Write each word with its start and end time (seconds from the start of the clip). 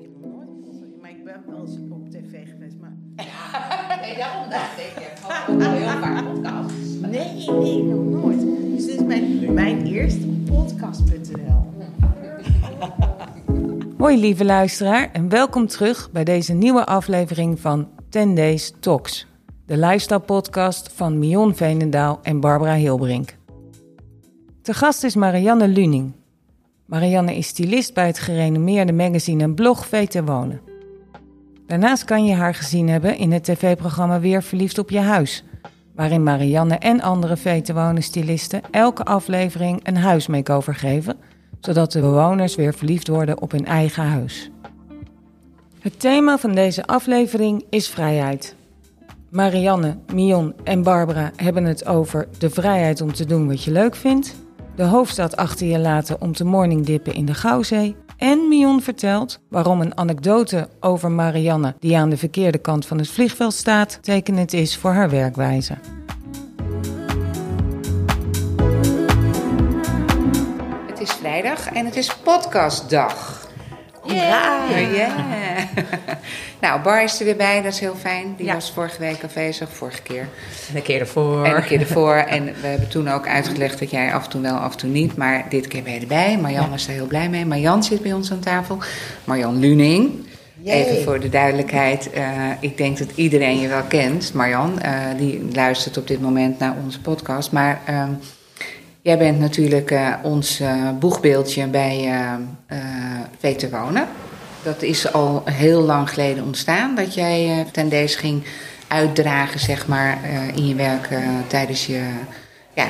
Ik 0.00 0.04
heb 0.04 0.20
nog 0.20 0.30
nooit 0.34 0.48
een. 0.48 0.98
Maar 1.00 1.10
ik 1.10 1.24
ben 1.24 1.42
wel 1.46 1.60
eens 1.60 1.76
op 1.90 2.10
tv 2.10 2.48
geweest. 2.50 2.76
Maar... 2.80 2.96
nee, 4.02 4.16
daarom 4.16 4.50
dacht 4.50 4.78
ik. 4.78 5.12
Gewoon 5.44 5.62
ook 5.62 5.78
heel 5.78 6.00
vaak 6.00 6.24
podcasts. 6.24 6.94
Nee, 7.00 7.50
nee, 7.60 7.82
nog 7.82 8.22
nooit. 8.22 8.40
Dus 8.76 8.86
dit 8.86 8.94
is 8.94 9.02
mijn, 9.02 9.54
mijn 9.54 9.86
eerste 9.86 10.26
podcast.nl. 10.26 11.66
Hoi 13.98 14.20
lieve 14.20 14.44
luisteraar 14.44 15.10
en 15.12 15.28
welkom 15.28 15.66
terug 15.66 16.10
bij 16.10 16.24
deze 16.24 16.52
nieuwe 16.52 16.86
aflevering 16.86 17.60
van 17.60 17.88
10 18.08 18.34
Days 18.34 18.72
Talks. 18.80 19.26
De 19.66 19.76
lifestyle 19.76 20.20
podcast 20.20 20.92
van 20.92 21.18
Mion 21.18 21.54
Veenendaal 21.54 22.18
en 22.22 22.40
Barbara 22.40 22.74
Hilbrink. 22.74 23.36
Te 24.62 24.74
gast 24.74 25.04
is 25.04 25.14
Marianne 25.14 25.68
Luning. 25.68 26.17
Marianne 26.88 27.36
is 27.36 27.46
stylist 27.46 27.94
bij 27.94 28.06
het 28.06 28.18
gerenommeerde 28.18 28.92
magazine 28.92 29.42
en 29.42 29.54
blog 29.54 29.86
VT 29.86 30.20
Wonen. 30.24 30.60
Daarnaast 31.66 32.04
kan 32.04 32.24
je 32.24 32.34
haar 32.34 32.54
gezien 32.54 32.88
hebben 32.88 33.16
in 33.16 33.32
het 33.32 33.44
tv-programma 33.44 34.20
Weer 34.20 34.42
Verliefd 34.42 34.78
op 34.78 34.90
je 34.90 35.00
huis... 35.00 35.44
waarin 35.94 36.22
Marianne 36.22 36.74
en 36.74 37.00
andere 37.00 37.36
VT 37.36 37.72
Wonen 37.72 38.02
stylisten 38.02 38.62
elke 38.70 39.04
aflevering 39.04 39.80
een 39.82 39.96
huismakeover 39.96 40.74
geven... 40.74 41.16
zodat 41.60 41.92
de 41.92 42.00
bewoners 42.00 42.54
weer 42.54 42.74
verliefd 42.74 43.08
worden 43.08 43.42
op 43.42 43.50
hun 43.50 43.66
eigen 43.66 44.04
huis. 44.04 44.50
Het 45.80 46.00
thema 46.00 46.38
van 46.38 46.52
deze 46.52 46.86
aflevering 46.86 47.64
is 47.70 47.88
vrijheid. 47.88 48.56
Marianne, 49.28 49.96
Mion 50.12 50.54
en 50.64 50.82
Barbara 50.82 51.32
hebben 51.36 51.64
het 51.64 51.86
over 51.86 52.28
de 52.38 52.50
vrijheid 52.50 53.00
om 53.00 53.12
te 53.12 53.24
doen 53.24 53.46
wat 53.46 53.64
je 53.64 53.70
leuk 53.70 53.96
vindt, 53.96 54.36
de 54.78 54.84
hoofdstad 54.84 55.36
achter 55.36 55.66
je 55.66 55.78
laten 55.78 56.20
om 56.20 56.32
te 56.32 56.44
morningdippen 56.44 57.14
in 57.14 57.24
de 57.24 57.34
Gouwzee 57.34 57.96
en 58.16 58.48
Mion 58.48 58.82
vertelt 58.82 59.40
waarom 59.48 59.80
een 59.80 59.96
anekdote 59.98 60.68
over 60.80 61.10
Marianne, 61.10 61.74
die 61.78 61.96
aan 61.96 62.10
de 62.10 62.16
verkeerde 62.16 62.58
kant 62.58 62.86
van 62.86 62.98
het 62.98 63.08
vliegveld 63.08 63.54
staat, 63.54 63.98
tekenend 64.02 64.52
is 64.52 64.76
voor 64.76 64.90
haar 64.90 65.10
werkwijze. 65.10 65.74
Het 70.86 71.00
is 71.00 71.12
vrijdag 71.12 71.68
en 71.68 71.84
het 71.84 71.96
is 71.96 72.16
podcastdag. 72.16 73.47
Hoera! 74.08 74.64
Ja. 74.94 75.14
nou, 76.60 76.80
Bar 76.82 77.02
is 77.02 77.18
er 77.18 77.24
weer 77.24 77.36
bij, 77.36 77.62
dat 77.62 77.72
is 77.72 77.80
heel 77.80 77.94
fijn. 78.00 78.34
Die 78.36 78.46
Ja. 78.46 78.54
was 78.54 78.70
vorige 78.74 78.98
week 78.98 79.24
afwezig, 79.24 79.68
vorige 79.72 80.02
keer. 80.02 80.28
En 80.70 80.76
een 80.76 80.82
keer 80.82 81.00
ervoor. 81.00 81.44
En 81.44 81.56
een 81.56 81.64
keer 81.64 81.80
ervoor. 81.80 82.14
En 82.14 82.44
we 82.44 82.66
hebben 82.66 82.88
toen 82.88 83.08
ook 83.08 83.26
uitgelegd 83.28 83.78
dat 83.78 83.90
jij 83.90 84.12
af 84.14 84.24
en 84.24 84.30
toe 84.30 84.40
wel, 84.40 84.56
af 84.56 84.72
en 84.72 84.78
toe 84.78 84.90
niet. 84.90 85.16
Maar 85.16 85.44
dit 85.48 85.66
keer 85.66 85.82
ben 85.82 85.92
je 85.92 86.00
erbij. 86.00 86.38
Marjan 86.38 86.70
was 86.70 86.86
er 86.86 86.92
heel 86.92 87.06
blij 87.06 87.28
mee. 87.28 87.46
Marjan 87.46 87.82
zit 87.84 88.02
bij 88.02 88.12
ons 88.12 88.32
aan 88.32 88.40
tafel. 88.40 88.78
Marjan 89.24 89.58
Luning. 89.58 90.26
Yay. 90.62 90.82
Even 90.84 91.02
voor 91.02 91.20
de 91.20 91.28
duidelijkheid. 91.28 92.10
eh, 92.10 92.24
ik 92.60 92.76
denk 92.76 92.98
dat 92.98 93.08
iedereen 93.14 93.58
je 93.60 93.68
wel 93.68 93.82
kent, 93.82 94.32
Marjan. 94.34 94.80
eh, 94.80 94.92
die 95.16 95.48
luistert 95.52 95.96
op 95.96 96.06
dit 96.06 96.20
moment 96.20 96.58
naar 96.58 96.74
onze 96.84 97.00
podcast. 97.00 97.52
Maar 97.52 97.80
ehm, 97.86 98.10
jij 99.08 99.18
bent 99.18 99.38
natuurlijk 99.38 99.90
eh, 99.90 100.14
ons 100.22 100.60
eh, 100.60 100.90
boegbeeldje 100.98 101.66
bij 101.66 102.12
VT 103.38 103.70
Wonen. 103.70 104.08
Dat 104.62 104.82
is 104.82 105.12
al 105.12 105.42
heel 105.44 105.80
lang 105.80 106.10
geleden 106.10 106.44
ontstaan. 106.44 106.94
Dat 106.94 107.14
jij 107.14 107.66
ten 107.72 107.88
deze 107.88 108.18
ging 108.18 108.42
uitdragen, 108.88 109.60
zeg 109.60 109.86
maar, 109.86 110.18
in 110.54 110.66
je 110.66 110.74
werk 110.74 111.08
tijdens 111.46 111.86
je, 111.86 112.00
ja, 112.74 112.86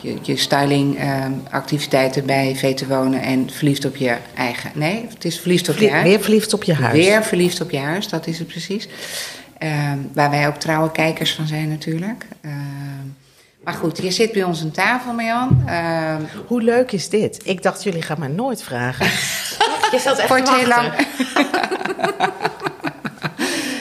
je, 0.00 0.16
je 0.22 0.36
styling 0.36 0.98
eh, 0.98 1.24
activiteiten 1.50 2.26
bij 2.26 2.56
VT 2.56 2.86
Wonen. 2.86 3.22
En 3.22 3.50
verliefd 3.50 3.84
op 3.84 3.96
je 3.96 4.16
eigen... 4.34 4.70
Nee, 4.74 5.06
het 5.14 5.24
is 5.24 5.40
verliefd 5.40 5.68
op 5.68 5.76
je 5.76 5.90
huis. 5.90 6.04
Weer 6.04 6.20
verliefd 6.20 6.54
op 6.54 6.62
je 6.62 6.74
huis. 6.74 7.04
Weer 7.04 7.22
verliefd 7.22 7.60
op 7.60 7.70
je 7.70 7.78
huis, 7.78 8.08
dat 8.08 8.26
is 8.26 8.38
het 8.38 8.48
precies. 8.48 8.88
Waar 10.12 10.30
wij 10.30 10.46
ook 10.46 10.56
trouwe 10.56 10.92
kijkers 10.92 11.34
van 11.34 11.46
zijn 11.46 11.68
natuurlijk. 11.68 12.24
Maar 13.64 13.74
goed, 13.74 13.98
je 14.02 14.10
zit 14.10 14.32
bij 14.32 14.42
ons 14.42 14.62
aan 14.62 14.70
tafel, 14.70 15.12
Marjan. 15.12 15.62
Ehm, 15.66 16.22
Hoe 16.46 16.62
leuk 16.62 16.92
is 16.92 17.08
dit? 17.08 17.40
Ik 17.44 17.62
dacht, 17.62 17.82
jullie 17.82 18.02
gaan 18.02 18.18
mij 18.18 18.28
nooit 18.28 18.62
vragen. 18.62 19.06
je 19.94 19.98
zat 19.98 20.18
echt 20.18 20.28
het 20.28 20.50
heel 20.50 20.66
lang. 20.66 20.92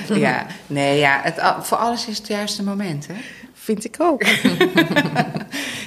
ja, 0.25 0.45
nee, 0.67 0.99
ja, 0.99 1.19
het, 1.23 1.41
voor 1.61 1.77
alles 1.77 2.07
is 2.07 2.17
het 2.17 2.27
juiste 2.27 2.63
moment, 2.63 3.07
hè? 3.07 3.13
Vind 3.53 3.85
ik 3.85 3.95
ook. 3.99 4.23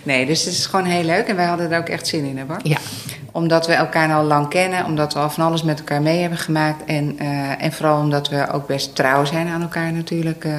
Nee, 0.06 0.26
dus 0.26 0.44
het 0.44 0.54
is 0.54 0.66
gewoon 0.66 0.84
heel 0.84 1.04
leuk 1.04 1.26
en 1.26 1.36
wij 1.36 1.44
hadden 1.44 1.70
er 1.70 1.78
ook 1.78 1.88
echt 1.88 2.06
zin 2.06 2.24
in, 2.24 2.38
hè, 2.38 2.44
Bart? 2.44 2.68
Ja. 2.68 2.76
Omdat 3.36 3.66
we 3.66 3.72
elkaar 3.72 4.14
al 4.14 4.24
lang 4.24 4.48
kennen, 4.48 4.84
omdat 4.84 5.12
we 5.12 5.18
al 5.18 5.30
van 5.30 5.44
alles 5.46 5.62
met 5.62 5.78
elkaar 5.78 6.02
mee 6.02 6.20
hebben 6.20 6.38
gemaakt. 6.38 6.84
En, 6.84 7.18
eh, 7.18 7.62
en 7.64 7.72
vooral 7.72 8.00
omdat 8.00 8.28
we 8.28 8.50
ook 8.52 8.66
best 8.66 8.94
trouw 8.94 9.24
zijn 9.24 9.48
aan 9.48 9.62
elkaar 9.62 9.92
natuurlijk. 9.92 10.44
eh. 10.44 10.52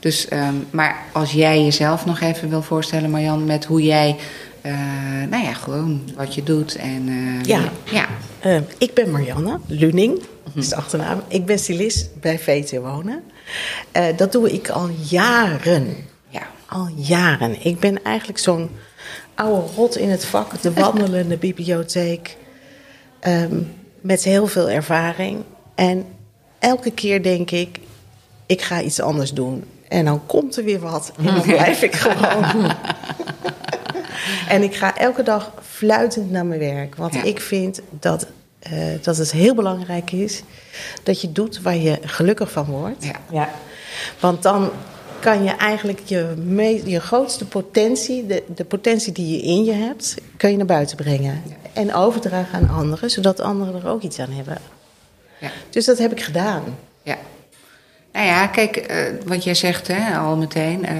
dus, 0.00 0.28
ehm, 0.28 0.54
maar 0.70 0.96
als 1.12 1.32
jij 1.32 1.62
jezelf 1.64 2.04
nog 2.04 2.20
even 2.20 2.48
wil 2.48 2.62
voorstellen, 2.62 3.10
Marjan, 3.10 3.44
met 3.44 3.64
hoe 3.64 3.82
jij, 3.82 4.16
eh, 4.60 4.72
nou 5.30 5.42
ja, 5.44 5.52
gewoon 5.52 6.02
wat 6.16 6.34
je 6.34 6.42
doet. 6.42 6.76
En, 6.76 7.08
Ja. 7.42 7.60
ja. 7.90 8.06
Eh, 8.40 8.56
ik 8.78 8.94
ben 8.94 9.10
Marianne 9.10 9.58
Luning, 9.66 10.22
is 10.54 10.68
de 10.68 10.76
achternaam. 10.76 11.22
Ik 11.28 11.46
ben 11.46 11.58
stylist 11.58 12.20
bij 12.20 12.38
VT 12.38 12.78
Wonen. 12.78 13.22
Dat 14.16 14.32
doe 14.32 14.52
ik 14.52 14.68
al 14.68 14.88
jaren. 15.08 15.96
ja. 16.28 16.42
Al 16.66 16.88
jaren. 16.96 17.64
Ik 17.66 17.80
ben 17.80 18.02
eigenlijk 18.02 18.38
zo'n 18.38 18.70
oude 19.34 19.66
rot 19.76 19.96
in 19.96 20.10
het 20.10 20.24
vak, 20.24 20.62
de 20.62 20.72
wandelende 20.72 21.36
bibliotheek. 21.36 22.36
ehm, 23.20 23.58
met 24.00 24.24
heel 24.24 24.46
veel 24.46 24.70
ervaring. 24.70 25.42
En 25.74 26.06
elke 26.58 26.90
keer 26.90 27.22
denk 27.22 27.50
ik, 27.50 27.78
ik 28.46 28.62
ga 28.62 28.80
iets 28.80 29.00
anders 29.00 29.32
doen. 29.32 29.64
En 29.88 30.04
dan 30.04 30.26
komt 30.26 30.56
er 30.56 30.64
weer 30.64 30.78
wat 30.80 31.12
en 31.18 31.24
dan 31.24 31.40
blijf 31.56 31.82
ik 31.82 31.94
gewoon. 31.94 32.70
en 34.48 34.62
ik 34.62 34.74
ga 34.74 34.96
elke 34.96 35.22
dag 35.22 35.52
fluitend 35.62 36.30
naar 36.30 36.46
mijn 36.46 36.60
werk. 36.60 36.94
Want 36.96 37.14
Ja. 37.14 37.22
ik 37.22 37.40
vind 37.40 37.80
dat, 37.90 38.26
eh, 38.58 38.72
dat 39.02 39.16
het 39.16 39.32
heel 39.32 39.54
belangrijk 39.54 40.12
is 40.12 40.42
dat 41.02 41.20
je 41.20 41.32
doet 41.32 41.62
waar 41.62 41.76
je 41.76 41.98
gelukkig 42.02 42.50
van 42.50 42.64
wordt. 42.64 43.04
Ja. 43.04 43.14
Ja. 43.30 43.48
Want 44.20 44.42
dan 44.42 44.70
kan 45.24 45.44
je 45.44 45.50
eigenlijk 45.50 46.00
je, 46.04 46.34
me- 46.44 46.82
je 46.90 47.00
grootste 47.00 47.44
potentie, 47.44 48.26
de, 48.26 48.42
de 48.54 48.64
potentie 48.64 49.12
die 49.12 49.36
je 49.36 49.42
in 49.42 49.64
je 49.64 49.72
hebt, 49.72 50.14
kun 50.36 50.50
je 50.50 50.56
naar 50.56 50.66
buiten 50.66 50.96
brengen. 50.96 51.42
En 51.72 51.94
overdragen 51.94 52.54
aan 52.58 52.76
anderen, 52.76 53.10
zodat 53.10 53.40
anderen 53.40 53.74
er 53.82 53.88
ook 53.88 54.02
iets 54.02 54.18
aan 54.18 54.30
hebben. 54.30 54.58
Ja. 55.40 55.50
Dus 55.70 55.84
dat 55.84 55.98
heb 55.98 56.12
ik 56.12 56.20
gedaan. 56.22 56.62
Ja. 57.02 57.16
Nou 58.12 58.26
ja, 58.26 58.46
kijk, 58.46 58.76
eh, 58.76 58.96
wat 59.26 59.44
jij 59.44 59.54
zegt 59.54 59.86
hè, 59.88 60.16
al 60.18 60.36
meteen. 60.36 60.84
eh, 60.84 60.94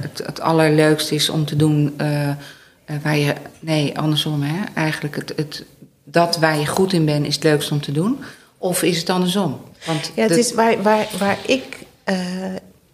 het, 0.00 0.22
het 0.26 0.40
allerleukste 0.40 1.14
is 1.14 1.28
om 1.28 1.44
te 1.44 1.56
doen 1.56 1.94
eh, 1.96 2.28
waar 3.02 3.16
je. 3.16 3.34
Nee, 3.60 3.98
andersom 3.98 4.42
hè. 4.42 4.64
Eigenlijk 4.74 5.16
het, 5.16 5.32
het, 5.36 5.64
dat 6.04 6.36
waar 6.38 6.58
je 6.58 6.66
goed 6.66 6.92
in 6.92 7.04
bent 7.04 7.26
is 7.26 7.34
het 7.34 7.44
leukste 7.44 7.74
om 7.74 7.80
te 7.80 7.92
doen. 7.92 8.18
Of 8.58 8.82
is 8.82 8.98
het 8.98 9.10
andersom? 9.10 9.60
Want 9.86 10.10
Ja, 10.14 10.22
het 10.22 10.32
de- 10.32 10.38
is 10.38 10.54
waar, 10.54 10.82
waar, 10.82 11.06
waar 11.18 11.38
ik 11.46 11.78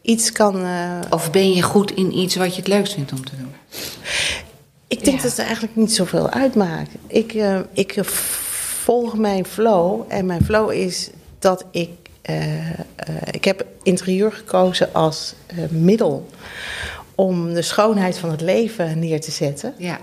iets 0.07 0.33
kan. 0.33 0.65
eh, 0.65 0.99
Of 1.11 1.31
ben 1.31 1.53
je 1.53 1.63
goed 1.63 1.91
in 1.91 2.19
iets 2.19 2.37
wat 2.37 2.51
je 2.55 2.61
het 2.61 2.69
leukst 2.71 2.95
vindt 2.95 3.13
om 3.13 3.25
te 3.25 3.37
doen? 3.37 3.55
ik 4.89 5.05
denk 5.05 5.17
Ja. 5.17 5.23
dat 5.23 5.31
het 5.37 5.47
eigenlijk 5.47 5.77
niet 5.77 5.95
zoveel 5.95 6.31
uitmaakt. 6.31 6.91
Ik, 7.07 7.33
eh, 7.35 7.59
ik 7.73 7.93
eh, 7.97 8.05
volg 8.85 9.17
mijn 9.17 9.45
flow. 9.47 10.01
En 10.09 10.27
mijn 10.27 10.45
flow 10.45 10.73
is 10.73 11.11
dat 11.39 11.65
ik. 11.71 11.91
eh, 12.23 12.71
eh, 12.71 12.79
ik 13.31 13.45
heb 13.45 13.65
interieur 13.83 14.33
gekozen 14.33 14.89
als 14.95 15.35
eh, 15.47 15.57
middel 15.71 16.27
om 17.15 17.55
de 17.55 17.63
schoonheid 17.63 18.19
van 18.19 18.31
het 18.31 18.41
leven 18.41 18.99
neer 18.99 19.21
te 19.21 19.31
zetten. 19.31 19.75
Ja. 19.79 19.99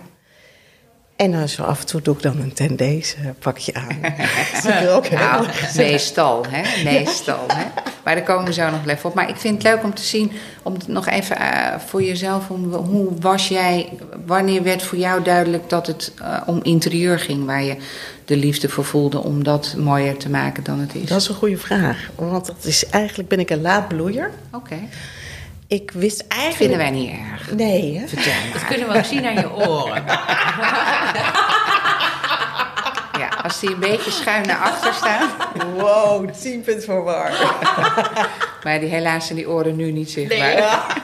En 1.15 1.31
dan 1.31 1.49
zo 1.49 1.63
af 1.63 1.79
en 1.79 1.85
toe 1.85 2.01
doe 2.01 2.15
ik 2.15 2.21
dan 2.21 2.39
een 2.39 2.53
ten 2.53 2.75
deze 2.75 3.15
pakje 3.39 3.73
aan. 3.73 3.97
Dat 4.63 4.81
is 4.81 4.87
ook 4.89 5.05
heel 5.07 5.17
Nou, 5.19 5.45
erg. 5.47 5.75
meestal, 5.75 6.45
hè? 6.49 6.83
Meestal, 6.83 7.43
hè? 7.47 7.65
Maar 8.03 8.15
daar 8.15 8.23
komen 8.23 8.45
we 8.45 8.53
zo 8.53 8.69
nog 8.69 8.87
even 8.87 9.09
op. 9.09 9.15
Maar 9.15 9.29
ik 9.29 9.35
vind 9.35 9.53
het 9.53 9.63
leuk 9.73 9.83
om 9.83 9.93
te 9.93 10.01
zien, 10.03 10.31
om 10.63 10.73
het 10.73 10.87
nog 10.87 11.07
even 11.07 11.37
eh, 11.37 11.79
voor 11.87 12.03
jezelf, 12.03 12.49
om, 12.49 12.73
hoe 12.73 13.07
was 13.19 13.47
jij, 13.47 13.89
wanneer 14.25 14.63
werd 14.63 14.83
voor 14.83 14.97
jou 14.97 15.23
duidelijk 15.23 15.69
dat 15.69 15.87
het 15.87 16.11
eh, 16.21 16.41
om 16.45 16.59
interieur 16.63 17.19
ging, 17.19 17.45
waar 17.45 17.63
je 17.63 17.75
de 18.25 18.37
liefde 18.37 18.69
voor 18.69 18.85
voelde 18.85 19.23
om 19.23 19.43
dat 19.43 19.75
mooier 19.77 20.17
te 20.17 20.29
maken 20.29 20.63
dan 20.63 20.79
het 20.79 20.95
is? 20.95 21.05
Dat 21.09 21.21
is 21.21 21.27
een 21.27 21.35
goede 21.35 21.57
vraag. 21.57 22.09
Want 22.15 22.45
dat 22.45 22.55
is, 22.65 22.89
eigenlijk 22.89 23.29
ben 23.29 23.39
ik 23.39 23.49
een 23.49 23.61
laadbloeier. 23.61 24.31
Oké, 24.51 24.75
Ik 25.67 25.91
wist 25.91 26.25
eigenlijk... 26.27 26.57
vinden 26.57 26.77
wij 26.77 26.91
niet 26.91 27.11
erg. 27.31 27.51
Nee, 27.55 27.97
hè? 27.97 28.07
Vertel 28.07 28.33
Dat 28.53 28.61
maar. 28.61 28.69
kunnen 28.71 28.87
we 28.89 28.97
ook 28.97 29.05
zien 29.05 29.25
aan 29.25 29.33
je 29.35 29.53
oren. 29.53 30.03
Als 33.43 33.59
die 33.59 33.69
een 33.69 33.79
beetje 33.79 34.11
schuin 34.11 34.47
naar 34.47 34.59
achter 34.59 34.93
staan. 34.93 35.29
Wow, 35.75 36.29
10 36.41 36.61
punten 36.61 36.83
voor 36.83 37.03
waar. 37.03 37.31
Maar 38.63 38.79
die, 38.79 38.89
helaas 38.89 39.25
zijn 39.25 39.37
die 39.37 39.49
oren 39.49 39.75
nu 39.75 39.91
niet 39.91 40.11
zichtbaar. 40.11 41.01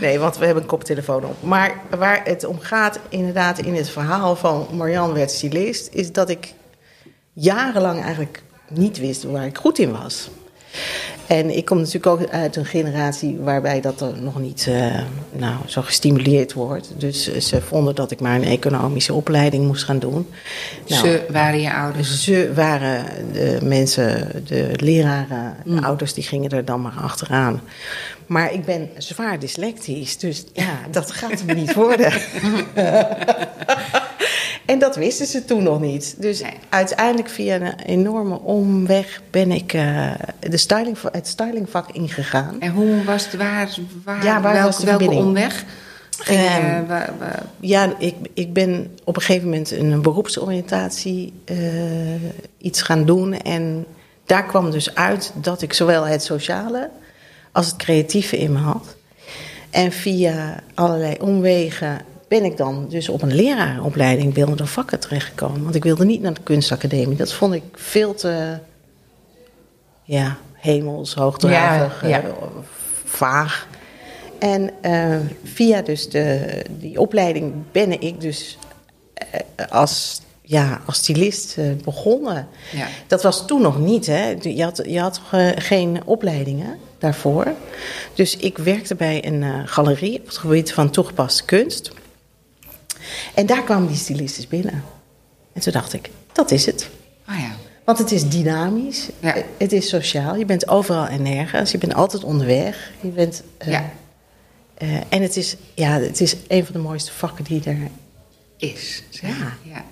Nee, 0.00 0.18
want 0.18 0.36
we 0.36 0.44
hebben 0.44 0.62
een 0.62 0.68
koptelefoon 0.68 1.24
op. 1.24 1.42
Maar 1.42 1.74
waar 1.98 2.20
het 2.24 2.44
om 2.44 2.60
gaat, 2.60 2.98
inderdaad, 3.08 3.58
in 3.58 3.74
het 3.74 3.88
verhaal 3.88 4.36
van 4.36 4.68
Marianne 4.72 5.14
werd 5.14 5.30
stylist, 5.30 5.88
is 5.92 6.12
dat 6.12 6.28
ik 6.28 6.52
jarenlang 7.32 8.02
eigenlijk 8.02 8.42
niet 8.68 8.98
wist 8.98 9.22
waar 9.22 9.46
ik 9.46 9.58
goed 9.58 9.78
in 9.78 9.92
was. 9.92 10.28
En 11.26 11.56
ik 11.56 11.64
kom 11.64 11.78
natuurlijk 11.78 12.06
ook 12.06 12.28
uit 12.28 12.56
een 12.56 12.64
generatie 12.64 13.38
waarbij 13.38 13.80
dat 13.80 14.00
er 14.00 14.22
nog 14.22 14.40
niet 14.40 14.66
uh, 14.68 15.00
nou, 15.32 15.54
zo 15.66 15.82
gestimuleerd 15.82 16.52
wordt. 16.52 16.92
Dus 16.96 17.28
uh, 17.28 17.40
ze 17.40 17.60
vonden 17.62 17.94
dat 17.94 18.10
ik 18.10 18.20
maar 18.20 18.34
een 18.34 18.44
economische 18.44 19.14
opleiding 19.14 19.66
moest 19.66 19.84
gaan 19.84 19.98
doen. 19.98 20.28
Nou, 20.86 21.06
ze 21.06 21.26
waren 21.30 21.60
je 21.60 21.72
ouders? 21.72 22.24
Ze 22.24 22.52
waren 22.54 23.04
de 23.32 23.58
mensen, 23.62 24.30
de 24.46 24.70
leraren, 24.76 25.56
de 25.64 25.82
ouders, 25.82 26.14
die 26.14 26.24
gingen 26.24 26.50
er 26.50 26.64
dan 26.64 26.82
maar 26.82 26.96
achteraan. 27.02 27.60
Maar 28.26 28.52
ik 28.52 28.64
ben 28.64 28.88
zwaar 28.98 29.38
dyslectisch, 29.38 30.18
dus 30.18 30.44
ja, 30.52 30.78
dat 30.90 31.10
gaat 31.10 31.42
me 31.44 31.54
niet 31.54 31.74
worden. 31.74 32.12
En 34.66 34.78
dat 34.78 34.96
wisten 34.96 35.26
ze 35.26 35.44
toen 35.44 35.62
nog 35.62 35.80
niet. 35.80 36.14
Dus 36.18 36.42
uiteindelijk 36.68 37.28
via 37.28 37.54
een 37.54 37.80
enorme 37.86 38.40
omweg 38.40 39.22
ben 39.30 39.50
ik 39.50 39.72
uh, 39.72 40.10
de 40.40 40.56
styling, 40.56 40.96
het 41.12 41.26
stylingvak 41.26 41.90
ingegaan. 41.90 42.60
En 42.60 42.72
hoe 42.72 43.04
was 43.04 43.24
het, 43.24 43.34
waar, 43.34 43.78
waar, 44.04 44.24
ja, 44.24 44.40
waar 44.40 44.52
welke, 44.52 44.84
was 44.84 45.16
omweg? 45.16 45.64
Ging, 46.18 46.40
um, 46.40 46.86
waar, 46.86 47.12
waar... 47.18 47.42
Ja, 47.60 47.94
ik, 47.98 48.14
ik 48.34 48.52
ben 48.52 48.96
op 49.04 49.16
een 49.16 49.22
gegeven 49.22 49.48
moment 49.48 49.70
een 49.70 50.02
beroepsoriëntatie 50.02 51.32
uh, 51.44 51.58
iets 52.58 52.82
gaan 52.82 53.04
doen. 53.04 53.40
En 53.40 53.86
daar 54.24 54.46
kwam 54.46 54.70
dus 54.70 54.94
uit 54.94 55.32
dat 55.34 55.62
ik 55.62 55.72
zowel 55.72 56.04
het 56.06 56.22
sociale 56.22 56.90
als 57.52 57.66
het 57.66 57.76
creatieve 57.76 58.38
in 58.38 58.52
me 58.52 58.58
had. 58.58 58.96
En 59.70 59.92
via 59.92 60.62
allerlei 60.74 61.16
omwegen 61.20 62.00
ben 62.28 62.44
ik 62.44 62.56
dan 62.56 62.86
dus 62.88 63.08
op 63.08 63.22
een 63.22 63.34
leraaropleiding 63.34 64.34
beeldende 64.34 64.66
vakken 64.66 65.00
terechtgekomen. 65.00 65.62
Want 65.62 65.74
ik 65.74 65.82
wilde 65.82 66.04
niet 66.04 66.22
naar 66.22 66.34
de 66.34 66.40
kunstacademie. 66.42 67.16
Dat 67.16 67.32
vond 67.32 67.54
ik 67.54 67.62
veel 67.74 68.14
te 68.14 68.58
ja, 70.02 70.36
hemels, 70.52 71.14
hoogdravig, 71.14 72.08
ja, 72.08 72.22
uh, 72.22 72.30
vaag. 73.04 73.68
En 74.38 74.70
uh, 74.82 75.16
via 75.44 75.82
dus 75.82 76.08
de, 76.08 76.62
die 76.70 77.00
opleiding 77.00 77.52
ben 77.72 78.00
ik 78.00 78.20
dus 78.20 78.58
uh, 79.58 79.66
als, 79.68 80.20
ja, 80.42 80.80
als 80.86 80.96
stylist 80.96 81.56
begonnen. 81.84 82.48
Ja. 82.72 82.86
Dat 83.06 83.22
was 83.22 83.46
toen 83.46 83.62
nog 83.62 83.78
niet, 83.78 84.06
hè. 84.06 84.36
Je 84.40 84.62
had, 84.62 84.82
je 84.86 85.00
had 85.00 85.20
geen 85.56 86.00
opleidingen 86.04 86.78
daarvoor. 86.98 87.46
Dus 88.14 88.36
ik 88.36 88.58
werkte 88.58 88.94
bij 88.94 89.26
een 89.26 89.68
galerie 89.68 90.18
op 90.20 90.26
het 90.26 90.38
gebied 90.38 90.72
van 90.72 90.90
toegepaste 90.90 91.44
kunst. 91.44 91.90
En 93.34 93.46
daar 93.46 93.62
kwamen 93.62 93.88
die 93.88 93.96
stylistes 93.96 94.48
binnen. 94.48 94.84
En 95.52 95.60
toen 95.60 95.72
dacht 95.72 95.92
ik, 95.92 96.10
dat 96.32 96.50
is 96.50 96.66
het. 96.66 96.88
Oh 97.28 97.38
ja. 97.38 97.54
Want 97.84 97.98
het 97.98 98.12
is 98.12 98.28
dynamisch, 98.28 99.08
ja. 99.20 99.34
het 99.56 99.72
is 99.72 99.88
sociaal, 99.88 100.36
je 100.36 100.44
bent 100.44 100.68
overal 100.68 101.06
en 101.06 101.22
nergens, 101.22 101.70
je 101.70 101.78
bent 101.78 101.94
altijd 101.94 102.24
onderweg. 102.24 102.90
Je 103.00 103.08
bent, 103.08 103.42
uh, 103.62 103.72
ja. 103.72 103.90
Uh, 104.82 104.96
en 105.08 105.22
het 105.22 105.36
is, 105.36 105.56
ja, 105.74 106.00
het 106.00 106.20
is 106.20 106.36
een 106.48 106.64
van 106.64 106.74
de 106.74 106.80
mooiste 106.80 107.12
vakken 107.12 107.44
die 107.44 107.62
er 107.64 107.76
is. 108.56 109.02
Ja. 109.10 109.28
ja. 109.62 109.84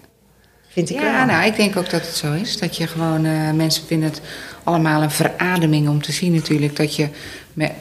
Vind 0.68 0.90
ik 0.90 1.00
ja, 1.00 1.24
nou, 1.24 1.46
ik 1.46 1.56
denk 1.56 1.76
ook 1.76 1.90
dat 1.90 2.06
het 2.06 2.16
zo 2.16 2.32
is. 2.32 2.58
Dat 2.58 2.76
je 2.76 2.86
gewoon, 2.86 3.24
uh, 3.24 3.50
mensen 3.50 3.86
vinden 3.86 4.08
het 4.08 4.20
allemaal 4.62 5.02
een 5.02 5.10
verademing 5.10 5.88
om 5.88 6.02
te 6.02 6.12
zien 6.12 6.34
natuurlijk. 6.34 6.76
Dat 6.76 6.96
je, 6.96 7.08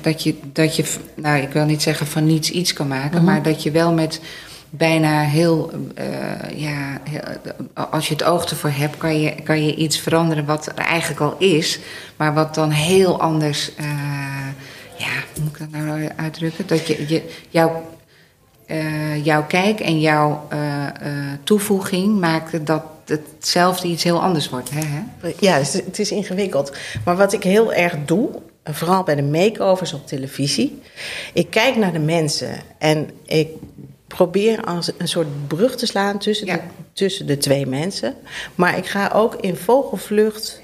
dat 0.02 0.24
je, 0.24 0.36
dat 0.44 0.76
je 0.76 0.84
nou, 1.16 1.42
ik 1.42 1.50
wil 1.50 1.66
niet 1.66 1.82
zeggen 1.82 2.08
van 2.08 2.26
niets 2.26 2.50
iets 2.50 2.74
kan 2.74 2.88
maken, 2.88 3.10
mm 3.10 3.16
-hmm. 3.16 3.26
maar 3.26 3.44
dat 3.44 3.64
je 3.64 3.72
wel 3.72 3.94
met 3.94 4.20
bijna 4.76 5.22
heel, 5.22 5.72
uh, 6.00 6.60
ja, 6.60 7.02
als 7.74 8.08
je 8.08 8.14
het 8.14 8.24
oog 8.24 8.46
ervoor 8.46 8.70
hebt, 8.70 8.98
kan 8.98 9.22
je, 9.22 9.36
kan 9.44 9.66
je 9.66 9.76
iets 9.76 10.00
veranderen 10.00 10.46
wat 10.46 10.66
er 10.76 10.86
eigenlijk 10.86 11.22
al 11.22 11.36
is, 11.38 11.80
maar 12.16 12.34
wat 12.34 12.56
dan 12.56 12.70
heel 12.70 13.22
anders, 13.22 13.72
uh, 13.80 13.86
ja, 14.98 15.12
hoe 15.34 15.44
moet 15.44 15.52
ik 15.52 15.60
dat 15.60 15.82
nou 15.82 16.10
uitdrukken? 16.16 16.68
Dat 16.68 16.88
je, 16.88 17.08
je 17.08 17.30
jouw, 17.50 17.96
uh, 18.68 19.26
jouw 19.26 19.46
kijk 19.46 19.80
en 19.80 20.00
jouw 20.00 20.48
toevoeging 21.44 22.20
maakt 22.20 22.66
dat 22.66 22.84
hetzelfde 23.06 23.88
iets 23.88 24.04
heel 24.04 24.22
anders 24.22 24.50
wordt. 24.50 24.70
Hè? 24.74 25.04
Ja, 25.40 25.54
het 25.58 26.00
is 26.00 26.12
ingewikkeld. 26.12 26.78
Maar 27.06 27.16
wat 27.16 27.34
ik 27.34 27.44
heel 27.44 27.74
erg 27.74 27.96
doe, 28.06 28.30
vooral 28.64 29.04
bij 29.04 29.16
de 29.16 29.24
makeovers 29.24 29.94
op 29.94 30.08
televisie. 30.08 30.82
Ik 31.34 31.50
kijk 31.50 31.76
naar 31.76 31.94
de 31.94 32.00
mensen 32.00 32.56
en 32.78 33.10
ik 33.26 33.48
probeer 34.16 34.64
als 34.64 34.92
een 34.98 35.08
soort 35.08 35.48
brug 35.48 35.76
te 35.76 35.86
slaan 35.86 36.18
tussen, 36.18 36.48
de, 36.48 36.60
tussen 36.94 37.28
de 37.28 37.38
twee 37.38 37.66
mensen. 37.66 38.16
Maar 38.56 38.78
ik 38.78 38.86
ga 38.86 39.12
ook 39.14 39.36
in 39.36 39.56
vogelvlucht 39.56 40.62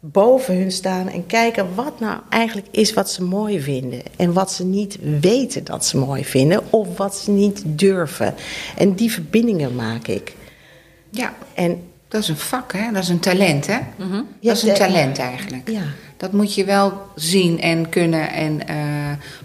boven 0.00 0.56
hun 0.56 0.72
staan 0.72 1.08
en 1.08 1.26
kijken 1.26 1.74
wat 1.74 2.00
nou 2.00 2.20
eigenlijk 2.28 2.66
is 2.70 2.92
wat 2.92 3.10
ze 3.10 3.22
mooi 3.22 3.60
vinden. 3.60 4.02
En 4.16 4.32
wat 4.32 4.52
ze 4.52 4.64
niet 4.64 4.98
weten 5.20 5.64
dat 5.64 5.84
ze 5.84 5.98
mooi 5.98 6.24
vinden 6.24 6.62
of 6.70 6.96
wat 6.96 7.16
ze 7.16 7.30
niet 7.30 7.62
durven. 7.64 8.34
En 8.76 8.94
die 8.94 9.12
verbindingen 9.12 9.74
maak 9.74 10.06
ik. 10.06 10.34
Ja, 11.10 11.34
en 11.54 11.82
dat 12.08 12.22
is 12.22 12.28
een 12.28 12.36
vak, 12.36 12.72
hè? 12.72 12.92
Dat 12.92 13.02
is 13.02 13.08
een 13.08 13.20
talent, 13.20 13.66
hè? 13.66 13.78
Mm 13.96 14.10
-hmm. 14.10 14.26
dat 14.40 14.56
is 14.56 14.62
een 14.62 14.74
talent 14.74 15.18
eigenlijk. 15.18 15.70
Ja. 15.70 15.84
Dat 16.16 16.32
moet 16.32 16.54
je 16.54 16.64
wel 16.64 17.02
zien 17.14 17.60
en 17.60 17.88
kunnen. 17.88 18.30
En, 18.30 18.60
uh, 18.70 18.76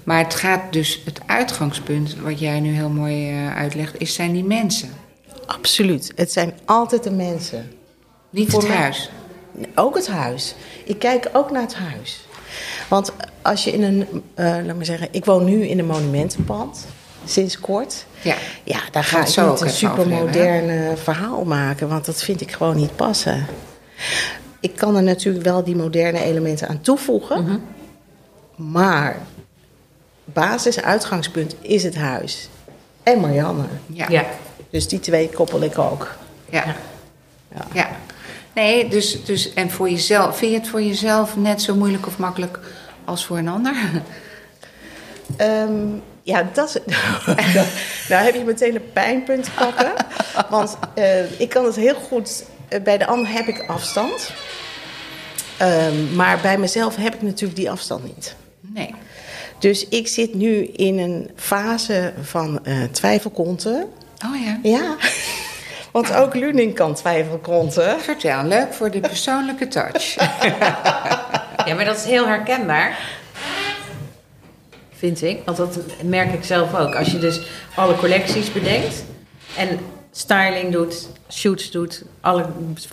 maar 0.03 0.17
het 0.17 0.35
gaat 0.35 0.73
dus, 0.73 1.01
het 1.05 1.19
uitgangspunt, 1.25 2.15
wat 2.19 2.39
jij 2.39 2.59
nu 2.59 2.73
heel 2.73 2.89
mooi 2.89 3.31
uh, 3.31 3.55
uitlegt, 3.55 3.99
is 3.99 4.13
zijn 4.13 4.31
die 4.31 4.43
mensen. 4.43 4.89
Absoluut. 5.45 6.11
Het 6.15 6.31
zijn 6.31 6.53
altijd 6.65 7.03
de 7.03 7.11
mensen. 7.11 7.71
Niet 8.29 8.49
Voor 8.49 8.59
het 8.59 8.69
mij, 8.69 8.77
huis. 8.77 9.09
Ook 9.75 9.95
het 9.95 10.07
huis. 10.07 10.55
Ik 10.85 10.99
kijk 10.99 11.29
ook 11.33 11.51
naar 11.51 11.61
het 11.61 11.75
huis. 11.75 12.25
Want 12.87 13.11
als 13.41 13.63
je 13.63 13.71
in 13.71 13.83
een, 13.83 14.07
uh, 14.35 14.65
laat 14.65 14.75
maar 14.75 14.85
zeggen, 14.85 15.07
ik 15.11 15.25
woon 15.25 15.45
nu 15.45 15.67
in 15.67 15.79
een 15.79 15.85
monumentenpand 15.85 16.85
sinds 17.25 17.59
kort. 17.59 18.05
Ja, 18.21 18.35
ja 18.63 18.79
daar 18.91 19.03
ga 19.03 19.19
ik 19.19 19.25
niet 19.25 19.61
een 19.61 19.69
supermoderne 19.69 20.93
verhaal 21.03 21.43
maken, 21.43 21.87
want 21.87 22.05
dat 22.05 22.23
vind 22.23 22.41
ik 22.41 22.51
gewoon 22.51 22.75
niet 22.75 22.95
passen. 22.95 23.45
Ik 24.61 24.75
kan 24.75 24.95
er 24.95 25.03
natuurlijk 25.03 25.45
wel 25.45 25.63
die 25.63 25.75
moderne 25.75 26.23
elementen 26.23 26.67
aan 26.67 26.81
toevoegen, 26.81 27.43
mm 27.43 27.47
-hmm. 27.47 27.63
maar 28.71 29.17
basis, 30.25 30.81
uitgangspunt 30.81 31.55
is 31.61 31.83
het 31.83 31.95
huis. 31.95 32.49
En 33.03 33.19
Marianne. 33.19 33.63
Ja. 33.85 34.05
ja. 34.09 34.25
Dus 34.69 34.87
die 34.87 34.99
twee 34.99 35.29
koppel 35.29 35.61
ik 35.61 35.77
ook. 35.77 36.15
Ja. 36.49 36.75
ja. 37.55 37.65
ja. 37.73 37.89
Nee, 38.53 38.87
dus, 38.87 39.25
dus 39.25 39.53
en 39.53 39.71
voor 39.71 39.89
jezelf, 39.89 40.37
vind 40.37 40.51
je 40.51 40.57
het 40.57 40.67
voor 40.67 40.81
jezelf 40.81 41.37
net 41.37 41.61
zo 41.61 41.75
moeilijk 41.75 42.07
of 42.07 42.17
makkelijk 42.17 42.59
als 43.05 43.25
voor 43.25 43.37
een 43.37 43.47
ander? 43.47 43.75
Um, 45.41 46.01
ja, 46.23 46.49
dat 46.53 46.67
is. 46.85 46.95
nou 48.09 48.23
heb 48.25 48.33
je 48.35 48.43
meteen 48.45 48.75
een 48.75 48.91
pijnpunt 48.93 49.43
te 49.43 49.51
pakken. 49.51 49.91
Want 50.49 50.77
uh, 50.97 51.39
ik 51.39 51.49
kan 51.49 51.65
het 51.65 51.75
heel 51.75 51.95
goed. 51.95 52.45
Uh, 52.73 52.81
bij 52.81 52.97
de 52.97 53.05
ander 53.07 53.31
heb 53.31 53.47
ik 53.47 53.63
afstand. 53.67 54.33
Um, 55.61 56.15
maar 56.15 56.39
bij 56.41 56.57
mezelf 56.57 56.95
heb 56.95 57.13
ik 57.13 57.21
natuurlijk 57.21 57.59
die 57.59 57.71
afstand 57.71 58.03
niet. 58.03 58.35
Nee. 58.61 58.95
Dus 59.59 59.87
ik 59.87 60.07
zit 60.07 60.33
nu 60.33 60.65
in 60.65 60.99
een 60.99 61.29
fase 61.35 62.13
van 62.21 62.59
uh, 62.63 62.83
twijfelkonten. 62.83 63.89
Oh 64.25 64.43
ja. 64.45 64.59
Ja. 64.63 64.95
Want 65.91 66.13
ook 66.13 66.35
Luning 66.35 66.75
kan 66.75 66.93
twijfelkonten. 66.93 68.01
Vertel, 68.01 68.43
leuk 68.43 68.73
voor 68.73 68.91
de 68.91 68.99
persoonlijke 68.99 69.67
touch. 69.67 70.13
ja, 71.67 71.73
maar 71.75 71.85
dat 71.85 71.97
is 71.97 72.03
heel 72.03 72.27
herkenbaar 72.27 73.19
vind 75.01 75.21
ik. 75.21 75.39
Want 75.45 75.57
dat 75.57 75.77
merk 76.03 76.33
ik 76.33 76.43
zelf 76.43 76.75
ook. 76.75 76.95
Als 76.95 77.11
je 77.11 77.19
dus 77.19 77.41
alle 77.75 77.95
collecties 77.95 78.51
bedenkt 78.51 79.03
en 79.57 79.79
styling 80.11 80.71
doet, 80.71 81.09
shoots 81.31 81.71
doet, 81.71 82.03
alle 82.21 82.45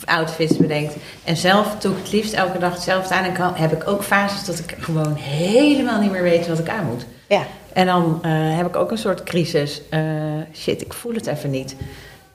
outfits 0.05 0.57
bedenkt. 0.57 0.95
En 1.25 1.37
zelf 1.37 1.77
doe 1.79 1.93
ik 1.93 1.99
het 1.99 2.13
liefst 2.13 2.33
elke 2.33 2.59
dag 2.59 2.73
hetzelfde 2.73 3.15
aan. 3.15 3.25
En 3.25 3.33
kan, 3.33 3.55
heb 3.55 3.73
ik 3.73 3.89
ook 3.89 4.03
fases 4.03 4.45
dat 4.45 4.59
ik 4.59 4.75
gewoon 4.79 5.15
helemaal 5.15 6.01
niet 6.01 6.11
meer 6.11 6.23
weet 6.23 6.49
wat 6.49 6.59
ik 6.59 6.69
aan 6.69 6.87
moet. 6.87 7.07
Ja. 7.27 7.43
En 7.73 7.87
dan 7.87 8.21
uh, 8.25 8.57
heb 8.57 8.67
ik 8.67 8.77
ook 8.77 8.91
een 8.91 8.99
soort 8.99 9.23
crisis. 9.23 9.81
Uh, 9.91 10.01
shit, 10.55 10.81
ik 10.81 10.93
voel 10.93 11.15
het 11.15 11.27
even 11.27 11.51
niet. 11.51 11.77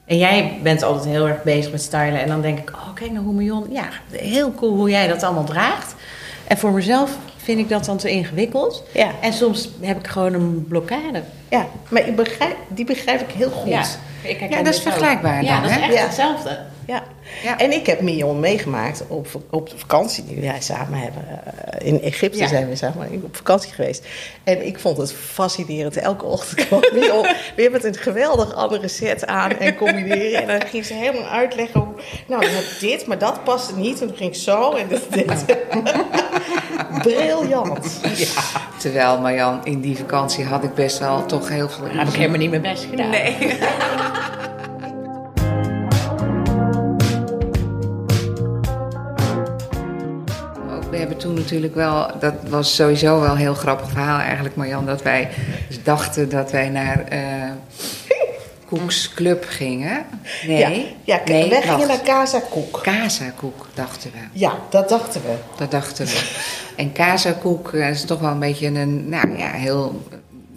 En 0.06 0.18
jij 0.18 0.60
bent 0.64 0.84
altijd 0.84 1.06
heel 1.06 1.28
erg 1.28 1.44
bezig 1.44 1.72
met 1.72 1.82
stylen. 1.82 2.22
En 2.22 2.28
dan 2.28 2.42
denk 2.42 2.60
ik, 2.60 2.72
oh 2.72 2.94
kijk 2.94 3.12
nou 3.12 3.26
hoe. 3.26 3.66
Ja, 3.70 3.90
heel 4.12 4.54
cool 4.54 4.76
hoe 4.76 4.90
jij 4.90 5.08
dat 5.08 5.24
allemaal 5.24 5.44
draagt. 5.44 5.96
En 6.48 6.58
voor 6.58 6.72
mezelf 6.72 7.18
vind 7.44 7.60
ik 7.60 7.70
dat 7.70 7.86
dan 7.86 7.98
te 7.98 8.10
ingewikkeld. 8.10 8.84
Ja. 8.94 9.12
En 9.22 9.34
soms 9.34 9.70
heb 9.82 10.00
ik 10.00 10.08
gewoon 10.08 10.34
een 10.34 10.66
blokkade. 10.68 11.24
Ja, 11.50 11.68
maar 11.90 12.08
ik 12.08 12.16
begrijp, 12.16 12.56
die 12.68 12.86
begrijp 12.86 13.22
ik 13.22 13.32
heel 13.32 13.50
goed. 13.50 13.70
Ja, 13.70 13.86
ik 14.22 14.40
ja 14.50 14.64
dat 14.64 14.74
is 14.74 14.82
vergelijkbaar 14.82 15.44
ja, 15.44 15.62
dan, 15.62 15.62
dat 15.62 15.72
is 15.72 15.78
echt 15.78 16.04
hetzelfde. 16.04 16.60
Ja. 16.88 17.04
Ja. 17.44 17.60
En 17.60 17.72
ik 17.72 17.86
heb 17.86 18.02
Mion 18.02 18.40
meegemaakt 18.40 19.04
op, 19.08 19.28
op 19.50 19.70
de 19.70 19.78
vakantie 19.78 20.25
die 20.25 20.42
wij 20.42 20.62
samen 20.62 21.00
hebben. 21.00 21.24
Eh, 21.28 21.88
In 21.88 22.02
Egypte 22.02 22.38
Ja. 22.38 22.48
zijn 22.48 22.70
we 22.70 22.75
samen 22.75 23.22
op 23.24 23.36
vakantie 23.36 23.74
geweest. 23.74 24.06
En 24.44 24.66
ik 24.66 24.80
vond 24.80 24.98
het 24.98 25.13
fascinerend. 25.13 25.98
Elke 25.98 26.25
ochtend 26.25 26.66
kwam 26.68 26.82
Mion 26.94 27.25
weer 27.56 27.72
met 27.72 27.84
een 27.84 27.96
geweldig 27.96 28.54
andere 28.54 28.88
set 28.88 29.25
aan 29.25 29.52
en 29.60 29.75
combineren. 29.75 30.42
En 30.42 30.48
dan 30.60 30.68
ging 30.72 30.86
ze 30.86 30.94
helemaal 30.94 31.30
uitleggen 31.30 31.80
hoe... 31.80 31.94
Nou, 32.28 32.46
dit, 32.80 33.08
maar 33.08 33.18
dat 33.18 33.44
paste 33.44 33.75
niet. 33.75 34.02
En 34.02 34.08
dan 34.08 34.16
ging 34.16 34.30
ik 34.30 34.42
zo 34.42 34.72
en 34.72 34.88
dit. 34.88 35.02
dit. 35.13 35.46
Briljant. 37.02 38.00
Terwijl, 38.80 39.20
Marjan, 39.20 39.62
in 39.63 39.82
die 39.82 39.98
vakantie 39.98 40.46
had 40.46 40.63
ik 40.63 40.74
best 40.74 41.00
wel 41.00 41.25
toch 41.25 41.50
heel 41.50 41.70
veel... 41.70 41.86
heb 41.90 42.08
ik 42.08 42.13
helemaal 42.13 42.38
niet 42.38 42.50
mijn 42.50 42.62
best 42.62 42.84
gedaan. 42.90 43.10
Nee. 43.10 43.36
Hebben 51.04 51.18
toen 51.22 51.34
natuurlijk 51.34 51.76
wel, 51.76 52.08
dat 52.20 52.34
was 52.50 52.76
sowieso 52.76 53.20
wel 53.20 53.32
een 53.32 53.38
heel 53.38 53.54
grappig 53.54 53.90
verhaal 53.90 54.20
eigenlijk, 54.20 54.56
Marjan, 54.56 54.86
dat 54.86 55.02
wij 55.02 55.30
dus 55.68 55.84
dachten 55.84 56.30
dat 56.30 56.52
wij 56.52 56.70
naar 56.70 57.04
eh 57.10 57.20
Koeks 58.66 59.14
Club 59.14 59.46
gingen. 59.48 60.06
Nee, 60.48 60.58
Ja, 60.60 60.70
ja 61.04 61.22
nee, 61.26 61.50
wij 61.50 61.62
gingen 61.62 61.88
naar 61.88 62.02
Casa 62.02 62.40
Koek. 62.50 62.80
Casa 62.84 63.26
Koek, 63.36 63.68
dachten 63.74 64.12
we. 64.12 64.18
Ja, 64.40 64.54
dat 64.70 64.90
dachten 64.90 65.22
we. 65.22 65.34
Dat 65.58 65.72
dachten 65.72 66.06
we. 66.06 66.32
En 66.76 66.92
Kazakoek 66.92 67.74
eh, 67.74 67.90
is 67.90 68.06
toch 68.06 68.20
wel 68.20 68.32
een 68.32 68.40
beetje 68.40 68.68
een, 68.68 69.10
nou 69.10 69.38
ja, 69.38 69.52
heel, 69.52 70.08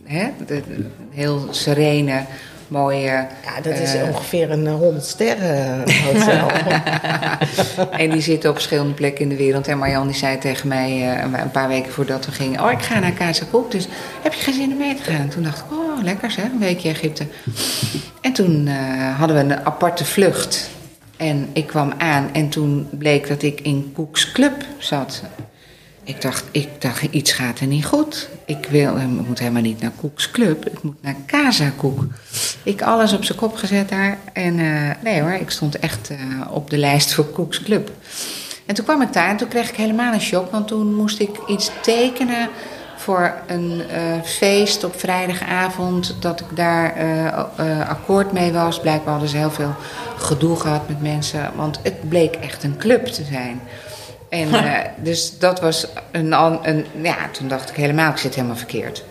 hè, 0.05 0.29
de- 0.47 0.63
heel 1.11 1.47
serene, 1.51 2.25
mooie. 2.69 3.07
Ja, 3.45 3.61
dat 3.63 3.79
is 3.79 3.95
eh, 3.95 4.03
ongeveer 4.09 4.51
een 4.51 4.67
eh, 4.67 4.75
100 4.75 5.05
sterren 5.05 5.79
hotel. 6.05 6.51
En 7.91 8.11
die 8.11 8.21
zitten 8.21 8.49
op 8.51 8.57
verschillende 8.57 8.95
plekken 8.95 9.23
in 9.23 9.29
de 9.29 9.37
wereld. 9.37 9.69
En 9.69 9.79
Marjan 9.79 10.07
die 10.07 10.17
zei 10.17 10.39
tegen 10.39 10.69
mij 10.69 10.91
eh, 10.91 11.23
een- 11.23 11.51
paar 11.51 11.69
weken 11.69 11.93
voordat 11.93 12.27
we 12.27 12.33
gingen: 12.33 12.61
Oh, 12.65 12.71
ik 12.71 12.83
ga 12.83 12.99
naar 12.99 13.13
Kazakoek, 13.13 13.71
dus 13.71 13.89
heb 14.23 14.33
je 14.33 14.41
geen 14.43 14.55
zin 14.55 14.71
om 14.73 14.79
mee 14.79 14.95
te 14.95 15.03
gaan? 15.03 15.21
En 15.21 15.29
toen 15.29 15.43
dacht 15.43 15.59
ik: 15.59 15.65
Oh, 15.73 16.03
lekker 16.03 16.31
zeg, 16.31 16.45
een 16.45 16.59
weekje 16.59 16.89
Egypte. 16.89 17.27
En 18.21 18.33
toen 18.33 18.67
eh, 18.67 19.19
hadden 19.19 19.37
we 19.37 19.55
een 19.55 19.65
aparte 19.67 20.05
vlucht. 20.05 20.71
En 21.17 21.49
ik 21.53 21.67
kwam 21.67 21.93
aan 21.99 22.29
en 22.33 22.49
toen 22.49 22.89
bleek 22.91 23.29
dat 23.29 23.43
ik 23.43 23.61
in 23.61 23.91
Koeks 23.95 24.33
Club 24.33 24.65
zat. 24.79 25.23
Ik 26.05 26.23
dacht, 26.23 26.45
ik 26.51 26.69
dacht, 26.79 27.03
iets 27.11 27.33
gaat 27.33 27.61
er 27.61 27.67
niet 27.67 27.87
goed. 27.87 28.29
Ik, 28.47 28.67
wil, 28.71 28.97
ik 28.97 29.27
moet 29.27 29.39
helemaal 29.39 29.63
niet 29.63 29.81
naar 29.81 29.93
Koeks 30.01 30.31
Club, 30.31 30.67
ik 30.67 30.83
moet 30.83 31.03
naar 31.03 31.17
Casa 31.27 31.73
Koek. 31.77 32.05
Ik 32.63 32.83
alles 32.83 33.13
op 33.13 33.25
zijn 33.25 33.39
kop 33.39 33.57
gezet 33.57 33.89
daar. 33.89 34.19
En 34.33 34.59
eh, 34.59 34.91
nee 35.03 35.21
hoor, 35.21 35.33
ik 35.33 35.51
stond 35.51 35.79
echt 35.79 36.11
eh, 36.11 36.19
op 36.51 36.71
de 36.71 36.79
lijst 36.79 37.15
voor 37.15 37.25
Koeks 37.25 37.63
Club. 37.63 37.91
En 38.67 38.75
toen 38.75 38.85
kwam 38.85 39.03
ik 39.03 39.13
daar 39.13 39.29
en 39.29 39.37
toen 39.37 39.49
kreeg 39.49 39.69
ik 39.69 39.77
helemaal 39.77 40.13
een 40.13 40.21
shock. 40.21 40.51
Want 40.51 40.69
toen 40.69 40.95
moest 40.95 41.21
ik 41.21 41.39
iets 41.47 41.71
tekenen 41.83 42.49
voor 42.97 43.35
een 43.47 43.83
eh, 43.89 44.03
feest 44.25 44.85
op 44.85 45.01
vrijdagavond. 45.01 46.17
Dat 46.21 46.41
ik 46.41 46.57
daar 46.57 46.95
akkoord 47.89 48.33
mee 48.33 48.53
was. 48.53 48.81
Blijkbaar 48.81 49.13
hadden 49.13 49.31
ze 49.31 49.37
heel 49.37 49.51
veel 49.51 49.75
gedoe 50.17 50.57
gehad 50.57 50.89
met 50.89 51.03
mensen. 51.03 51.51
Want 51.55 51.79
het 51.83 52.09
bleek 52.09 52.35
echt 52.35 52.63
een 52.63 52.77
club 52.77 53.07
te 53.07 53.25
zijn. 53.25 53.61
En 54.29 54.55
eh, 54.55 54.91
dus 54.97 55.39
dat 55.39 55.61
was 55.61 55.87
een, 56.11 56.33
een. 56.33 56.87
Ja, 57.03 57.17
toen 57.33 57.49
dacht 57.49 57.71
ik 57.71 57.77
helemaal, 57.77 58.11
ik 58.11 58.17
zit 58.17 58.35
helemaal 58.35 58.57
verkeerd. 58.57 59.05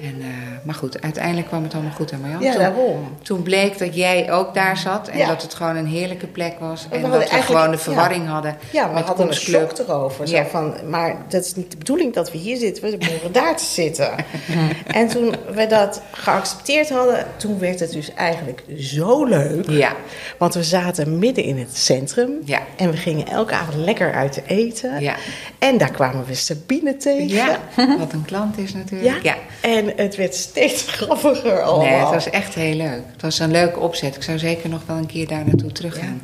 En, 0.00 0.14
eh, 0.20 0.26
maar 0.62 0.74
goed, 0.74 1.00
uiteindelijk 1.02 1.46
kwam 1.46 1.62
het 1.62 1.74
allemaal 1.74 1.92
goed, 1.92 2.10
hè 2.10 2.16
Marjan? 2.16 2.42
Ja, 2.42 2.50
Toen- 2.52 2.60
daarom. 2.60 3.16
Toen 3.22 3.42
bleek 3.42 3.78
dat 3.78 3.94
jij 3.94 4.32
ook 4.32 4.54
daar 4.54 4.76
zat 4.76 5.08
en 5.08 5.18
Ja. 5.18 5.26
dat 5.28 5.42
het 5.42 5.54
gewoon 5.54 5.76
een 5.76 5.86
heerlijke 5.86 6.26
plek 6.26 6.58
was. 6.58 6.86
En 6.90 7.02
dat 7.10 7.30
we 7.30 7.42
gewoon 7.42 7.70
de 7.70 7.78
verwarring 7.78 8.28
hadden 8.28 8.56
Ja, 8.70 8.88
we 8.88 8.94
met 8.94 9.04
hadden 9.04 9.26
een 9.26 9.34
shock 9.34 9.78
erover. 9.78 10.28
Zo 10.28 10.42
van, 10.50 10.74
maar 10.88 11.16
dat 11.28 11.44
is 11.44 11.54
niet 11.54 11.70
de 11.70 11.76
bedoeling 11.76 12.14
dat 12.14 12.32
we 12.32 12.38
hier 12.38 12.56
zitten. 12.56 12.90
We 12.90 12.96
behoren 12.98 13.32
daar 13.32 13.56
te 13.56 13.64
zitten. 13.64 14.10
en 14.86 15.08
toen 15.08 15.34
we 15.54 15.66
dat 15.66 16.02
geaccepteerd 16.12 16.90
hadden, 16.90 17.26
toen 17.36 17.58
werd 17.58 17.80
het 17.80 17.92
dus 17.92 18.14
eigenlijk 18.14 18.62
zo 18.78 19.24
leuk. 19.24 19.70
Ja, 19.70 19.92
Want 20.38 20.54
we 20.54 20.62
zaten 20.62 21.18
midden 21.18 21.44
in 21.44 21.58
het 21.58 21.76
centrum. 21.76 22.30
Ja. 22.44 22.60
En 22.76 22.90
we 22.90 22.96
gingen 22.96 23.26
elke 23.26 23.54
avond 23.54 23.76
lekker 23.76 24.12
uit 24.12 24.42
eten. 24.46 25.00
Ja. 25.00 25.14
En 25.58 25.78
daar 25.78 25.90
kwamen 25.90 26.24
we 26.26 26.34
Sabine 26.34 26.96
tegen. 26.96 27.28
ja, 27.28 27.58
wat 27.98 28.12
een 28.12 28.24
klant 28.24 28.58
is 28.58 28.74
natuurlijk. 28.74 29.22
Ja. 29.22 29.34
En 29.60 29.87
het 29.96 30.16
werd 30.16 30.34
steeds 30.34 30.82
grappiger 30.96 31.62
allemaal. 31.62 31.86
Nee, 31.86 31.98
het 32.00 32.10
was 32.10 32.30
echt 32.30 32.54
heel 32.54 32.74
leuk. 32.74 33.02
Het 33.12 33.22
was 33.22 33.38
een 33.38 33.50
leuke 33.50 33.78
opzet. 33.78 34.16
Ik 34.16 34.22
zou 34.22 34.38
zeker 34.38 34.68
nog 34.68 34.82
wel 34.86 34.96
een 34.96 35.06
keer 35.06 35.26
daar 35.28 35.44
naartoe 35.46 35.72
teruggaan. 35.72 36.20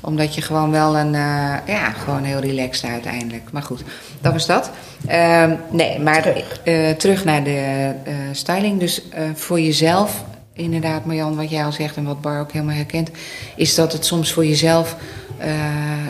Omdat 0.00 0.34
je 0.34 0.42
gewoon 0.42 0.70
wel 0.70 0.96
een... 0.98 1.14
eh, 1.14 1.54
ja, 1.66 1.90
gewoon 1.92 2.24
heel 2.24 2.38
relaxed 2.40 2.90
uiteindelijk. 2.90 3.52
Maar 3.52 3.62
goed, 3.62 3.82
dat 4.20 4.32
was 4.32 4.46
dat. 4.46 4.70
Ehm, 5.06 5.54
nee, 5.70 5.98
maar 5.98 6.22
Terug. 6.22 6.60
eh, 6.64 6.90
terug 6.90 7.24
naar 7.24 7.44
de 7.44 7.92
eh, 8.04 8.14
styling. 8.32 8.80
Dus 8.80 9.08
eh, 9.08 9.22
voor 9.34 9.60
jezelf, 9.60 10.24
inderdaad 10.52 11.04
Marjan, 11.04 11.36
wat 11.36 11.50
jij 11.50 11.64
al 11.64 11.72
zegt... 11.72 11.96
en 11.96 12.04
wat 12.04 12.20
Bar 12.20 12.40
ook 12.40 12.52
helemaal 12.52 12.74
herkent... 12.74 13.10
is 13.56 13.74
dat 13.74 13.92
het 13.92 14.06
soms 14.06 14.32
voor 14.32 14.46
jezelf... 14.46 14.96
eh, 15.38 15.48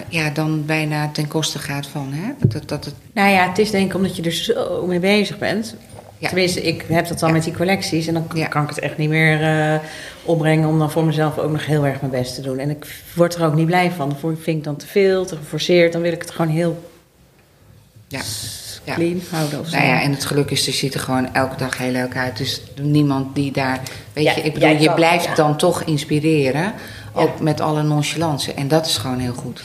ja, 0.08 0.30
dan 0.30 0.64
bijna 0.64 1.10
ten 1.12 1.28
koste 1.28 1.58
gaat 1.58 1.86
van... 1.86 2.08
Hè? 2.12 2.32
Dat, 2.48 2.68
dat 2.68 2.84
het, 2.84 2.94
Nou 3.12 3.30
ja, 3.30 3.48
het 3.48 3.58
is 3.58 3.70
denk 3.70 3.86
ik 3.90 3.94
omdat 3.94 4.16
je 4.16 4.22
er 4.22 4.32
zo 4.32 4.84
mee 4.86 4.98
bezig 5.00 5.38
bent. 5.38 5.74
Ja. 6.18 6.26
Tenminste, 6.28 6.62
ik 6.62 6.84
heb 6.88 7.08
dat 7.08 7.18
dan 7.18 7.28
Ja. 7.28 7.34
met 7.34 7.44
die 7.44 7.52
collecties. 7.56 8.06
En 8.06 8.14
dan 8.14 8.26
Ja. 8.34 8.46
kan 8.46 8.62
ik 8.62 8.68
het 8.68 8.78
echt 8.78 8.96
niet 8.96 9.08
meer 9.08 9.42
eh, 9.42 9.78
opbrengen 10.24 10.68
om 10.68 10.78
dan 10.78 10.90
voor 10.90 11.04
mezelf 11.04 11.38
ook 11.38 11.50
nog 11.52 11.66
heel 11.66 11.86
erg 11.86 12.00
mijn 12.00 12.12
best 12.12 12.34
te 12.34 12.40
doen. 12.40 12.58
En 12.58 12.70
ik 12.70 12.86
word 13.14 13.34
er 13.34 13.44
ook 13.46 13.54
niet 13.54 13.66
blij 13.66 13.90
van. 13.90 14.08
Dat 14.08 14.18
vind 14.20 14.46
ik 14.58 14.64
dan 14.64 14.76
te 14.76 14.86
veel, 14.86 15.24
te 15.24 15.36
geforceerd. 15.36 15.92
Dan 15.92 16.02
wil 16.02 16.12
ik 16.12 16.20
het 16.20 16.30
gewoon 16.30 16.50
heel 16.50 16.90
ja. 18.08 18.20
Ja. 18.84 18.94
clean 18.94 19.20
houden 19.30 19.60
of 19.60 19.68
zo. 19.68 19.76
Nou 19.76 19.88
ja, 19.88 20.02
en 20.02 20.10
het 20.10 20.24
geluk 20.24 20.50
is, 20.50 20.64
je 20.64 20.72
ziet 20.72 20.94
er 20.94 21.00
gewoon 21.00 21.34
elke 21.34 21.56
dag 21.56 21.78
heel 21.78 21.90
leuk 21.90 22.16
uit. 22.16 22.36
Dus 22.36 22.62
niemand 22.80 23.34
die 23.34 23.52
daar. 23.52 23.80
Weet 24.12 24.34
je, 24.34 24.40
ik 24.42 24.54
bedoel, 24.54 24.68
je 24.68 24.86
kan, 24.86 24.94
blijft 24.94 25.36
dan 25.36 25.56
toch 25.56 25.82
inspireren. 25.82 26.72
Ook 27.12 27.40
met 27.40 27.60
alle 27.60 27.82
nonchalance. 27.82 28.52
En 28.54 28.68
dat 28.68 28.86
is 28.86 28.96
gewoon 28.96 29.18
heel 29.18 29.32
goed. 29.32 29.62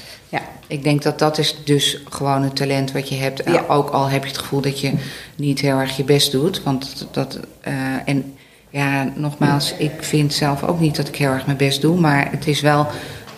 Ik 0.71 0.83
denk 0.83 1.01
dat 1.01 1.19
dat 1.19 1.37
is 1.37 1.55
dus 1.63 1.97
gewoon 2.09 2.41
een 2.43 2.53
talent 2.53 2.91
wat 2.91 3.09
je 3.09 3.15
hebt. 3.15 3.41
Ja. 3.45 3.65
Ook 3.67 3.89
al 3.89 4.09
heb 4.09 4.21
je 4.23 4.29
het 4.29 4.37
gevoel 4.37 4.61
dat 4.61 4.79
je 4.79 4.93
niet 5.35 5.59
heel 5.59 5.77
erg 5.79 5.97
je 5.97 6.03
best 6.03 6.31
doet. 6.31 6.63
Want 6.63 7.07
dat. 7.11 7.39
eh, 7.61 7.73
en 8.05 8.35
ja, 8.69 9.11
nogmaals, 9.15 9.73
ik 9.77 9.91
vind 9.99 10.33
zelf 10.33 10.63
ook 10.63 10.79
niet 10.79 10.95
dat 10.95 11.07
ik 11.07 11.15
heel 11.15 11.29
erg 11.31 11.45
mijn 11.45 11.57
best 11.57 11.81
doe. 11.81 11.99
Maar 11.99 12.31
het 12.31 12.47
is 12.47 12.61
wel. 12.61 12.87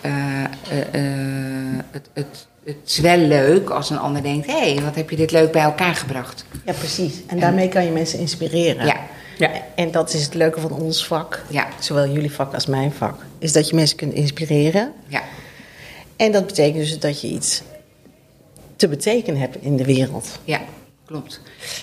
eh, 0.00 0.12
eh, 0.44 0.78
eh, 0.92 1.78
het, 1.90 2.08
het, 2.12 2.46
het 2.64 2.76
is 2.86 2.98
wel 2.98 3.16
leuk 3.18 3.70
als 3.70 3.90
een 3.90 3.98
ander 3.98 4.22
denkt: 4.22 4.46
hé, 4.46 4.72
hey, 4.74 4.82
wat 4.84 4.94
heb 4.94 5.10
je 5.10 5.16
dit 5.16 5.30
leuk 5.30 5.52
bij 5.52 5.62
elkaar 5.62 5.94
gebracht? 5.94 6.44
Ja, 6.64 6.72
precies. 6.72 7.14
En 7.26 7.38
daarmee 7.40 7.68
kan 7.68 7.84
je 7.84 7.90
mensen 7.90 8.18
inspireren. 8.18 8.86
Ja. 8.86 8.96
Ja. 9.38 9.50
En 9.74 9.90
dat 9.90 10.14
is 10.14 10.24
het 10.24 10.34
leuke 10.34 10.60
van 10.60 10.70
ons 10.72 11.06
vak. 11.06 11.42
Ja. 11.48 11.66
Zowel 11.78 12.08
jullie 12.08 12.32
vak 12.32 12.54
als 12.54 12.66
mijn 12.66 12.92
vak. 12.92 13.14
Is 13.38 13.52
dat 13.52 13.68
je 13.68 13.74
mensen 13.74 13.96
kunt 13.96 14.12
inspireren. 14.12 14.92
Ja. 15.06 15.22
En 16.16 16.32
dat 16.32 16.46
betekent 16.46 16.76
dus 16.76 16.98
dat 16.98 17.20
je 17.20 17.28
iets 17.28 17.62
te 18.76 18.88
betekenen 18.88 19.40
hebt 19.40 19.56
in 19.60 19.76
de 19.76 19.84
wereld. 19.84 20.38
Ja, 20.44 20.60
klopt. 21.06 21.40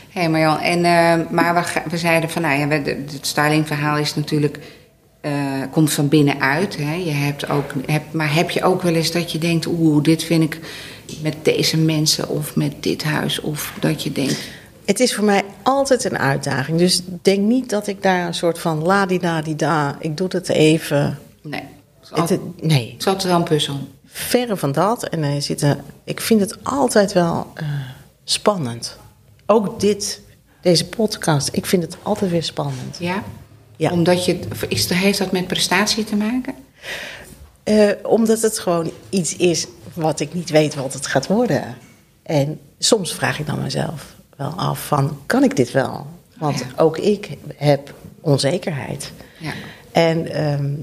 Hé 0.10 0.20
hey 0.20 0.30
Marjan, 0.30 0.60
en, 0.60 0.78
eh, 0.86 1.30
maar 1.32 1.54
we, 1.56 1.90
we 1.90 1.98
zeiden 1.98 2.30
van, 2.30 2.42
nou 2.42 2.60
ja, 2.60 2.68
het 2.68 3.18
stylingverhaal 3.22 3.98
is 3.98 4.16
natuurlijk, 4.16 4.60
eh, 5.22 5.32
komt 5.72 5.94
van 5.94 6.08
binnenuit. 6.08 6.78
Hè? 6.78 6.94
Je 6.94 7.12
hebt 7.12 7.50
ook, 7.50 7.74
heb, 7.86 8.14
maar 8.14 8.34
heb 8.34 8.50
je 8.50 8.64
ook 8.64 8.82
wel 8.82 8.94
eens 8.96 9.12
dat 9.12 9.32
je 9.32 9.38
denkt, 9.38 9.66
oeh, 9.66 10.04
dit 10.04 10.24
vind 10.24 10.44
ik 10.44 10.60
met 11.22 11.36
deze 11.42 11.78
mensen 11.78 12.30
of 12.30 12.56
met 12.56 12.84
dit 12.84 13.04
huis. 13.04 13.40
Of 13.42 13.74
dat 13.80 14.04
je 14.04 14.12
denkt, 14.12 14.40
Het 14.86 15.00
is 15.00 15.16
voor 15.16 15.24
mij 15.24 15.42
altijd 15.64 16.04
een 16.04 16.18
uitdaging. 16.20 16.78
Dus 16.78 17.02
denk 17.22 17.40
niet 17.40 17.70
dat 17.70 17.88
ik 17.88 18.02
daar 18.02 18.28
een 18.28 18.34
soort 18.34 18.60
van 18.60 18.82
la-di-da-di-da... 18.84 19.96
ik 20.00 20.18
doe 20.18 20.28
het 20.32 20.50
even... 20.50 21.20
nee, 21.42 21.62
het 22.00 22.04
is, 22.04 22.12
al- 22.12 22.28
Het, 22.28 22.64
nee, 22.64 22.92
het 22.92 23.00
is 23.00 23.08
altijd 23.08 23.24
wel 23.28 23.36
een 23.36 23.44
puzzel. 23.44 23.80
Verre 24.12 24.58
van 24.58 24.72
dat. 24.72 25.04
En 25.04 25.24
er 25.24 25.42
zitten, 25.42 25.84
ik 26.04 26.22
vind 26.22 26.40
het 26.42 26.64
altijd 26.64 27.14
wel 27.14 27.48
eh, 27.54 27.66
spannend. 28.24 28.98
Ook 29.46 29.80
dit, 29.80 30.22
deze 30.62 30.86
podcast, 30.86 31.50
ik 31.52 31.66
vind 31.66 31.84
het 31.84 31.98
altijd 32.04 32.32
weer 32.32 32.44
spannend. 32.44 32.98
Ja? 33.00 33.24
Ja. 33.76 33.92
Omdat 33.92 34.26
je, 34.26 34.40
is, 34.68 34.90
heeft 34.90 35.18
dat 35.18 35.32
met 35.32 35.48
prestatie 35.48 36.04
te 36.04 36.16
maken? 36.16 36.54
Eh, 37.64 37.90
omdat 38.04 38.42
het 38.42 38.60
gewoon 38.60 38.92
iets 39.10 39.36
is 39.36 39.68
wat 39.94 40.20
ik 40.20 40.34
niet 40.34 40.50
weet 40.50 40.76
wat 40.76 40.94
het 40.94 41.08
gaat 41.08 41.28
worden. 41.28 41.76
En 42.24 42.60
soms 42.80 43.14
vraag 43.14 43.40
ik 43.40 43.46
dan 43.46 43.62
mezelf 43.62 44.16
wel 44.38 44.54
af 44.56 44.86
van, 44.88 45.18
kan 45.26 45.44
ik 45.44 45.56
dit 45.56 45.72
wel? 45.72 46.08
Want 46.38 46.60
Ja. 46.60 46.66
ook 46.84 46.98
ik 46.98 47.38
heb 47.56 47.94
onzekerheid. 48.22 49.12
Ja. 49.40 49.52
En 49.92 50.32
ehm, 50.32 50.74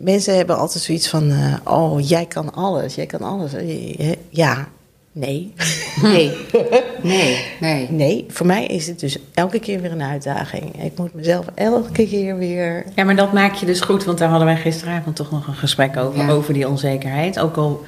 mensen 0.00 0.36
hebben 0.36 0.56
altijd 0.58 0.84
zoiets 0.84 1.08
van, 1.08 1.30
eh, 1.30 1.54
oh, 1.64 2.08
jij 2.08 2.26
kan 2.26 2.54
alles, 2.54 2.94
jij 2.94 3.06
kan 3.06 3.20
alles. 3.20 3.52
Eh, 3.54 4.12
Ja, 4.30 4.68
Nee. 5.12 5.52
Nee. 6.02 6.32
Nee, 7.02 7.44
nee. 7.60 7.90
Nee, 7.90 8.24
voor 8.28 8.46
mij 8.46 8.66
is 8.66 8.86
het 8.86 9.00
dus 9.00 9.18
elke 9.34 9.58
keer 9.58 9.80
weer 9.80 9.92
een 9.92 10.02
uitdaging. 10.02 10.82
Ik 10.84 10.98
moet 10.98 11.14
mezelf 11.14 11.46
elke 11.54 12.06
keer 12.06 12.36
weer... 12.38 12.84
Ja, 12.94 13.04
maar 13.04 13.16
dat 13.16 13.32
maak 13.32 13.54
je 13.54 13.66
dus 13.66 13.80
goed, 13.80 14.04
want 14.04 14.18
daar 14.18 14.28
hadden 14.28 14.46
wij 14.46 14.56
gisteravond 14.56 15.16
toch 15.16 15.30
nog 15.30 15.46
een 15.46 15.54
gesprek 15.54 15.96
over, 15.96 16.18
Ja. 16.20 16.28
over 16.30 16.54
die 16.54 16.68
onzekerheid. 16.68 17.38
Ook 17.38 17.56
al 17.56 17.84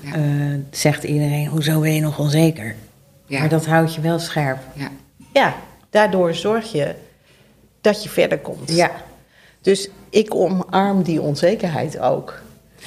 Ja. 0.00 0.12
eh, 0.14 0.22
zegt 0.70 1.04
iedereen, 1.04 1.46
hoezo 1.46 1.80
ben 1.80 1.94
je 1.94 2.00
nog 2.00 2.18
onzeker? 2.18 2.74
Ja. 3.26 3.38
Maar 3.38 3.48
dat 3.48 3.66
houdt 3.66 3.94
je 3.94 4.00
wel 4.00 4.18
scherp. 4.18 4.58
Ja. 4.74 4.88
Ja, 5.32 5.54
daardoor 5.90 6.34
zorg 6.34 6.72
je 6.72 6.94
dat 7.80 8.02
je 8.02 8.08
verder 8.08 8.38
komt. 8.38 8.74
Ja. 8.74 8.90
Dus 9.62 9.88
ik 10.10 10.34
omarm 10.34 11.02
die 11.02 11.20
onzekerheid 11.20 11.98
ook. 11.98 12.40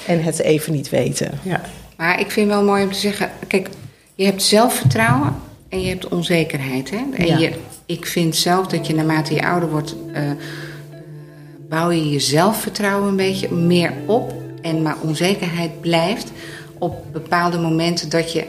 En 0.08 0.24
het 0.24 0.40
even 0.40 0.74
niet 0.74 0.90
weten. 0.90 1.32
Ja. 1.44 1.62
Maar 1.98 2.20
ik 2.20 2.32
vind 2.32 2.48
wel 2.48 2.64
mooi 2.64 2.84
om 2.84 2.92
te 2.92 3.00
zeggen, 3.00 3.32
kijk, 3.48 3.70
je 4.16 4.26
hebt 4.26 4.44
zelfvertrouwen 4.44 5.36
en 5.70 5.82
je 5.82 5.90
hebt 5.90 6.08
onzekerheid. 6.08 6.90
Hè? 6.90 6.98
En 7.14 7.26
Ja. 7.26 7.38
je, 7.38 7.52
ik 7.86 8.06
vind 8.06 8.36
zelf 8.36 8.68
dat 8.68 8.88
je 8.88 8.96
naarmate 8.96 9.34
je 9.34 9.48
ouder 9.48 9.70
wordt, 9.70 9.96
eh, 10.14 10.30
eh, 10.32 10.38
bouw 11.70 11.90
je 11.92 12.10
je 12.10 12.20
zelfvertrouwen 12.20 13.08
een 13.10 13.16
beetje 13.16 13.52
meer 13.52 13.94
op. 14.06 14.34
En 14.62 14.82
maar 14.82 14.96
onzekerheid 15.02 15.82
blijft 15.82 16.32
op 16.78 17.06
bepaalde 17.12 17.58
momenten 17.58 18.10
dat 18.10 18.32
je 18.32 18.46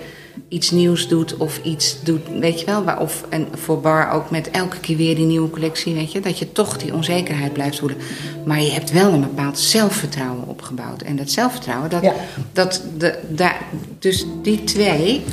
iets 0.48 0.70
nieuws 0.70 1.08
doet 1.08 1.36
of 1.36 1.60
iets 1.62 2.02
doet, 2.02 2.20
weet 2.40 2.60
je 2.60 2.66
wel. 2.66 2.84
waar- 2.84 3.00
Of 3.00 3.24
en 3.28 3.46
voor 3.54 3.80
Bar 3.80 4.10
ook 4.12 4.30
met 4.30 4.50
elke 4.50 4.78
keer 4.80 4.96
weer 4.96 5.14
die 5.14 5.24
nieuwe 5.26 5.50
collectie, 5.50 5.94
weet 5.94 6.12
je. 6.12 6.20
Dat 6.20 6.38
je 6.38 6.52
toch 6.52 6.76
die 6.76 6.94
onzekerheid 6.94 7.52
blijft 7.52 7.78
voelen. 7.78 7.98
Maar 8.44 8.62
je 8.62 8.70
hebt 8.70 8.90
wel 8.92 9.12
een 9.12 9.20
bepaald 9.20 9.58
zelfvertrouwen 9.58 10.46
opgebouwd. 10.48 11.02
En 11.02 11.16
dat 11.16 11.30
zelfvertrouwen, 11.30 11.90
dat, 11.90 12.02
Ja. 12.02 12.14
dat 12.52 12.82
de, 12.98 13.18
daar, 13.28 13.60
dus 13.98 14.26
die 14.42 14.64
twee, 14.64 15.24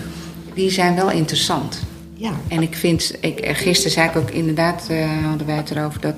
die 0.54 0.70
zijn 0.72 0.96
wel 0.96 1.12
interessant. 1.12 1.80
Ja. 2.14 2.32
En 2.48 2.62
ik 2.62 2.76
vind, 2.76 3.16
ik, 3.20 3.40
gisteren 3.58 3.92
zei 3.92 4.10
ik 4.10 4.16
ook 4.16 4.30
inderdaad, 4.32 4.88
eh, 4.90 5.26
hadden 5.28 5.48
wij 5.48 5.56
het 5.56 5.72
erover, 5.72 6.02
dat, 6.02 6.16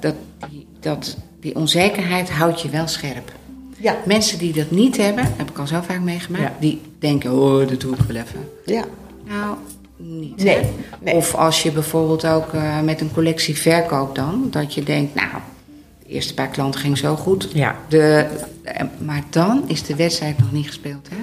dat, 0.00 0.14
die- 0.50 0.66
dat 0.80 1.16
die 1.40 1.54
onzekerheid 1.56 2.30
houdt 2.30 2.60
je 2.60 2.68
wel 2.68 2.86
scherp. 2.86 3.32
Ja. 3.80 3.96
Mensen 4.06 4.38
die 4.38 4.52
dat 4.52 4.70
niet 4.70 4.96
hebben, 4.96 5.24
heb 5.36 5.50
ik 5.50 5.58
al 5.58 5.66
zo 5.66 5.80
vaak 5.86 6.00
meegemaakt, 6.00 6.42
Ja. 6.44 6.54
die 6.60 6.80
denken, 6.98 7.32
oh, 7.32 7.68
dat 7.68 7.80
doe 7.80 7.94
ik 7.94 8.00
wel 8.00 8.16
even. 8.16 8.48
Ja. 8.64 8.84
Nou, 9.26 9.56
niet. 9.96 10.44
Nee. 10.44 10.64
Of 11.14 11.34
als 11.34 11.62
je 11.62 11.72
bijvoorbeeld 11.72 12.26
ook 12.26 12.52
eh, 12.52 12.80
met 12.80 13.00
een 13.00 13.12
collectie 13.12 13.56
verkoopt 13.56 14.14
dan, 14.16 14.46
dat 14.50 14.74
je 14.74 14.82
denkt, 14.82 15.14
nou, 15.14 15.28
de 16.02 16.08
eerste 16.08 16.34
paar 16.34 16.48
klanten 16.48 16.80
ging 16.80 16.98
zo 16.98 17.16
goed. 17.16 17.50
Ja. 17.54 17.76
De, 17.88 18.26
eh, 18.62 18.84
maar 18.98 19.22
dan 19.30 19.62
is 19.66 19.82
de 19.82 19.96
wedstrijd 19.96 20.38
nog 20.38 20.52
niet 20.52 20.66
gespeeld. 20.66 21.08
Hè? 21.10 21.16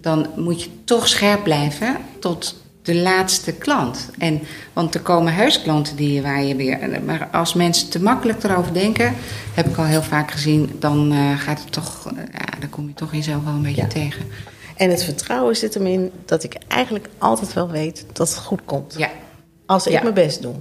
Dan 0.00 0.26
moet 0.36 0.62
je 0.62 0.68
toch 0.84 1.08
scherp 1.08 1.42
blijven 1.42 1.96
tot 2.18 2.61
de 2.82 2.94
laatste 2.94 3.52
klant. 3.52 4.10
En, 4.18 4.40
want 4.72 4.94
er 4.94 5.00
komen 5.00 5.34
heus 5.34 5.62
klanten 5.62 5.96
die, 5.96 6.22
waar 6.22 6.42
je 6.42 6.56
weer... 6.56 7.00
Maar 7.04 7.28
als 7.32 7.54
mensen 7.54 7.88
te 7.90 8.02
makkelijk 8.02 8.42
erover 8.44 8.72
denken... 8.74 9.14
heb 9.54 9.66
ik 9.66 9.76
al 9.76 9.84
heel 9.84 10.02
vaak 10.02 10.30
gezien... 10.30 10.70
dan 10.78 11.12
eh, 11.12 11.38
gaat 11.38 11.60
het 11.60 11.72
toch... 11.72 12.06
eh, 12.06 12.22
ja, 12.32 12.58
dan 12.60 12.70
kom 12.70 12.86
je 12.88 12.94
toch 12.94 13.12
jezelf 13.12 13.44
wel 13.44 13.52
een 13.52 13.62
beetje 13.62 13.82
Ja. 13.82 13.88
tegen. 13.88 14.24
En 14.76 14.90
het 14.90 15.04
vertrouwen 15.04 15.56
zit 15.56 15.74
hem 15.74 15.86
in 15.86 16.10
dat 16.24 16.44
ik 16.44 16.56
eigenlijk 16.68 17.08
altijd 17.18 17.52
wel 17.52 17.70
weet 17.70 18.06
dat 18.12 18.28
het 18.28 18.38
goed 18.38 18.60
komt. 18.64 18.94
Ja. 18.98 19.10
Als 19.66 19.86
ik 19.86 19.92
Ja. 19.92 20.02
mijn 20.02 20.14
best 20.14 20.42
doe. 20.42 20.54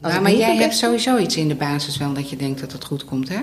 Nou, 0.00 0.20
maar 0.22 0.32
jij 0.34 0.56
hebt 0.56 0.76
sowieso 0.76 1.16
iets 1.18 1.36
in 1.36 1.48
de 1.48 1.54
basis 1.54 1.96
wel 1.96 2.12
dat 2.12 2.30
je 2.30 2.36
denkt 2.36 2.60
dat 2.60 2.72
het 2.72 2.84
goed 2.84 3.04
komt, 3.04 3.28
hè? 3.28 3.40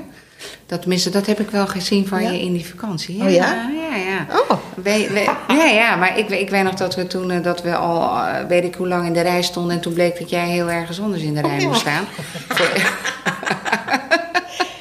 Dat, 0.66 0.80
tenminste, 0.80 1.10
dat 1.10 1.26
heb 1.26 1.40
ik 1.40 1.50
wel 1.50 1.68
gezien 1.68 2.08
van 2.08 2.22
Ja? 2.24 2.30
je 2.32 2.40
in 2.42 2.54
die 2.54 2.66
vakantie. 2.68 3.22
Oh 3.24 3.30
ja? 3.32 3.70
Ja, 3.90 3.96
ja. 3.96 4.26
Oh. 4.50 4.58
We- 4.76 5.08
we- 5.12 5.54
ja, 5.56 5.66
ja, 5.66 5.96
maar 5.96 6.18
ik, 6.18 6.30
ik 6.30 6.50
weet 6.50 6.64
nog 6.64 6.74
dat 6.74 6.96
we 6.96 7.08
toen 7.08 7.32
eh, 7.32 7.44
dat 7.44 7.62
we 7.62 7.76
al 7.76 8.18
eh, 8.26 8.46
weet 8.48 8.64
ik 8.64 8.76
hoe 8.76 8.88
lang 8.88 9.06
in 9.06 9.14
de 9.14 9.22
rij 9.22 9.42
stonden. 9.42 9.76
En 9.76 9.82
toen 9.82 9.94
bleek 9.94 10.20
dat 10.20 10.30
jij 10.30 10.48
heel 10.48 10.70
ergens 10.70 11.02
anders 11.02 11.22
in 11.24 11.34
de 11.34 11.42
rij 11.42 11.56
Oh, 11.56 11.60
ja. 11.62 11.68
moest 11.68 11.80
staan. 11.80 12.06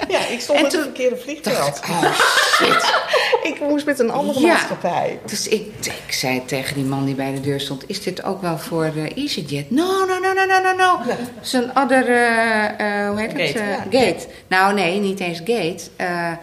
Ja, 0.08 0.26
ik 0.26 0.40
stond 0.40 0.56
En 0.58 0.62
met 0.64 0.72
toen 0.72 0.80
een 0.80 0.86
verkeerde 0.86 1.16
vliegveld. 1.16 1.80
oh 1.90 2.02
shit. 2.54 2.99
Ik 3.42 3.60
moest 3.60 3.86
met 3.86 3.98
een 3.98 4.10
andere 4.10 4.40
Ja. 4.40 4.46
maatschappij. 4.46 5.18
Dus 5.26 5.48
ik, 5.48 5.66
ik 6.06 6.12
zei 6.12 6.44
tegen 6.44 6.74
die 6.74 6.84
man 6.84 7.04
die 7.04 7.14
bij 7.14 7.32
de 7.34 7.40
deur 7.40 7.60
stond: 7.60 7.84
Is 7.88 8.02
dit 8.02 8.22
ook 8.24 8.42
wel 8.42 8.58
voor 8.58 8.90
de 8.94 9.14
EasyJet? 9.14 9.70
No, 9.70 10.04
no, 10.04 10.18
no, 10.18 10.32
no, 10.32 10.44
no, 10.46 10.60
no, 10.62 10.74
no. 10.76 11.14
Zo'n 11.40 11.70
other, 11.78 12.08
eh, 12.08 12.64
eh, 13.02 13.08
hoe 13.10 13.20
heet 13.20 13.32
het? 13.32 13.40
Gate, 13.40 13.58
Eh, 13.58 13.68
ja. 13.68 14.00
gate. 14.00 14.26
Nou, 14.46 14.74
nee, 14.74 14.98
niet 15.00 15.20
eens 15.20 15.38
gate. 15.38 15.80
Eh, 15.96 16.30
eh, 16.30 16.36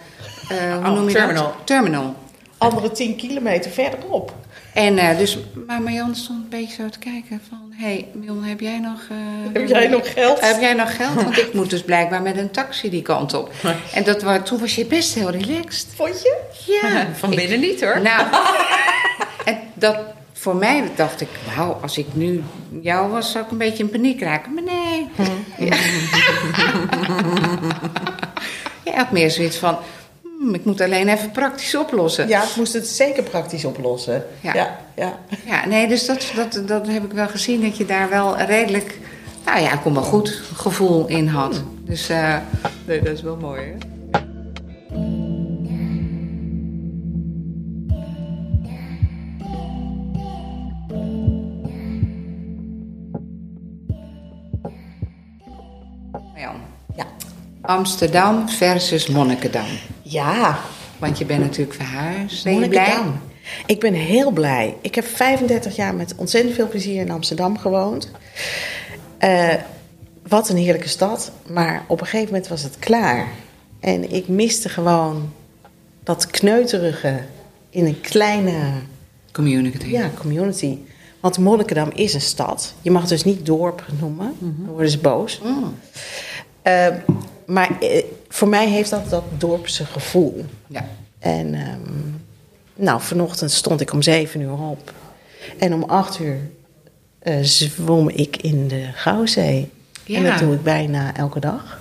hoe 0.50 0.86
Oh, 0.86 0.92
noem 0.94 1.08
je 1.08 1.13
terminal. 1.13 1.44
dat? 1.44 1.54
Terminal. 1.63 2.16
Andere 2.58 2.92
10 2.92 3.16
kilometer 3.16 3.72
verderop. 3.72 4.34
En 4.77 4.98
eh, 4.98 5.17
dus, 5.17 5.38
maar 5.67 5.81
Marjan 5.81 6.15
stond 6.15 6.43
een 6.43 6.50
beetje 6.50 6.74
zo 6.84 6.89
te 6.89 7.00
kijken 7.00 7.41
van... 7.49 7.71
Hé, 7.75 7.86
hey, 7.86 8.08
Mion, 8.13 8.43
heb 8.43 8.60
jij 8.60 8.80
nog... 8.80 8.99
eh, 9.10 9.17
Heb 9.54 9.67
jij 9.67 9.88
nog 9.88 10.13
geld? 10.13 10.39
Heb 10.41 10.62
jij 10.62 10.73
nog 10.73 10.95
geld? 10.95 11.13
Want 11.13 11.38
ik 11.38 11.54
moet 11.54 11.69
dus 11.69 11.84
blijkbaar 11.84 12.21
met 12.21 12.38
een 12.38 12.52
taxi 12.52 12.89
die 12.89 13.02
kant 13.02 13.34
op. 13.34 13.52
En 13.93 14.04
dat, 14.04 14.45
toen 14.45 14.60
was 14.60 14.75
je 14.75 14.86
best 14.86 15.13
heel 15.13 15.30
relaxed. 15.30 15.88
Vond 15.95 16.21
je? 16.21 16.38
Ja. 16.82 17.08
Van 17.19 17.30
binnen 17.30 17.60
niet 17.60 17.82
hoor. 17.82 18.02
Nou, 18.02 18.25
en 19.45 19.60
dat 19.73 19.97
voor 20.34 20.56
mij 20.56 20.84
dacht 20.95 21.21
ik, 21.21 21.30
wauw, 21.56 21.80
als 21.82 21.97
ik 21.97 22.08
nu 22.13 22.43
jou 22.82 23.12
was, 23.12 23.32
zou 23.32 23.45
ik 23.45 23.52
een 23.52 23.58
beetje 23.58 23.84
in 23.84 23.89
paniek 23.89 24.21
raken. 24.21 24.54
Maar 24.54 24.63
nee. 24.63 25.08
Ja. 25.69 25.75
Je 28.84 28.91
had 28.95 29.12
meer 29.12 29.32
zoiets 29.32 29.58
van, 29.58 29.78
ik 30.53 30.65
moet 30.65 30.81
alleen 30.81 31.07
even 31.07 31.31
praktisch 31.31 31.75
oplossen. 31.75 32.27
Ja, 32.27 32.43
ik 32.43 32.55
moest 32.55 32.73
het 32.73 32.88
zeker 32.88 33.23
praktisch 33.23 33.65
oplossen. 33.65 34.25
Ja. 34.41 34.53
ja. 34.53 34.79
ja. 34.95 35.19
Ja, 35.45 35.67
nee, 35.67 35.88
dus 35.88 36.05
dat, 36.05 36.31
dat, 36.36 36.67
dat 36.67 36.88
heb 36.88 37.03
ik 37.03 37.12
wel 37.12 37.27
gezien, 37.27 37.62
dat 37.62 37.77
je 37.77 37.86
daar 37.86 38.10
wel 38.10 38.38
redelijk, 38.38 38.99
nou 39.45 39.60
ja, 39.62 39.75
kom 39.75 39.93
wel 39.93 40.03
goed 40.03 40.41
gevoel 40.53 41.07
in 41.07 41.27
had. 41.27 41.63
Dus 41.79 42.10
eh, 42.10 42.36
nee, 42.86 43.01
dat 43.01 43.13
is 43.13 43.21
wel 43.21 43.36
mooi, 43.36 43.62
hè? 43.62 43.96
Amsterdam 57.67 58.49
versus 58.49 59.08
Monnikendam. 59.08 59.65
Ja, 60.01 60.60
Want 60.97 61.17
je 61.17 61.25
bent 61.25 61.39
natuurlijk 61.39 61.73
verhuisd. 61.73 62.43
Ben 62.43 62.60
je 62.60 62.67
blij? 62.67 62.97
Ik 63.65 63.80
ben 63.80 63.93
heel 63.93 64.32
blij. 64.32 64.75
Ik 64.82 64.95
heb 64.95 65.06
35 65.06 65.75
jaar 65.75 65.95
met 65.95 66.13
ontzettend 66.15 66.56
veel 66.56 66.67
plezier 66.67 67.01
in 67.01 67.12
Amsterdam 67.12 67.58
gewoond. 67.58 68.12
Eh, 69.17 69.53
wat 70.27 70.49
een 70.49 70.58
heerlijke 70.58 70.88
stad. 70.88 71.32
Maar 71.47 71.84
op 71.88 72.01
een 72.01 72.08
gegeven 72.08 72.32
moment 72.34 72.47
was 72.47 72.63
het 72.63 72.80
klaar. 72.80 73.27
En 73.80 74.12
ik 74.13 74.27
miste 74.27 74.69
gewoon 74.69 75.34
dat 76.03 76.27
kneuterige 76.27 77.19
in 77.69 77.86
een 77.86 78.01
kleine 78.01 78.60
Community. 79.32 79.88
ja, 79.88 80.10
community. 80.19 80.77
Want 81.19 81.38
Monnikendam 81.38 81.89
is 81.93 82.13
een 82.13 82.21
stad. 82.21 82.73
Je 82.82 82.91
mag 82.91 83.01
het 83.01 83.10
dus 83.10 83.23
niet 83.23 83.45
dorp 83.45 83.86
noemen. 83.99 84.36
Dan 84.39 84.73
worden 84.73 84.91
ze 84.91 84.99
boos. 84.99 85.41
Mm. 85.43 85.75
Eh, 86.62 86.88
maar 87.47 87.69
eh, 87.79 88.03
voor 88.29 88.47
mij 88.47 88.67
heeft 88.69 88.89
dat 88.89 89.10
dat 89.10 89.23
dorpse 89.38 89.86
gevoel. 89.86 90.45
Ja. 90.67 90.86
En 91.19 91.53
ehm, 91.53 91.91
nou, 92.75 93.01
vanochtend 93.01 93.51
stond 93.51 93.81
ik 93.81 93.93
om 93.93 94.01
zeven 94.01 94.41
uur 94.41 94.51
op. 94.51 94.93
En 95.57 95.73
om 95.73 95.83
acht 95.83 96.19
uur 96.19 96.38
eh, 97.19 97.36
zwom 97.41 98.10
ik 98.10 98.38
in 98.38 98.67
de 98.67 98.86
Gouwzee. 98.93 99.69
En 100.07 100.21
Ja. 100.21 100.29
dat 100.29 100.39
doe 100.39 100.53
ik 100.53 100.63
bijna 100.63 101.15
elke 101.15 101.39
dag. 101.39 101.79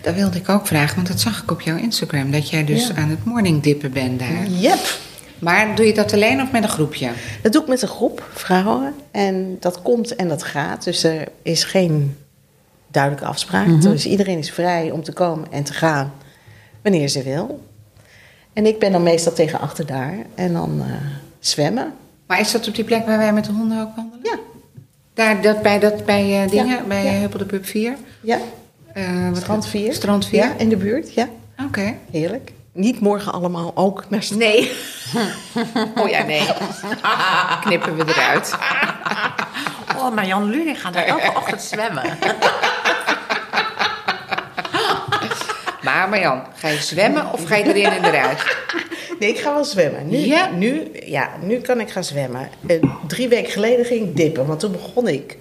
Dat 0.00 0.14
wilde 0.14 0.38
ik 0.38 0.48
ook 0.48 0.66
vragen, 0.66 0.94
want 0.96 1.08
dat 1.08 1.20
zag 1.20 1.42
ik 1.42 1.50
op 1.50 1.60
jouw 1.60 1.76
Instagram. 1.76 2.30
Dat 2.30 2.50
jij 2.50 2.64
dus 2.64 2.86
Ja. 2.86 2.94
aan 2.94 3.08
het 3.08 3.24
morningdippen 3.24 3.92
bent 3.92 4.18
daar. 4.18 4.46
Yep. 4.46 4.98
Maar 5.38 5.76
doe 5.76 5.86
je 5.86 5.94
dat 5.94 6.12
alleen 6.12 6.42
of 6.42 6.50
met 6.50 6.62
een 6.62 6.68
groepje? 6.68 7.10
Dat 7.42 7.52
doe 7.52 7.62
ik 7.62 7.68
met 7.68 7.82
een 7.82 7.88
groep 7.88 8.28
vrouwen. 8.34 8.94
En 9.10 9.56
dat 9.60 9.82
komt 9.82 10.16
en 10.16 10.28
dat 10.28 10.42
gaat. 10.42 10.84
Dus 10.84 11.04
er 11.04 11.28
is 11.42 11.64
geen 11.64 12.16
duidelijke 12.92 13.26
afspraak. 13.28 13.80
Dus 13.82 14.06
iedereen 14.06 14.38
is 14.38 14.50
vrij 14.50 14.90
om 14.90 15.02
te 15.02 15.12
komen 15.12 15.46
en 15.52 15.62
te 15.64 15.72
gaan 15.72 16.12
wanneer 16.82 17.08
ze 17.08 17.22
wil. 17.22 17.64
En 18.52 18.66
ik 18.66 18.78
ben 18.78 18.92
dan 18.92 19.02
meestal 19.02 19.32
tegen 19.32 19.60
achter 19.60 19.86
daar. 19.86 20.14
En 20.34 20.52
dan 20.52 20.80
eh, 20.86 20.94
zwemmen. 21.40 21.92
Maar 22.26 22.40
is 22.40 22.52
dat 22.52 22.68
op 22.68 22.74
die 22.74 22.84
plek 22.84 23.06
waar 23.06 23.18
wij 23.18 23.32
met 23.32 23.44
de 23.44 23.52
honden 23.52 23.80
ook 23.80 23.96
wandelen? 23.96 24.20
Ja, 24.22 24.38
Daar, 25.14 25.42
dat, 25.42 25.62
bij 25.62 25.78
dat, 25.78 26.04
bij 26.04 26.42
eh, 26.44 26.50
dingen, 26.50 26.66
Ja, 26.76 26.82
bij 26.88 27.04
ja. 27.04 27.10
ja. 27.12 27.18
Huppel 27.18 27.38
de 27.38 27.44
Pub 27.44 27.66
4? 27.66 27.96
ja. 28.20 28.38
Eh, 28.92 29.28
wat- 29.28 29.36
Strand 29.36 29.66
4. 29.66 29.92
Strand 29.94 30.26
4? 30.26 30.38
Ja, 30.38 30.52
in 30.56 30.68
de 30.68 30.76
buurt. 30.76 31.14
Ja, 31.14 31.28
Oké. 31.66 31.94
heerlijk. 32.10 32.52
Niet 32.72 33.00
morgen 33.00 33.32
allemaal 33.32 33.72
ook 33.74 34.04
naar 34.08 34.22
strand. 34.22 34.42
Nee. 34.42 34.72
oh 36.02 36.08
ja, 36.08 36.22
nee. 36.22 36.46
Knippen 37.60 37.96
we 37.96 38.04
eruit. 38.08 38.54
Oh, 39.98 40.14
maar 40.14 40.26
Jan 40.26 40.50
Luning 40.50 40.80
gaat 40.80 40.92
daar 40.94 41.04
elke 41.04 41.32
ochtend 41.36 41.62
zwemmen. 41.62 42.02
Maar 45.94 46.08
Marjan, 46.08 46.42
ga 46.54 46.68
je 46.68 46.76
zwemmen 46.80 47.32
of 47.32 47.44
ga 47.44 47.56
je 47.56 47.64
erin 47.74 47.84
en 48.04 48.04
eruit? 48.04 48.42
Nee, 49.18 49.30
ik 49.30 49.38
ga 49.38 49.54
wel 49.54 49.64
zwemmen. 49.64 50.08
Nu, 50.08 50.16
Ja? 50.16 50.50
nu, 50.50 50.90
ja, 51.06 51.30
nu 51.42 51.60
kan 51.60 51.80
ik 51.80 51.90
gaan 51.90 52.04
zwemmen. 52.04 52.48
Eh, 52.66 52.82
drie 53.06 53.28
weken 53.28 53.52
geleden 53.52 53.84
ging 53.84 54.08
ik 54.08 54.16
dippen, 54.16 54.46
want 54.46 54.60
toen 54.60 54.72
begon 54.72 55.08
ik. 55.08 55.36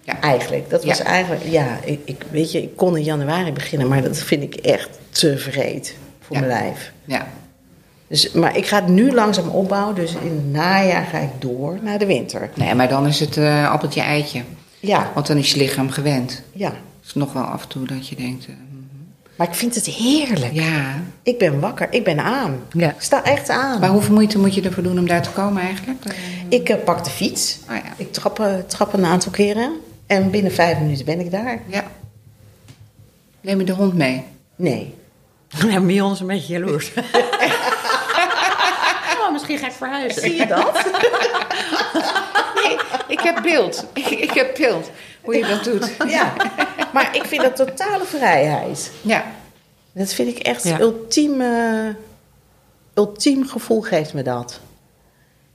Ja. 0.00 0.20
Eigenlijk. 0.20 0.70
Dat 0.70 0.84
was 0.84 0.98
Ja. 0.98 1.04
eigenlijk, 1.04 1.42
ja, 1.44 1.78
ik, 1.84 2.00
ik, 2.04 2.22
weet 2.30 2.52
je, 2.52 2.62
ik 2.62 2.76
kon 2.76 2.96
in 2.96 3.02
januari 3.02 3.52
beginnen, 3.52 3.88
maar 3.88 4.02
dat 4.02 4.18
vind 4.18 4.42
ik 4.42 4.54
echt 4.54 4.88
te 5.10 5.38
vreed 5.38 5.96
voor 6.20 6.36
Ja. 6.36 6.42
mijn 6.42 6.52
lijf. 6.62 6.92
Ja. 7.04 7.26
Dus, 8.06 8.32
maar 8.32 8.56
ik 8.56 8.66
ga 8.66 8.76
het 8.76 8.88
nu 8.88 9.12
langzaam 9.12 9.48
opbouwen, 9.48 9.94
dus 9.94 10.12
in 10.14 10.30
het 10.34 10.52
najaar 10.52 11.04
ga 11.04 11.18
ik 11.18 11.30
door 11.38 11.78
naar 11.82 11.98
de 11.98 12.06
winter. 12.06 12.50
Nee, 12.54 12.74
maar 12.74 12.88
dan 12.88 13.06
is 13.06 13.20
het 13.20 13.36
eh 13.36 13.70
appeltje 13.70 14.00
eitje. 14.00 14.42
Ja, 14.80 15.10
Want 15.14 15.26
dan 15.26 15.36
is 15.36 15.50
je 15.52 15.56
lichaam 15.58 15.90
gewend. 15.90 16.42
ja. 16.52 16.68
Het 16.68 17.10
is 17.10 17.14
nog 17.14 17.32
wel 17.32 17.42
af 17.42 17.62
en 17.62 17.68
toe 17.68 17.86
dat 17.86 18.08
je 18.08 18.16
denkt... 18.16 18.46
eh, 18.46 18.52
Maar 19.36 19.48
ik 19.48 19.54
vind 19.54 19.74
het 19.74 19.86
heerlijk. 19.86 20.52
ja. 20.52 20.94
Ik 21.22 21.38
ben 21.38 21.60
wakker, 21.60 21.86
ik 21.90 22.04
ben 22.04 22.20
aan. 22.20 22.60
Ja. 22.72 22.88
Ik 22.88 22.94
sta 23.00 23.24
echt 23.24 23.48
aan. 23.48 23.80
Maar 23.80 23.88
hoeveel 23.88 24.14
moeite 24.14 24.38
moet 24.38 24.54
je 24.54 24.62
ervoor 24.62 24.82
doen 24.82 24.98
om 24.98 25.06
daar 25.06 25.22
te 25.22 25.30
komen 25.30 25.62
eigenlijk? 25.62 26.04
Ik 26.48 26.68
eh, 26.68 26.76
pak 26.84 27.04
de 27.04 27.10
fiets. 27.10 27.58
Oh 27.70 27.76
ja. 27.76 27.82
Ik 27.96 28.12
trap, 28.12 28.40
eh, 28.40 28.54
trap 28.66 28.92
een 28.92 29.04
aantal 29.04 29.32
keren. 29.32 29.72
En 30.06 30.30
binnen 30.30 30.52
vijf 30.52 30.78
minuten 30.78 31.04
ben 31.04 31.20
ik 31.20 31.30
daar. 31.30 31.58
Ja. 31.66 31.84
Neem 33.40 33.58
je 33.58 33.64
de 33.64 33.72
hond 33.72 33.94
mee? 33.94 34.24
Nee. 34.56 34.94
Ja, 35.68 35.80
Mion 35.80 36.12
is 36.12 36.20
een 36.20 36.26
beetje 36.26 36.52
jaloers. 36.52 36.92
oh, 39.20 39.32
misschien 39.32 39.58
ga 39.58 39.66
ik 39.66 39.72
verhuizen. 39.72 40.22
Zie 40.22 40.36
je 40.36 40.46
dat? 40.46 40.72
Heb 43.22 43.42
beeld. 43.42 43.86
Ik, 43.92 44.06
ik 44.08 44.30
heb 44.32 44.54
beeld. 44.56 44.90
Hoe 45.20 45.36
je 45.36 45.46
dat 45.46 45.64
doet. 45.64 45.90
ja. 46.08 46.32
Maar 46.92 47.16
ik 47.16 47.24
vind 47.24 47.42
dat 47.42 47.56
totale 47.56 48.04
vrijheid. 48.04 48.90
Ja. 49.00 49.24
Dat 49.92 50.12
vind 50.12 50.28
ik 50.28 50.38
echt 50.38 50.64
Ja. 50.64 50.80
ultieme, 50.80 51.94
ultiem 52.94 53.46
gevoel 53.48 53.80
geeft 53.80 54.14
me 54.14 54.22
dat. 54.22 54.60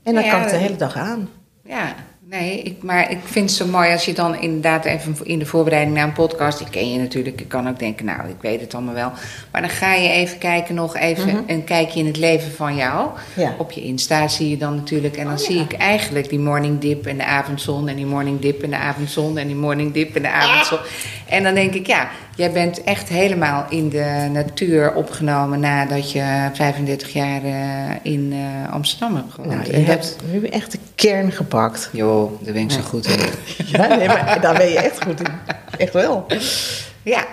En 0.04 0.14
dan 0.14 0.24
Ja, 0.24 0.30
kan 0.32 0.40
ik 0.40 0.46
de 0.46 0.52
dat- 0.52 0.62
hele 0.62 0.76
dag 0.76 0.96
aan. 0.96 1.30
Ja, 1.64 1.96
nee, 2.30 2.62
ik, 2.62 2.84
maar 2.84 3.12
ik 3.12 3.20
vind 3.24 3.50
het 3.50 3.58
zo 3.60 3.66
mooi 3.66 3.92
als 3.92 4.06
je 4.06 4.14
dan 4.14 4.40
inderdaad 4.40 4.86
even 4.86 5.16
in 5.24 5.40
de 5.40 5.46
voorbereiding 5.46 5.96
naar 5.96 6.08
een 6.08 6.14
podcast, 6.14 6.58
die 6.58 6.70
ken 6.70 6.92
je 6.92 7.00
natuurlijk, 7.00 7.42
ik 7.42 7.48
kan 7.48 7.70
ook 7.70 7.80
denken, 7.80 8.06
nou, 8.06 8.30
ik 8.30 8.42
weet 8.42 8.62
het 8.62 8.74
allemaal 8.74 8.94
wel. 8.94 9.12
Maar 9.52 9.62
dan 9.62 9.70
ga 9.70 9.94
je 9.94 10.10
even 10.10 10.38
kijken, 10.38 10.76
nog 10.76 10.98
even 10.98 11.44
een 11.48 11.64
kijkje 11.64 12.00
in 12.00 12.06
het 12.06 12.18
leven 12.18 12.52
van 12.52 12.76
jou. 12.76 13.10
Ja. 13.36 13.56
Op 13.58 13.72
je 13.72 13.82
Insta 13.82 14.28
zie 14.28 14.50
je 14.50 14.58
dan 14.58 14.76
natuurlijk, 14.76 15.18
en 15.18 15.26
dan 15.26 15.40
zie 15.40 15.60
ik 15.60 15.74
eigenlijk 15.74 16.30
die 16.30 16.40
morning 16.40 16.80
dip 16.80 17.06
en 17.06 17.18
de 17.18 17.26
avondzon, 17.26 17.88
en 17.88 17.96
die 17.96 18.06
morning 18.06 18.40
dip 18.40 18.64
en 18.64 18.70
de 18.70 18.78
avondzon, 18.78 19.38
en 19.38 19.48
die 19.48 19.56
morning 19.56 19.94
dip 19.94 20.16
en 20.16 20.22
de 20.22 20.32
avondzon. 20.32 20.80
En 21.26 21.44
dan 21.44 21.54
denk 21.54 21.74
ik, 21.74 21.88
ja, 21.88 22.10
jij 22.38 22.52
bent 22.52 22.84
echt 22.84 23.10
helemaal 23.10 23.66
in 23.70 23.90
de 23.90 24.30
natuur 24.32 24.94
opgenomen 24.94 25.60
nadat 25.60 26.12
je 26.12 26.50
35 26.54 27.10
jaar 27.14 27.44
eh, 27.44 27.54
in 28.02 28.34
eh, 28.34 28.74
Amsterdam 28.74 29.16
hebt 29.16 29.34
gewoond. 29.34 29.52
Nou, 29.56 29.66
je 29.66 29.72
dat- 29.72 29.86
hebt 29.86 30.16
nu 30.32 30.48
echt 30.48 30.72
de 30.72 30.80
kern 30.96 31.32
gepakt. 31.32 31.90
Joh, 31.92 32.42
daar 32.42 32.54
ben 32.54 32.62
ik 32.62 32.72
zo 32.72 32.82
goed 32.82 33.08
in. 33.08 33.20
Ja, 33.72 33.96
nee, 33.96 34.08
maar 34.08 34.38
daar 34.42 34.58
ben 34.58 34.70
je 34.70 34.80
echt 34.80 35.04
goed 35.04 35.20
in. 35.20 35.28
Echt 35.78 35.94
wel. 35.94 36.26
Ja, 37.04 37.26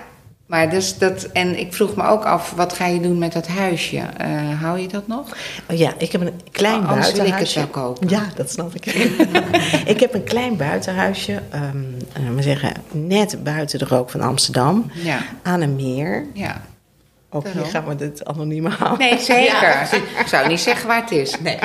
maar 0.46 0.70
dus 0.70 0.98
dat. 0.98 1.22
En 1.24 1.58
ik 1.58 1.74
vroeg 1.74 1.94
me 1.96 2.06
ook 2.06 2.24
af, 2.24 2.50
wat 2.56 2.72
ga 2.72 2.86
je 2.86 3.00
doen 3.00 3.18
met 3.18 3.32
dat 3.32 3.46
huisje? 3.46 3.96
Eh, 3.98 4.60
hou 4.60 4.78
je 4.78 4.88
dat 4.88 5.06
nog? 5.06 5.36
Oh 5.70 5.76
ja, 5.76 5.92
ik 5.98 6.12
heb 6.12 6.20
een 6.20 6.40
klein 6.50 6.80
Oh, 6.82 6.88
anders 6.88 7.12
wil 7.12 7.24
ik 7.24 7.26
het 7.26 7.30
buitenhuisje. 7.34 7.58
wel 7.58 7.84
kopen. 7.84 8.08
Ja, 8.08 8.22
dat 8.36 8.50
snap 8.50 8.74
ik. 8.74 8.86
ik 9.94 10.00
heb 10.00 10.14
een 10.14 10.24
klein 10.24 10.56
buitenhuisje, 10.56 11.42
eh, 11.50 11.60
we 12.34 12.42
zeggen 12.42 12.72
net 12.92 13.44
buiten 13.44 13.78
de 13.78 13.84
rook 13.84 14.10
van 14.10 14.20
Amsterdam, 14.20 14.90
Ja. 14.94 15.18
aan 15.42 15.60
een 15.60 15.76
meer. 15.76 16.26
Ja. 16.32 16.62
Ook 17.30 17.44
hier 17.44 17.52
Waarom? 17.54 17.70
gaan 17.72 17.86
we 17.86 17.94
dit 17.96 18.24
anoniem 18.24 18.66
houden. 18.66 18.98
Nee, 19.08 19.18
zeker. 19.18 19.88
Ik 20.18 20.26
zou 20.26 20.48
niet 20.48 20.60
zeggen 20.60 20.86
waar 20.88 21.00
het 21.00 21.10
is. 21.10 21.40
Nee. 21.40 21.58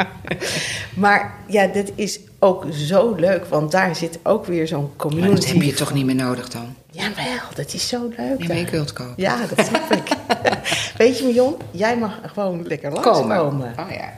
maar 0.96 1.34
ja, 1.46 1.66
dit 1.66 1.92
is 1.94 2.20
ook 2.38 2.64
zo 2.72 3.14
leuk, 3.14 3.46
want 3.46 3.70
daar 3.72 3.96
zit 3.96 4.18
ook 4.22 4.46
weer 4.46 4.66
zo'n 4.66 4.80
Maar 4.80 4.90
community. 4.96 5.34
dat 5.34 5.46
heb 5.46 5.62
je 5.62 5.72
toch 5.72 5.92
niet 5.92 6.04
meer 6.06 6.14
nodig 6.14 6.48
dan? 6.48 6.74
Jawel, 7.00 7.40
dat 7.54 7.74
is 7.74 7.88
zo 7.88 8.12
leuk. 8.16 8.48
Maar 8.48 8.56
ik 8.56 8.68
wil 8.68 8.80
het 8.80 8.92
kopen. 8.92 9.14
Ja, 9.16 9.36
dat 9.54 9.66
snap 9.66 9.92
ik. 9.92 10.08
Weet 10.98 11.18
je, 11.18 11.24
Mion, 11.24 11.56
jij 11.70 11.96
mag 11.96 12.18
gewoon 12.22 12.66
lekker 12.66 12.92
langskomen. 12.92 13.74
Oh 13.78 13.90
ja. 13.90 14.12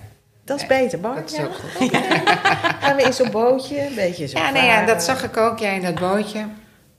Dat 0.44 0.60
is 0.60 0.66
beter, 0.66 1.00
Bar. 1.00 1.14
Dat 1.14 1.30
is 1.30 1.36
ja? 1.36 1.44
ook 1.44 1.54
goed. 1.76 1.96
Gaan 2.80 2.96
we 2.96 3.02
in 3.02 3.12
zo'n 3.12 3.30
bootje, 3.30 3.86
een 3.86 3.94
beetje 3.94 4.26
zo 4.26 4.38
Ja, 4.38 4.50
nee, 4.50 4.64
ja, 4.64 4.86
dat 4.86 5.02
zag 5.02 5.24
ik 5.24 5.36
ook, 5.36 5.58
jij 5.58 5.74
in 5.76 5.82
dat 5.82 5.94
bootje. 5.94 6.46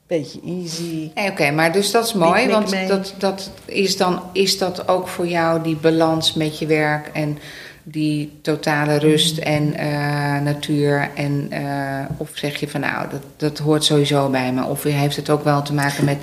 beetje 0.08 0.40
easy. 0.46 1.12
Nee, 1.16 1.30
oké, 1.32 1.52
maar 1.52 1.72
dus 1.72 1.92
dat 1.92 2.06
is 2.06 2.14
mooi, 2.14 2.48
want 2.48 2.72
mee. 2.72 2.88
dat, 2.88 3.14
dat 3.18 3.52
is 3.66 3.98
dan 3.98 4.24
is 4.34 4.58
dat 4.58 4.88
ook 4.88 5.08
voor 5.08 5.28
jou 5.28 5.62
die 5.62 5.76
balans 5.76 6.34
met 6.34 6.60
je 6.60 6.66
werk 6.66 7.08
en 7.14 7.38
die 7.84 8.40
totale 8.42 8.96
rust 8.98 9.38
en 9.38 9.74
eh, 9.76 9.88
natuur 10.42 11.10
en 11.16 11.48
eh, 11.50 12.06
of 12.18 12.30
zeg 12.34 12.60
je 12.60 12.68
van 12.70 12.80
nou 12.82 13.10
dat, 13.10 13.22
dat 13.38 13.58
hoort 13.58 13.84
sowieso 13.84 14.30
bij 14.30 14.54
me 14.54 14.64
of 14.64 14.84
heeft 14.84 15.16
het 15.16 15.30
ook 15.30 15.44
wel 15.44 15.62
te 15.62 15.74
maken 15.74 16.06
met 16.06 16.18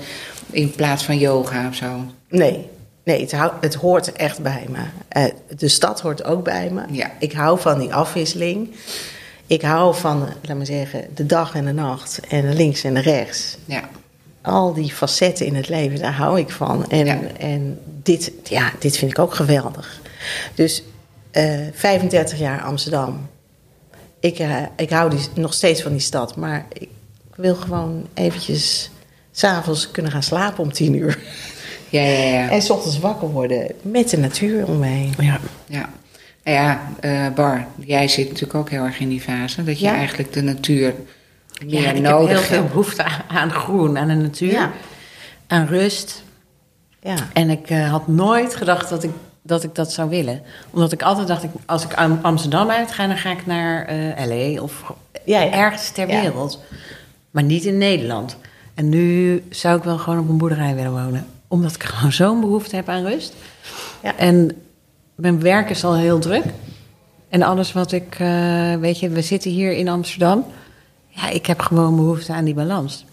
in 0.50 0.70
plaats 0.70 1.04
van 1.04 1.18
yoga 1.18 1.68
of 1.68 1.74
zo? 1.74 1.86
Nee, 2.28 2.68
nee 3.04 3.20
het, 3.20 3.32
hou- 3.32 3.52
het 3.60 3.74
hoort 3.74 4.12
echt 4.12 4.42
bij 4.42 4.66
me. 4.68 4.78
Eh, 5.08 5.24
de 5.56 5.68
stad 5.68 6.00
hoort 6.00 6.24
ook 6.24 6.44
bij 6.44 6.70
me. 6.70 6.82
Ja. 6.90 7.10
Ik 7.18 7.32
hou 7.32 7.60
van 7.60 7.78
die 7.78 7.94
afwisseling. 7.94 8.74
Ik 9.46 9.62
hou 9.62 9.94
van, 9.94 10.28
laat 10.42 10.56
maar 10.56 10.66
zeggen, 10.66 11.04
de 11.14 11.26
dag 11.26 11.54
en 11.54 11.64
de 11.64 11.72
nacht 11.72 12.20
en 12.28 12.48
de 12.48 12.54
links 12.54 12.84
en 12.84 12.94
de 12.94 13.00
rechts. 13.00 13.56
Ja, 13.64 13.88
Al 14.42 14.72
die 14.74 14.90
facetten 14.92 15.46
in 15.46 15.54
het 15.54 15.68
leven, 15.68 15.98
daar 15.98 16.12
hou 16.14 16.38
ik 16.38 16.50
van. 16.50 16.88
En, 16.90 17.06
Ja. 17.06 17.18
en 17.38 17.78
dit, 18.02 18.32
ja, 18.44 18.72
dit 18.78 18.96
vind 18.96 19.10
ik 19.10 19.18
ook 19.18 19.34
geweldig. 19.34 20.00
Dus 20.54 20.82
eh 21.30 21.58
35 21.74 22.38
jaar 22.38 22.60
Amsterdam. 22.62 23.28
Ik, 24.20 24.38
eh, 24.38 24.56
ik 24.76 24.90
hou 24.90 25.10
die, 25.10 25.20
nog 25.34 25.54
steeds 25.54 25.82
van 25.82 25.92
die 25.92 26.00
stad, 26.00 26.36
maar 26.36 26.66
ik 26.72 26.88
wil 27.36 27.54
gewoon 27.54 28.06
eventjes 28.14 28.90
s'avonds 29.32 29.90
kunnen 29.90 30.12
gaan 30.12 30.22
slapen 30.22 30.62
om 30.62 30.72
tien 30.72 30.94
uur. 30.94 31.18
ja, 31.88 32.02
ja, 32.02 32.24
ja. 32.28 32.50
En 32.50 32.62
s 32.62 32.70
ochtends 32.70 32.98
wakker 32.98 33.28
worden 33.28 33.72
met 33.82 34.10
de 34.10 34.18
natuur 34.18 34.66
om 34.66 34.78
me 34.78 34.86
heen. 34.86 35.14
Ja. 35.18 35.38
ja. 35.66 35.88
Nou 36.44 36.56
ja, 36.56 36.80
eh, 37.00 37.34
Bar, 37.34 37.66
jij 37.78 38.08
zit 38.08 38.26
natuurlijk 38.26 38.54
ook 38.54 38.70
heel 38.70 38.84
erg 38.84 38.98
in 39.00 39.08
die 39.08 39.20
fase 39.20 39.64
dat 39.64 39.78
je 39.78 39.84
Ja. 39.84 39.94
eigenlijk 39.94 40.32
de 40.32 40.42
natuur 40.42 40.94
meer 41.64 41.80
Ja, 41.82 41.88
ik 41.88 41.94
heb 41.94 42.04
nodig 42.04 42.28
heel 42.28 42.38
veel 42.40 42.56
hebt. 42.56 42.68
behoefte 42.68 43.04
aan, 43.28 43.50
groen, 43.52 43.98
aan 43.98 44.08
de 44.08 44.14
natuur, 44.14 44.52
Ja. 44.52 44.72
aan 45.46 45.66
rust. 45.66 46.22
Ja. 47.02 47.14
En 47.32 47.50
ik 47.50 47.70
eh, 47.70 47.90
had 47.90 48.08
nooit 48.08 48.54
gedacht 48.54 48.88
dat 48.88 49.02
ik, 49.04 49.10
dat 49.50 49.62
ik 49.64 49.74
dat 49.74 49.92
zou 49.92 50.08
willen. 50.08 50.42
Omdat 50.70 50.92
ik 50.92 51.02
altijd 51.02 51.26
dacht, 51.28 51.42
ik, 51.42 51.50
als 51.66 51.84
ik 51.84 51.94
Am- 51.94 52.18
Amsterdam 52.22 52.70
uitga, 52.70 53.06
dan 53.06 53.16
ga 53.16 53.30
ik 53.30 53.46
naar 53.46 53.84
eh 53.86 54.26
L.A. 54.26 54.62
of 54.62 54.92
Ja, 55.24 55.40
ja. 55.40 55.52
ergens 55.52 55.90
ter 55.90 56.08
Ja. 56.08 56.20
wereld. 56.20 56.60
Maar 57.30 57.42
niet 57.42 57.64
in 57.64 57.78
Nederland. 57.78 58.36
En 58.74 58.88
nu 58.88 59.42
zou 59.50 59.78
ik 59.78 59.84
wel 59.84 59.98
gewoon 59.98 60.18
op 60.18 60.28
een 60.28 60.38
boerderij 60.38 60.74
willen 60.74 60.92
wonen. 60.92 61.26
Omdat 61.48 61.74
ik 61.74 61.82
gewoon 61.92 62.12
zo'n 62.12 62.40
behoefte 62.40 62.76
heb 62.76 62.88
aan 62.88 63.04
rust. 63.04 63.34
Ja. 64.02 64.16
En 64.16 64.50
mijn 65.14 65.40
werk 65.40 65.70
is 65.70 65.84
al 65.84 65.94
heel 65.96 66.18
druk. 66.18 66.44
En 67.28 67.42
alles 67.42 67.72
wat 67.72 67.92
ik, 67.92 68.16
eh, 68.18 68.74
weet 68.74 68.98
je, 68.98 69.08
we 69.08 69.22
zitten 69.22 69.50
hier 69.50 69.72
in 69.72 69.88
Amsterdam. 69.88 70.44
Ja, 71.08 71.28
ik 71.28 71.46
heb 71.46 71.60
gewoon 71.60 71.96
behoefte 71.96 72.32
aan 72.32 72.44
die 72.44 72.54
balans. 72.54 73.04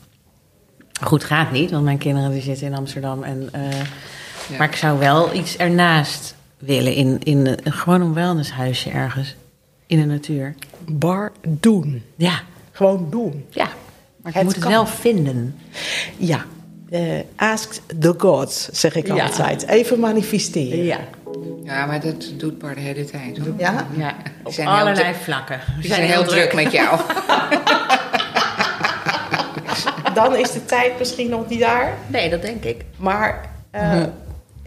Goed 1.02 1.24
gaat 1.24 1.52
niet, 1.52 1.72
want 1.72 1.84
mijn 1.84 1.98
kinderen 1.98 2.32
die 2.32 2.42
zitten 2.42 2.68
in 2.68 2.76
Amsterdam. 2.76 3.24
En, 3.24 3.50
eh, 3.52 3.62
Ja. 4.50 4.58
Maar 4.58 4.68
ik 4.70 4.76
zou 4.76 5.00
wel 5.00 5.34
iets 5.34 5.58
ernaast 5.58 6.36
willen. 6.58 6.94
In, 6.94 7.20
in 7.24 7.46
een, 7.46 7.72
gewoon 7.74 8.02
een 8.02 8.14
wellnesshuisje 8.14 8.90
ergens. 8.90 9.36
In 9.86 10.00
de 10.00 10.06
natuur. 10.06 10.56
Bar 10.92 11.32
doen. 11.48 12.04
Ja, 12.16 12.40
Gewoon 12.72 13.08
doen. 13.10 13.46
ja. 13.50 13.68
Maar 14.22 14.32
ik 14.32 14.34
Het 14.34 14.44
moet 14.44 14.54
het 14.54 14.64
kan. 14.64 14.72
wel 14.72 14.86
vinden. 14.86 15.60
Ja. 16.18 16.46
Eh, 16.90 17.02
ask 17.36 17.74
the 18.00 18.14
gods, 18.18 18.70
zeg 18.72 18.96
ik 18.96 19.08
Ja. 19.08 19.24
altijd. 19.26 19.68
Even 19.68 20.00
manifesteren. 20.00 20.84
Ja, 20.84 21.00
Ja, 21.64 21.86
maar 21.86 22.02
dat 22.02 22.32
doet 22.38 22.60
Bar 22.60 22.76
de 22.76 22.82
hele 22.82 23.06
tijd. 23.06 23.38
Hoor. 23.38 23.54
Ja? 23.58 23.88
ja. 23.98 24.16
op 24.44 24.54
zijn 24.54 24.68
allerlei 24.68 25.14
vlakken. 25.24 25.60
We 25.82 25.88
zijn 25.88 26.02
heel 26.10 26.24
druk 26.24 26.54
met 26.54 26.72
jou. 26.72 27.00
Dan 30.14 30.36
is 30.36 30.52
de 30.52 30.66
tijd 30.66 31.00
misschien 31.00 31.30
nog 31.30 31.50
niet 31.50 31.60
daar. 31.60 31.94
Nee, 32.08 32.30
dat 32.30 32.42
denk 32.42 32.64
ik. 32.64 32.86
Maar 32.98 33.42
eh, 33.72 34.04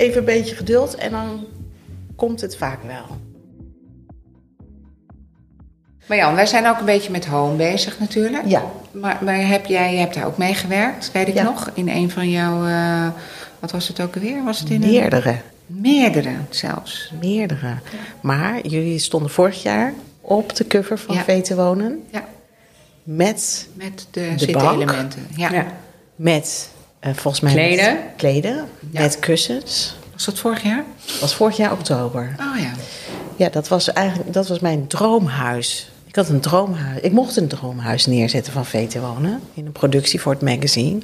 even 0.01 0.19
een 0.19 0.25
beetje 0.25 0.55
geduld 0.55 0.95
en 0.95 1.11
dan 1.11 1.47
komt 2.17 2.41
het 2.41 2.57
vaak 2.57 2.83
wel. 2.83 3.19
Maar 6.07 6.17
Jan, 6.19 6.35
wij 6.35 6.47
zijn 6.47 6.67
ook 6.67 6.79
een 6.79 6.85
beetje 6.85 7.11
met 7.11 7.27
home 7.27 7.57
bezig 7.57 7.99
natuurlijk. 7.99 8.47
Ja. 8.47 8.63
Maar, 8.93 9.19
maar 9.25 9.47
heb 9.47 9.67
jij, 9.67 9.93
jij 9.93 10.01
hebt 10.01 10.15
daar 10.15 10.27
ook 10.27 10.39
mee 10.39 10.55
gewerkt, 10.55 11.13
weet 11.13 11.29
ik 11.29 11.35
Ja. 11.35 11.43
nog, 11.43 11.71
in 11.75 11.89
een 11.89 12.11
van 12.11 12.31
jouw, 12.31 12.67
eh, 12.67 13.09
wat 13.59 13.71
was 13.71 13.89
het 13.89 14.01
ook 14.01 14.15
alweer? 14.15 14.45
Was 14.45 14.61
het 14.61 14.71
in 14.71 14.83
een- 14.83 14.91
Meerdere. 14.91 15.37
Meerdere 15.67 16.33
zelfs. 16.51 17.13
Meerdere. 17.21 17.75
Maar 18.21 18.67
jullie 18.67 18.99
stonden 18.99 19.31
vorig 19.31 19.63
jaar 19.63 19.93
op 20.21 20.57
de 20.57 20.67
cover 20.67 20.99
van 20.99 21.15
Ja. 21.15 21.23
Veten 21.23 21.57
Wonen. 21.57 22.03
Ja, 22.11 22.25
Met, 23.03 23.69
met 23.75 24.07
de, 24.11 24.21
De 24.21 24.39
zitelementen. 24.39 25.27
Ja. 25.37 25.53
Ja. 25.53 25.67
met 26.17 26.69
volgens 27.01 27.41
mij... 27.41 27.53
Kleden. 27.53 27.95
Met, 27.95 28.03
kleden. 28.17 28.69
Ja. 28.91 29.01
Met 29.01 29.19
kussens. 29.19 29.97
Was 30.13 30.25
dat 30.25 30.39
vorig 30.39 30.63
jaar? 30.63 30.85
Dat 31.07 31.21
was 31.21 31.35
vorig 31.35 31.57
jaar 31.57 31.73
oktober. 31.73 32.35
Oh 32.41 32.61
ja. 32.61 32.73
Ja, 33.37 33.49
dat 33.49 33.69
was 33.69 33.93
eigenlijk 33.93 34.33
dat 34.33 34.49
was 34.49 34.59
mijn 34.59 34.87
droomhuis. 34.87 35.91
Ik 36.07 36.17
had 36.17 36.29
een 36.29 36.41
droomhuis. 36.41 37.01
Ik 37.01 37.13
mocht 37.13 37.37
een 37.37 37.49
droomhuis 37.49 38.07
neerzetten 38.07 38.53
van 38.53 38.67
VT 38.67 38.99
Wonen 38.99 39.41
in 39.55 39.67
een 39.67 39.73
productie 39.73 40.21
voor 40.21 40.33
het 40.33 40.43
magazine. 40.43 40.99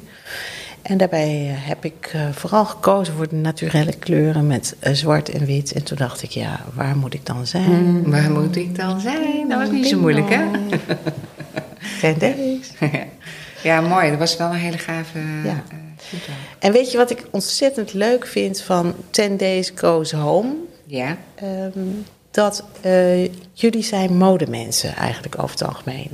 En 0.83 0.97
daarbij 0.97 1.49
eh, 1.49 1.69
heb 1.69 1.85
ik 1.85 2.11
eh, 2.13 2.21
vooral 2.33 2.65
gekozen 2.65 3.15
voor 3.15 3.29
de 3.29 3.37
naturele 3.37 3.93
kleuren 3.99 4.47
met 4.47 4.77
eh, 4.79 4.93
zwart 4.93 5.29
en 5.29 5.47
wit. 5.47 5.73
En 5.73 5.83
toen 5.83 5.97
dacht 5.97 6.23
ik, 6.23 6.31
ja, 6.31 6.61
waar 6.75 6.97
moet 6.97 7.15
ik 7.15 7.27
dan 7.27 7.47
zijn? 7.47 8.11
Waar 8.11 8.31
moet 8.31 8.57
ik 8.57 8.77
dan 8.77 9.01
zijn? 9.01 9.49
Dat 9.49 9.59
was 9.59 9.71
niet 9.71 9.87
zo 9.87 9.99
moeilijk, 9.99 10.29
hè? 10.29 10.45
Geen 11.79 12.63
ja, 13.63 13.81
mooi. 13.81 14.11
Dat 14.11 14.19
was 14.19 14.37
wel 14.37 14.51
een 14.51 14.55
hele 14.55 14.79
gave 14.79 15.19
Ja. 15.45 15.63
En 16.59 16.73
weet 16.73 16.91
je 16.91 16.97
wat 16.97 17.11
ik 17.11 17.27
ontzettend 17.31 17.93
leuk 17.93 18.27
vind 18.27 18.61
van 18.61 18.95
10 19.11 19.37
Days 19.37 19.73
Goes 19.75 20.13
Home? 20.13 20.55
Ja. 20.85 21.19
Ehm, 21.35 21.89
dat 22.31 22.65
eh, 22.81 23.25
jullie 23.53 23.83
zijn 23.83 24.17
modemensen 24.17 24.95
eigenlijk 24.95 25.43
over 25.43 25.59
het 25.59 25.69
algemeen. 25.69 26.11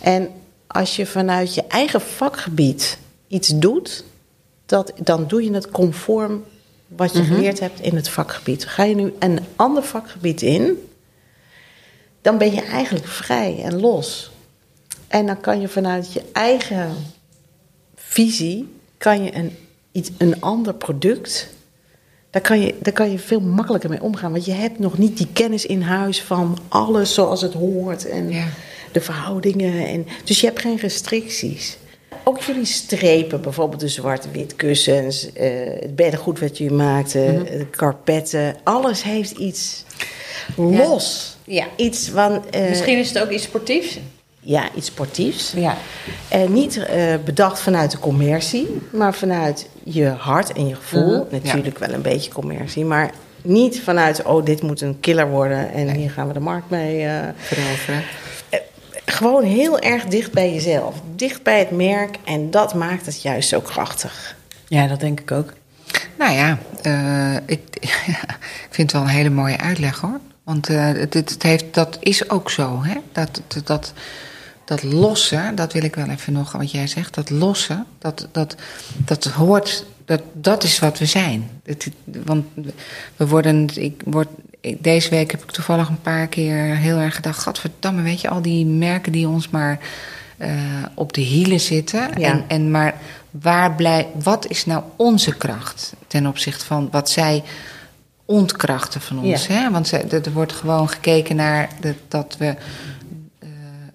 En 0.00 0.28
als 0.66 0.96
je 0.96 1.06
vanuit 1.06 1.54
je 1.54 1.64
eigen 1.68 2.00
vakgebied 2.00 2.98
iets 3.28 3.48
doet, 3.48 4.04
dat, 4.66 4.92
dan 4.96 5.26
doe 5.26 5.44
je 5.44 5.52
het 5.52 5.70
conform 5.70 6.44
wat 6.86 7.12
je 7.12 7.22
geleerd 7.22 7.60
hebt 7.60 7.80
in 7.80 7.96
het 7.96 8.08
vakgebied. 8.08 8.66
Ga 8.66 8.82
je 8.82 8.94
nu 8.94 9.14
een 9.18 9.38
ander 9.56 9.82
vakgebied 9.82 10.42
in, 10.42 10.88
dan 12.22 12.38
ben 12.38 12.54
je 12.54 12.62
eigenlijk 12.62 13.06
vrij 13.06 13.62
en 13.62 13.80
los. 13.80 14.30
En 15.08 15.26
dan 15.26 15.40
kan 15.40 15.60
je 15.60 15.68
vanuit 15.68 16.12
je 16.12 16.22
eigen 16.32 16.96
visie, 17.94 18.75
kan 18.98 19.24
je 19.24 19.34
een, 19.34 19.56
iets, 19.92 20.10
een 20.18 20.40
ander 20.40 20.74
product 20.74 21.54
daar 22.30 22.42
kan, 22.44 22.60
je, 22.60 22.74
daar 22.80 22.92
kan 22.92 23.10
je 23.10 23.18
veel 23.18 23.40
makkelijker 23.40 23.90
mee 23.90 24.02
omgaan. 24.02 24.32
Want 24.32 24.44
je 24.44 24.52
hebt 24.52 24.78
nog 24.78 24.98
niet 24.98 25.16
die 25.16 25.26
kennis 25.32 25.66
in 25.66 25.80
huis 25.82 26.22
van 26.22 26.58
alles 26.68 27.14
zoals 27.14 27.40
het 27.42 27.52
hoort. 27.52 28.08
En 28.08 28.30
Ja. 28.30 28.44
de 28.92 29.00
verhoudingen. 29.00 29.86
En, 29.86 30.06
dus 30.24 30.40
je 30.40 30.46
hebt 30.46 30.60
geen 30.60 30.76
restricties. 30.76 31.76
Ook 32.24 32.40
jullie 32.40 32.64
strepen, 32.64 33.40
bijvoorbeeld 33.40 33.80
de 33.80 33.88
zwart-wit 33.88 34.56
kussens, 34.56 35.32
eh, 35.32 35.50
het 35.80 35.96
beddengoed 35.96 36.38
wat 36.40 36.58
jullie 36.58 36.72
maakten, 36.76 37.44
de 37.44 37.66
karpetten. 37.70 38.56
Alles 38.64 39.02
heeft 39.02 39.30
iets 39.30 39.84
los. 40.56 41.36
Ja. 41.44 41.66
Iets 41.76 42.08
van. 42.08 42.44
eh, 42.50 42.68
Misschien 42.68 42.98
is 42.98 43.08
het 43.08 43.18
ook 43.22 43.30
iets 43.30 43.42
sportiefs. 43.44 43.98
Ja, 44.48 44.68
iets 44.74 44.86
sportiefs. 44.86 45.52
Ja. 45.56 45.76
En 46.28 46.52
niet 46.52 46.76
eh, 46.76 47.14
bedacht 47.24 47.60
vanuit 47.60 47.90
de 47.90 47.98
commercie, 47.98 48.80
maar 48.92 49.14
vanuit 49.14 49.68
je 49.84 50.06
hart 50.06 50.52
en 50.52 50.68
je 50.68 50.74
gevoel. 50.74 51.24
Mhm, 51.30 51.44
Natuurlijk 51.44 51.78
wel 51.78 51.90
een 51.92 52.02
beetje 52.02 52.32
commercie, 52.32 52.84
maar 52.84 53.10
niet 53.42 53.80
vanuit, 53.80 54.22
oh, 54.22 54.44
dit 54.44 54.62
moet 54.62 54.80
een 54.80 55.00
killer 55.00 55.28
worden 55.30 55.72
en 55.72 55.90
hier 55.90 56.10
gaan 56.10 56.26
we 56.26 56.32
de 56.32 56.40
markt 56.40 56.70
mee. 56.70 57.06
eh. 57.06 57.28
Veroveren. 57.36 58.02
gewoon 59.04 59.44
heel 59.44 59.78
erg 59.78 60.04
dicht 60.04 60.32
bij 60.32 60.52
jezelf, 60.52 60.94
dicht 61.14 61.42
bij 61.42 61.58
het 61.58 61.70
merk 61.70 62.16
en 62.24 62.50
dat 62.50 62.74
maakt 62.74 63.06
het 63.06 63.22
juist 63.22 63.48
zo 63.48 63.60
krachtig. 63.60 64.36
Ja, 64.68 64.86
dat 64.86 65.00
denk 65.00 65.20
ik 65.20 65.30
ook. 65.32 65.52
Nou 66.18 66.32
ja, 66.32 66.58
eh, 66.82 67.36
ik, 67.46 67.60
ik 67.80 68.68
vind 68.70 68.92
het 68.92 68.92
wel 68.92 69.02
een 69.02 69.16
hele 69.16 69.30
mooie 69.30 69.58
uitleg 69.58 70.00
hoor. 70.00 70.20
Want 70.44 70.68
eh, 70.68 70.84
het, 70.86 71.14
het 71.14 71.42
heeft, 71.42 71.64
dat 71.74 71.98
is 72.00 72.30
ook 72.30 72.50
zo. 72.50 72.82
Hè? 72.82 72.94
Dat, 73.12 73.40
dat, 73.48 73.66
dat, 73.66 73.92
dat 74.66 74.82
lossen, 74.82 75.54
dat 75.54 75.72
wil 75.72 75.82
ik 75.84 75.94
wel 75.94 76.08
even 76.08 76.32
nog, 76.32 76.52
wat 76.52 76.70
jij 76.70 76.86
zegt. 76.86 77.14
Dat 77.14 77.30
lossen, 77.30 77.86
dat, 77.98 78.28
dat, 78.32 78.56
dat 78.96 79.24
hoort, 79.24 79.84
dat, 80.04 80.22
dat 80.32 80.62
is 80.62 80.78
wat 80.78 80.98
we 80.98 81.06
zijn. 81.06 81.50
Het, 81.64 81.90
want 82.24 82.44
we 83.16 83.26
worden, 83.26 83.68
ik 83.74 84.02
word, 84.04 84.28
ik- 84.60 84.82
deze 84.82 85.10
week 85.10 85.30
heb 85.30 85.42
ik 85.42 85.50
toevallig 85.50 85.88
een 85.88 86.00
paar 86.00 86.26
keer 86.26 86.76
heel 86.76 86.98
erg 86.98 87.14
gedacht... 87.14 87.38
Gadverdamme, 87.42 88.02
weet 88.02 88.20
je, 88.20 88.28
al 88.28 88.42
die 88.42 88.66
merken 88.66 89.12
die 89.12 89.28
ons 89.28 89.48
maar 89.48 89.78
eh, 90.36 90.50
op 90.94 91.12
de 91.12 91.20
hielen 91.20 91.60
zitten. 91.60 92.00
Ja. 92.18 92.28
En, 92.30 92.44
en 92.48 92.70
maar 92.70 92.94
waar 93.30 93.74
blij, 93.74 94.06
wat 94.22 94.46
is 94.48 94.66
nou 94.66 94.82
onze 94.96 95.36
kracht 95.36 95.92
ten 96.06 96.26
opzichte 96.26 96.64
van 96.64 96.88
wat 96.90 97.10
zij 97.10 97.42
ontkrachten 98.24 99.00
van 99.00 99.18
ons? 99.18 99.46
Ja. 99.46 99.54
Hè? 99.54 99.70
Want 99.70 99.88
ze- 99.88 100.20
er 100.24 100.32
wordt 100.32 100.52
gewoon 100.52 100.88
gekeken 100.88 101.36
naar 101.36 101.68
dat 102.08 102.36
we 102.38 102.54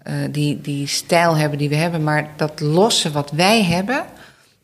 eh, 0.03 0.13
die, 0.31 0.61
die 0.61 0.87
stijl 0.87 1.35
hebben 1.37 1.57
die 1.57 1.69
we 1.69 1.75
hebben, 1.75 2.03
maar 2.03 2.29
dat 2.35 2.59
losse 2.59 3.11
wat 3.11 3.31
wij 3.31 3.63
hebben, 3.63 4.03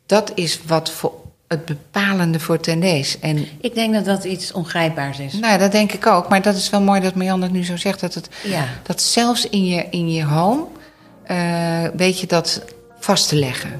dat 0.06 0.32
is 0.34 0.60
wat 0.66 0.90
voor 0.90 1.12
het 1.48 1.64
bepalende 1.64 2.40
voor 2.40 2.60
Tendees. 2.60 3.18
En 3.20 3.46
Ik 3.60 3.74
denk 3.74 3.94
dat 3.94 4.04
dat 4.04 4.24
iets 4.24 4.52
ongrijpbaars 4.52 5.18
is. 5.18 5.32
nou, 5.32 5.58
dat 5.58 5.72
denk 5.72 5.92
ik 5.92 6.06
ook. 6.06 6.28
Maar 6.28 6.42
dat 6.42 6.54
is 6.56 6.70
wel 6.70 6.80
mooi 6.80 7.00
dat 7.00 7.14
Marjan 7.14 7.40
dat 7.40 7.50
nu 7.50 7.64
zo 7.64 7.76
zegt. 7.76 8.00
Dat, 8.00 8.14
het, 8.14 8.28
Ja. 8.44 8.64
dat 8.82 9.02
zelfs 9.02 9.48
in 9.48 9.64
je, 9.66 9.86
in 9.90 10.12
je 10.12 10.24
home 10.24 10.64
eh, 11.22 11.36
weet 11.96 12.20
je 12.20 12.26
dat 12.26 12.62
vast 12.98 13.28
te 13.28 13.36
leggen. 13.36 13.70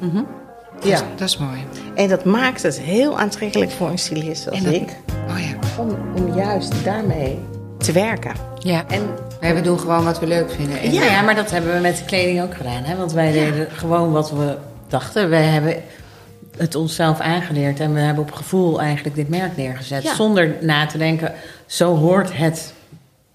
Dat, 0.74 0.84
is- 0.84 0.90
Ja. 0.90 1.02
dat 1.16 1.28
is 1.28 1.36
mooi. 1.38 1.58
En 1.94 2.08
dat 2.08 2.24
maakt 2.24 2.62
het 2.62 2.80
heel 2.80 3.18
aantrekkelijk 3.18 3.70
voor 3.70 3.88
een 3.90 3.98
stylist 3.98 4.50
als 4.50 4.62
dat- 4.62 4.74
ik, 4.74 4.96
Oh 5.30 5.38
ja. 5.38 5.82
om, 5.82 5.96
om 6.16 6.36
juist 6.36 6.72
daarmee 6.84 7.38
te 7.78 7.92
werken. 7.92 8.32
ja. 8.58 8.84
En 8.88 9.08
Nee, 9.40 9.52
we 9.54 9.60
doen 9.60 9.78
gewoon 9.80 10.04
wat 10.04 10.18
we 10.20 10.26
leuk 10.26 10.50
vinden. 10.50 10.80
En 10.80 10.92
Ja. 10.92 11.04
ja, 11.04 11.22
maar 11.22 11.34
dat 11.34 11.50
hebben 11.50 11.74
we 11.74 11.80
met 11.80 11.96
de 11.96 12.04
kleding 12.04 12.42
ook 12.42 12.54
gedaan. 12.54 12.82
Hè? 12.84 12.96
Want 12.96 13.12
wij 13.12 13.32
deden 13.32 13.68
gewoon 13.70 14.12
wat 14.12 14.30
we 14.30 14.56
dachten. 14.88 15.28
Wij 15.30 15.42
hebben 15.44 15.82
het 16.56 16.74
onszelf 16.74 17.20
aangeleerd. 17.20 17.80
En 17.80 17.94
we 17.94 18.00
hebben 18.00 18.22
op 18.24 18.32
gevoel 18.32 18.80
eigenlijk 18.80 19.16
dit 19.16 19.28
merk 19.28 19.56
neergezet. 19.56 20.02
Ja. 20.02 20.14
Zonder 20.14 20.54
na 20.60 20.86
te 20.86 20.98
denken, 20.98 21.32
zo 21.66 21.96
hoort 21.96 22.36
het. 22.36 22.72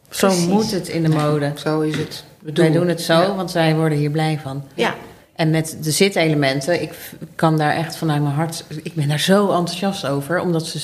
Zo 0.10 0.28
Precies. 0.28 0.46
moet 0.48 0.72
het 0.72 0.88
in 0.88 1.04
de 1.04 1.10
mode. 1.10 1.52
Zo 1.56 1.80
is 1.82 1.98
het. 1.98 2.24
We 2.40 2.52
Wij 2.54 2.72
doen 2.72 2.88
het 2.88 3.02
zo, 3.02 3.36
want 3.36 3.52
wij 3.52 3.76
worden 3.76 3.98
hier 3.98 4.10
blij 4.12 4.40
van. 4.44 4.64
ja, 4.74 4.96
En 5.36 5.50
met 5.50 5.78
de 5.82 5.92
zitelementen, 5.92 6.82
ik 6.82 6.92
kan 7.36 7.58
daar 7.58 7.76
echt 7.76 7.96
vanuit 7.96 8.22
mijn 8.22 8.36
hart... 8.36 8.64
Ik 8.84 8.94
ben 8.94 9.08
daar 9.08 9.20
zo 9.20 9.52
enthousiast 9.52 10.06
over, 10.06 10.40
omdat 10.40 10.68
ze, 10.68 10.80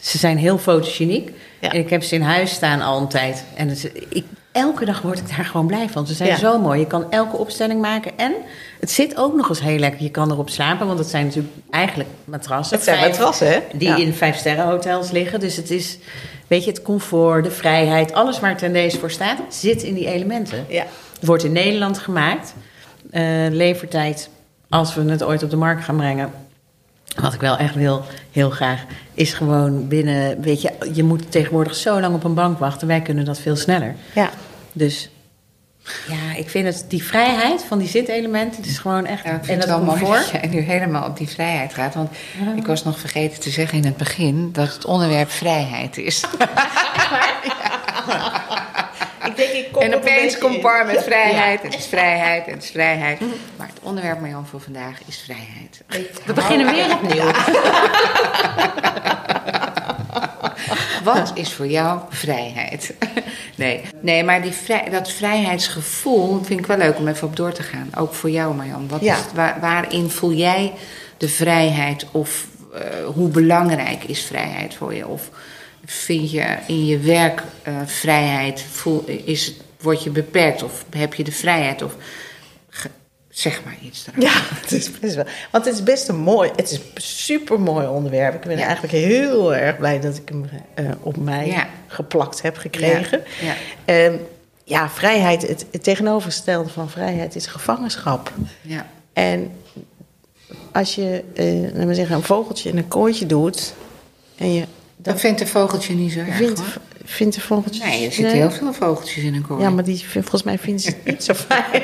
ze 0.00 0.18
zijn 0.18 0.38
heel 0.38 0.58
fotogeniek. 0.58 1.30
Ja. 1.60 1.70
En 1.72 1.78
ik 1.78 1.90
heb 1.90 2.02
ze 2.02 2.14
in 2.14 2.22
huis 2.22 2.50
staan 2.50 2.80
al 2.80 3.00
een 3.00 3.08
tijd. 3.08 3.44
En 3.56 3.76
ik, 4.08 4.24
elke 4.52 4.84
dag 4.84 5.02
word 5.02 5.18
ik 5.18 5.28
daar 5.36 5.44
gewoon 5.44 5.66
blij 5.66 5.88
van. 5.88 6.06
Ze 6.06 6.14
zijn 6.14 6.28
Ja. 6.28 6.36
zo 6.36 6.58
mooi. 6.58 6.80
Je 6.80 6.86
kan 6.86 7.10
elke 7.12 7.36
opstelling 7.36 7.80
maken. 7.80 8.12
En 8.18 8.32
het 8.80 8.90
zit 8.90 9.16
ook 9.16 9.34
nog 9.36 9.48
eens 9.48 9.60
heel 9.60 9.78
lekker. 9.78 10.02
Je 10.02 10.10
kan 10.10 10.30
erop 10.30 10.50
slapen, 10.50 10.86
want 10.86 10.98
het 10.98 11.08
zijn 11.08 11.26
natuurlijk 11.26 11.54
eigenlijk 11.70 12.08
matrassen. 12.24 12.76
het 12.76 12.84
zijn 12.84 12.98
Vijf- 12.98 13.10
matrassen, 13.10 13.48
hè? 13.48 13.58
Die 13.72 13.88
Ja. 13.88 13.96
in 13.96 14.14
vijfsterrenhotels 14.14 15.10
liggen. 15.10 15.40
Dus 15.40 15.56
het 15.56 15.70
is, 15.70 15.98
weet 16.46 16.64
je, 16.64 16.70
het 16.70 16.82
comfort, 16.82 17.44
de 17.44 17.50
vrijheid... 17.50 18.12
alles 18.12 18.40
waar 18.40 18.56
ten 18.56 18.72
deze 18.72 18.98
voor 18.98 19.10
staat, 19.10 19.38
zit 19.48 19.82
in 19.82 19.94
die 19.94 20.06
elementen. 20.06 20.64
Ja. 20.68 20.84
Het 21.18 21.26
wordt 21.26 21.44
in 21.44 21.52
Nederland 21.52 21.98
gemaakt. 21.98 22.54
Eh, 23.10 23.22
levertijd, 23.50 24.28
als 24.68 24.94
we 24.94 25.02
het 25.10 25.22
ooit 25.22 25.42
op 25.42 25.50
de 25.50 25.56
markt 25.56 25.84
gaan 25.84 25.96
brengen. 25.96 26.30
Wat 27.16 27.34
ik 27.34 27.40
wel 27.40 27.56
echt 27.56 27.74
wil, 27.74 28.04
heel 28.30 28.50
graag, 28.50 28.84
is 29.14 29.32
gewoon 29.32 29.88
binnen. 29.88 30.40
Weet 30.40 30.62
je, 30.62 30.72
je 30.92 31.02
moet 31.02 31.30
tegenwoordig 31.30 31.74
zo 31.74 32.00
lang 32.00 32.14
op 32.14 32.24
een 32.24 32.34
bank 32.34 32.58
wachten. 32.58 32.88
Wij 32.88 33.00
kunnen 33.00 33.24
dat 33.24 33.38
veel 33.38 33.56
sneller. 33.56 33.94
ja. 34.14 34.30
Dus 34.72 35.10
ja, 36.08 36.36
ik 36.36 36.50
vind 36.50 36.66
het, 36.66 36.84
die 36.88 37.04
vrijheid 37.04 37.64
van 37.64 37.78
die 37.78 37.88
zitelementen, 37.88 38.56
het 38.56 38.70
is 38.70 38.78
gewoon 38.78 39.06
echt. 39.06 39.24
Ja, 39.24 39.30
ik 39.30 39.38
en 39.38 39.44
vind 39.44 39.60
dat 39.60 39.70
het 39.70 39.78
wel 39.78 39.96
mooi 39.96 40.20
dat 40.32 40.42
je 40.42 40.48
nu 40.48 40.60
helemaal 40.60 41.08
op 41.08 41.16
die 41.16 41.28
vrijheid 41.28 41.74
gaat. 41.74 41.94
Want 41.94 42.10
ik 42.56 42.66
was 42.66 42.84
nog 42.84 42.98
vergeten 42.98 43.40
te 43.40 43.50
zeggen 43.50 43.78
in 43.78 43.84
het 43.84 43.96
begin 43.96 44.52
dat 44.52 44.72
het 44.72 44.84
onderwerp 44.84 45.30
vrijheid 45.30 45.96
is. 45.96 46.24
Ik 49.24 49.36
denk, 49.36 49.50
ik 49.50 49.72
kom 49.72 49.82
en 49.82 49.92
een 49.92 49.98
opeens 49.98 50.38
komt. 50.38 50.60
Bar 50.60 50.86
met 50.86 51.02
vrijheid. 51.02 51.62
Het 51.62 51.74
is 51.76 51.86
vrijheid, 51.86 52.46
het 52.46 52.62
is 52.62 52.70
vrijheid. 52.70 53.20
Maar 53.56 53.66
het 53.66 53.78
onderwerp 53.82 54.20
Marjan 54.20 54.46
voor 54.46 54.60
vandaag 54.60 54.98
is 55.06 55.22
vrijheid. 55.24 55.82
We 56.26 56.32
beginnen 56.32 56.74
weer 56.74 56.92
opnieuw. 56.94 57.30
Wat 61.04 61.30
is 61.34 61.52
voor 61.52 61.66
jou 61.66 62.00
vrijheid? 62.08 62.94
Nee, 63.54 63.80
nee 64.00 64.24
maar 64.24 64.42
die 64.42 64.52
vrij, 64.52 64.88
dat 64.90 65.10
vrijheidsgevoel 65.10 66.42
vind 66.44 66.60
ik 66.60 66.66
wel 66.66 66.76
leuk 66.76 66.98
om 66.98 67.08
even 67.08 67.28
op 67.28 67.36
door 67.36 67.52
te 67.52 67.62
gaan. 67.62 67.90
Ook 67.96 68.14
voor 68.14 68.30
jou, 68.30 68.54
Marjan. 68.54 68.88
Wat 68.88 69.00
Ja. 69.00 69.14
is, 69.14 69.20
het- 69.20 69.32
waar, 69.32 69.60
waarin 69.60 70.10
voel 70.10 70.32
jij 70.32 70.72
de 71.16 71.28
vrijheid? 71.28 72.06
Of 72.10 72.46
eh, 72.74 72.80
hoe 73.14 73.28
belangrijk 73.28 74.04
is 74.04 74.22
vrijheid 74.24 74.74
voor 74.74 74.94
je? 74.94 75.06
Of 75.06 75.28
vind 75.90 76.30
je 76.30 76.56
in 76.66 76.86
je 76.86 76.98
werk 76.98 77.42
eh, 77.62 77.74
vrijheid? 77.86 78.62
Voel, 78.70 79.04
is, 79.06 79.54
word 79.80 80.02
je 80.02 80.10
beperkt? 80.10 80.62
Of 80.62 80.84
heb 80.96 81.14
je 81.14 81.24
de 81.24 81.32
vrijheid? 81.32 81.82
Of 81.82 81.96
zeg 83.28 83.64
maar 83.64 83.76
iets 83.82 84.06
erover. 84.06 84.22
Ja, 84.22 84.40
het 84.62 84.72
is 84.72 84.98
best 85.00 85.14
wel. 85.14 85.24
Want 85.50 85.64
het 85.64 85.74
is 85.74 85.82
best 85.82 86.08
een 86.08 86.16
mooi, 86.16 86.50
het 86.56 86.70
is 86.70 86.76
een 86.76 86.82
super 87.02 87.60
mooi 87.60 87.86
onderwerp. 87.86 88.34
Ik 88.34 88.40
ben 88.40 88.58
Ja. 88.58 88.64
eigenlijk 88.64 88.92
heel 88.92 89.54
erg 89.54 89.76
blij 89.78 90.00
dat 90.00 90.16
ik 90.16 90.28
hem 90.28 90.44
eh, 90.74 90.84
op 91.00 91.16
mij 91.16 91.46
Ja. 91.46 91.68
geplakt 91.86 92.42
heb 92.42 92.56
gekregen. 92.56 93.22
Ja. 93.40 93.54
Ehm, 93.84 94.14
ja, 94.64 94.90
vrijheid, 94.90 95.48
het, 95.48 95.66
het 95.72 95.82
tegenovergestelde 95.82 96.68
van 96.68 96.90
vrijheid 96.90 97.36
is 97.36 97.46
gevangenschap. 97.46 98.32
Ja. 98.60 98.86
En 99.12 99.52
als 100.72 100.94
je, 100.94 101.24
eh 101.34 101.62
laten 101.62 101.86
we 101.86 101.94
zeggen, 101.94 102.16
een 102.16 102.22
vogeltje 102.22 102.68
in 102.68 102.76
een 102.78 102.88
kooitje 102.88 103.26
doet 103.26 103.74
en 104.36 104.52
je 104.54 104.64
Dat 105.02 105.20
vindt 105.20 105.40
een 105.40 105.46
vogeltje 105.46 105.94
niet 105.94 106.12
zo 106.12 106.18
erg, 106.18 106.36
vindt, 106.36 106.58
hoor. 106.58 106.68
vindt 107.04 107.34
de 107.34 107.40
vogeltjes... 107.40 107.84
Nee, 107.84 108.06
er 108.06 108.12
zitten 108.12 108.32
Nee? 108.32 108.40
heel 108.48 108.50
veel 108.50 108.72
vogeltjes 108.72 109.24
in 109.24 109.34
een 109.34 109.46
kooi. 109.46 109.62
Ja, 109.62 109.70
maar 109.70 109.84
die, 109.84 110.04
volgens 110.08 110.42
mij 110.42 110.58
vinden 110.58 110.80
ze 110.80 110.88
het 110.88 111.04
niet 111.04 111.24
zo 111.24 111.34
fijn. 111.34 111.82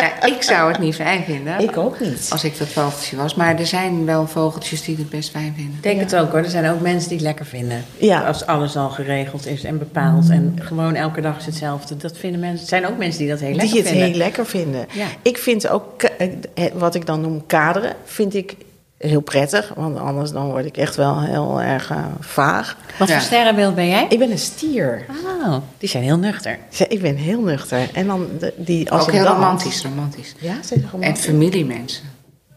Ja, 0.00 0.22
ik 0.36 0.42
zou 0.42 0.70
het 0.72 0.80
niet 0.80 0.94
fijn 0.94 1.24
vinden. 1.24 1.58
ik 1.60 1.76
ook 1.76 2.00
niet. 2.00 2.26
Als 2.30 2.44
ik 2.44 2.58
dat 2.58 2.68
vogeltje 2.68 3.16
was. 3.16 3.34
Maar 3.34 3.58
er 3.58 3.66
zijn 3.66 4.04
wel 4.04 4.26
vogeltjes 4.26 4.82
die 4.82 4.96
het 4.96 5.10
best 5.10 5.30
fijn 5.30 5.52
vinden. 5.56 5.74
Ik 5.76 5.82
denk 5.82 6.00
het 6.00 6.16
ook 6.16 6.30
hoor. 6.30 6.38
Er 6.40 6.50
zijn 6.50 6.70
ook 6.70 6.80
mensen 6.80 7.08
die 7.08 7.18
het 7.18 7.26
lekker 7.26 7.46
vinden. 7.46 7.84
Ja. 7.96 8.20
Als 8.26 8.46
alles 8.46 8.76
al 8.76 8.88
geregeld 8.90 9.46
is 9.46 9.64
en 9.64 9.78
bepaald. 9.78 10.28
En 10.30 10.58
gewoon 10.62 10.94
elke 10.94 11.20
dag 11.20 11.38
is 11.38 11.46
hetzelfde. 11.46 11.96
Dat 11.96 12.18
vinden 12.18 12.40
mensen. 12.40 12.60
Er 12.60 12.68
zijn 12.68 12.86
ook 12.86 12.98
mensen 12.98 13.20
die 13.20 13.28
dat 13.28 13.40
heel 13.40 13.48
lekker 13.54 13.68
die 13.68 13.78
het 13.80 13.88
vinden. 13.88 14.06
heel 14.08 14.16
lekker 14.16 14.46
vinden. 14.46 14.86
Ja. 14.92 15.06
Ik 15.22 15.38
vind 15.38 15.68
ook, 15.68 15.84
ka- 15.96 16.08
eh, 16.54 16.64
wat 16.74 16.94
ik 16.94 17.06
dan 17.06 17.20
noem 17.20 17.46
kaderen, 17.46 17.92
vind 18.04 18.34
ik 18.34 18.56
heel 18.98 19.20
prettig. 19.20 19.72
Want 19.74 19.98
anders 19.98 20.30
dan 20.30 20.46
word 20.50 20.64
ik 20.64 20.76
echt 20.76 20.96
wel 20.96 21.22
heel 21.22 21.62
erg 21.62 21.90
eh, 21.90 22.04
vaag. 22.20 22.76
Wat 22.98 23.08
Ja. 23.08 23.14
voor 23.14 23.22
sterrenbeeld 23.22 23.74
ben 23.74 23.88
jij? 23.88 24.06
Ik 24.08 24.18
ben 24.18 24.30
een 24.30 24.38
stier. 24.38 25.04
Oh, 25.36 25.56
die 25.78 25.88
zijn 25.88 26.02
heel 26.02 26.18
nuchter. 26.18 26.58
Ik 26.88 27.00
ben 27.02 27.16
heel 27.16 27.40
nuchter. 27.40 27.88
En 27.92 28.06
dan 28.06 28.26
de- 28.38 28.54
die, 28.56 28.90
als 28.90 29.02
Ook 29.02 29.10
heel 29.10 29.24
dans- 29.24 29.34
romantisch, 29.36 29.82
romantisch. 29.82 30.34
Ja, 30.38 30.52
zijn 30.52 30.64
ze 30.64 30.74
En 30.74 30.88
romantisch? 30.92 31.24
familiemensen. 31.24 32.04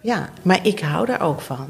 Ja, 0.02 0.30
maar 0.42 0.60
ik 0.62 0.80
hou 0.80 1.06
daar 1.06 1.22
ook 1.22 1.42
van. 1.42 1.68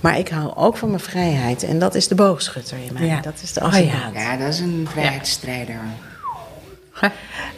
Maar 0.00 0.18
ik 0.18 0.28
hou 0.28 0.54
ook 0.56 0.76
van 0.76 0.88
mijn 0.88 1.00
vrijheid. 1.00 1.62
En 1.62 1.78
dat 1.78 1.94
is 1.94 2.08
de 2.08 2.14
boogschutter 2.14 2.76
in 2.86 2.92
mij. 2.92 3.06
Ja. 3.06 3.20
Dat 3.20 3.34
is 3.42 3.52
de 3.52 3.60
Oh, 3.60 3.66
ascendant. 3.66 4.14
Ja, 4.14 4.36
dat 4.36 4.48
is 4.48 4.60
een 4.60 4.86
vrijheidsstrijder. 4.90 5.74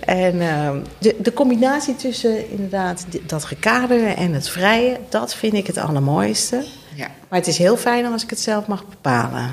En 0.05 0.41
ehm, 0.41 0.79
de, 0.99 1.17
de 1.19 1.33
combinatie 1.33 1.97
tussen 1.97 2.51
inderdaad 2.51 3.07
dat 3.27 3.45
gekaderde 3.45 4.07
en 4.07 4.33
het 4.33 4.49
vrije, 4.49 4.97
dat 5.09 5.35
vind 5.35 5.53
ik 5.55 5.67
het 5.67 5.79
allermooiste. 5.79 6.65
Ja. 6.95 7.07
Maar 7.29 7.39
het 7.39 7.49
is 7.49 7.59
heel 7.59 7.77
fijn 7.77 8.07
als 8.07 8.23
ik 8.23 8.31
het 8.31 8.41
zelf 8.41 8.67
mag 8.67 8.85
bepalen. 8.89 9.53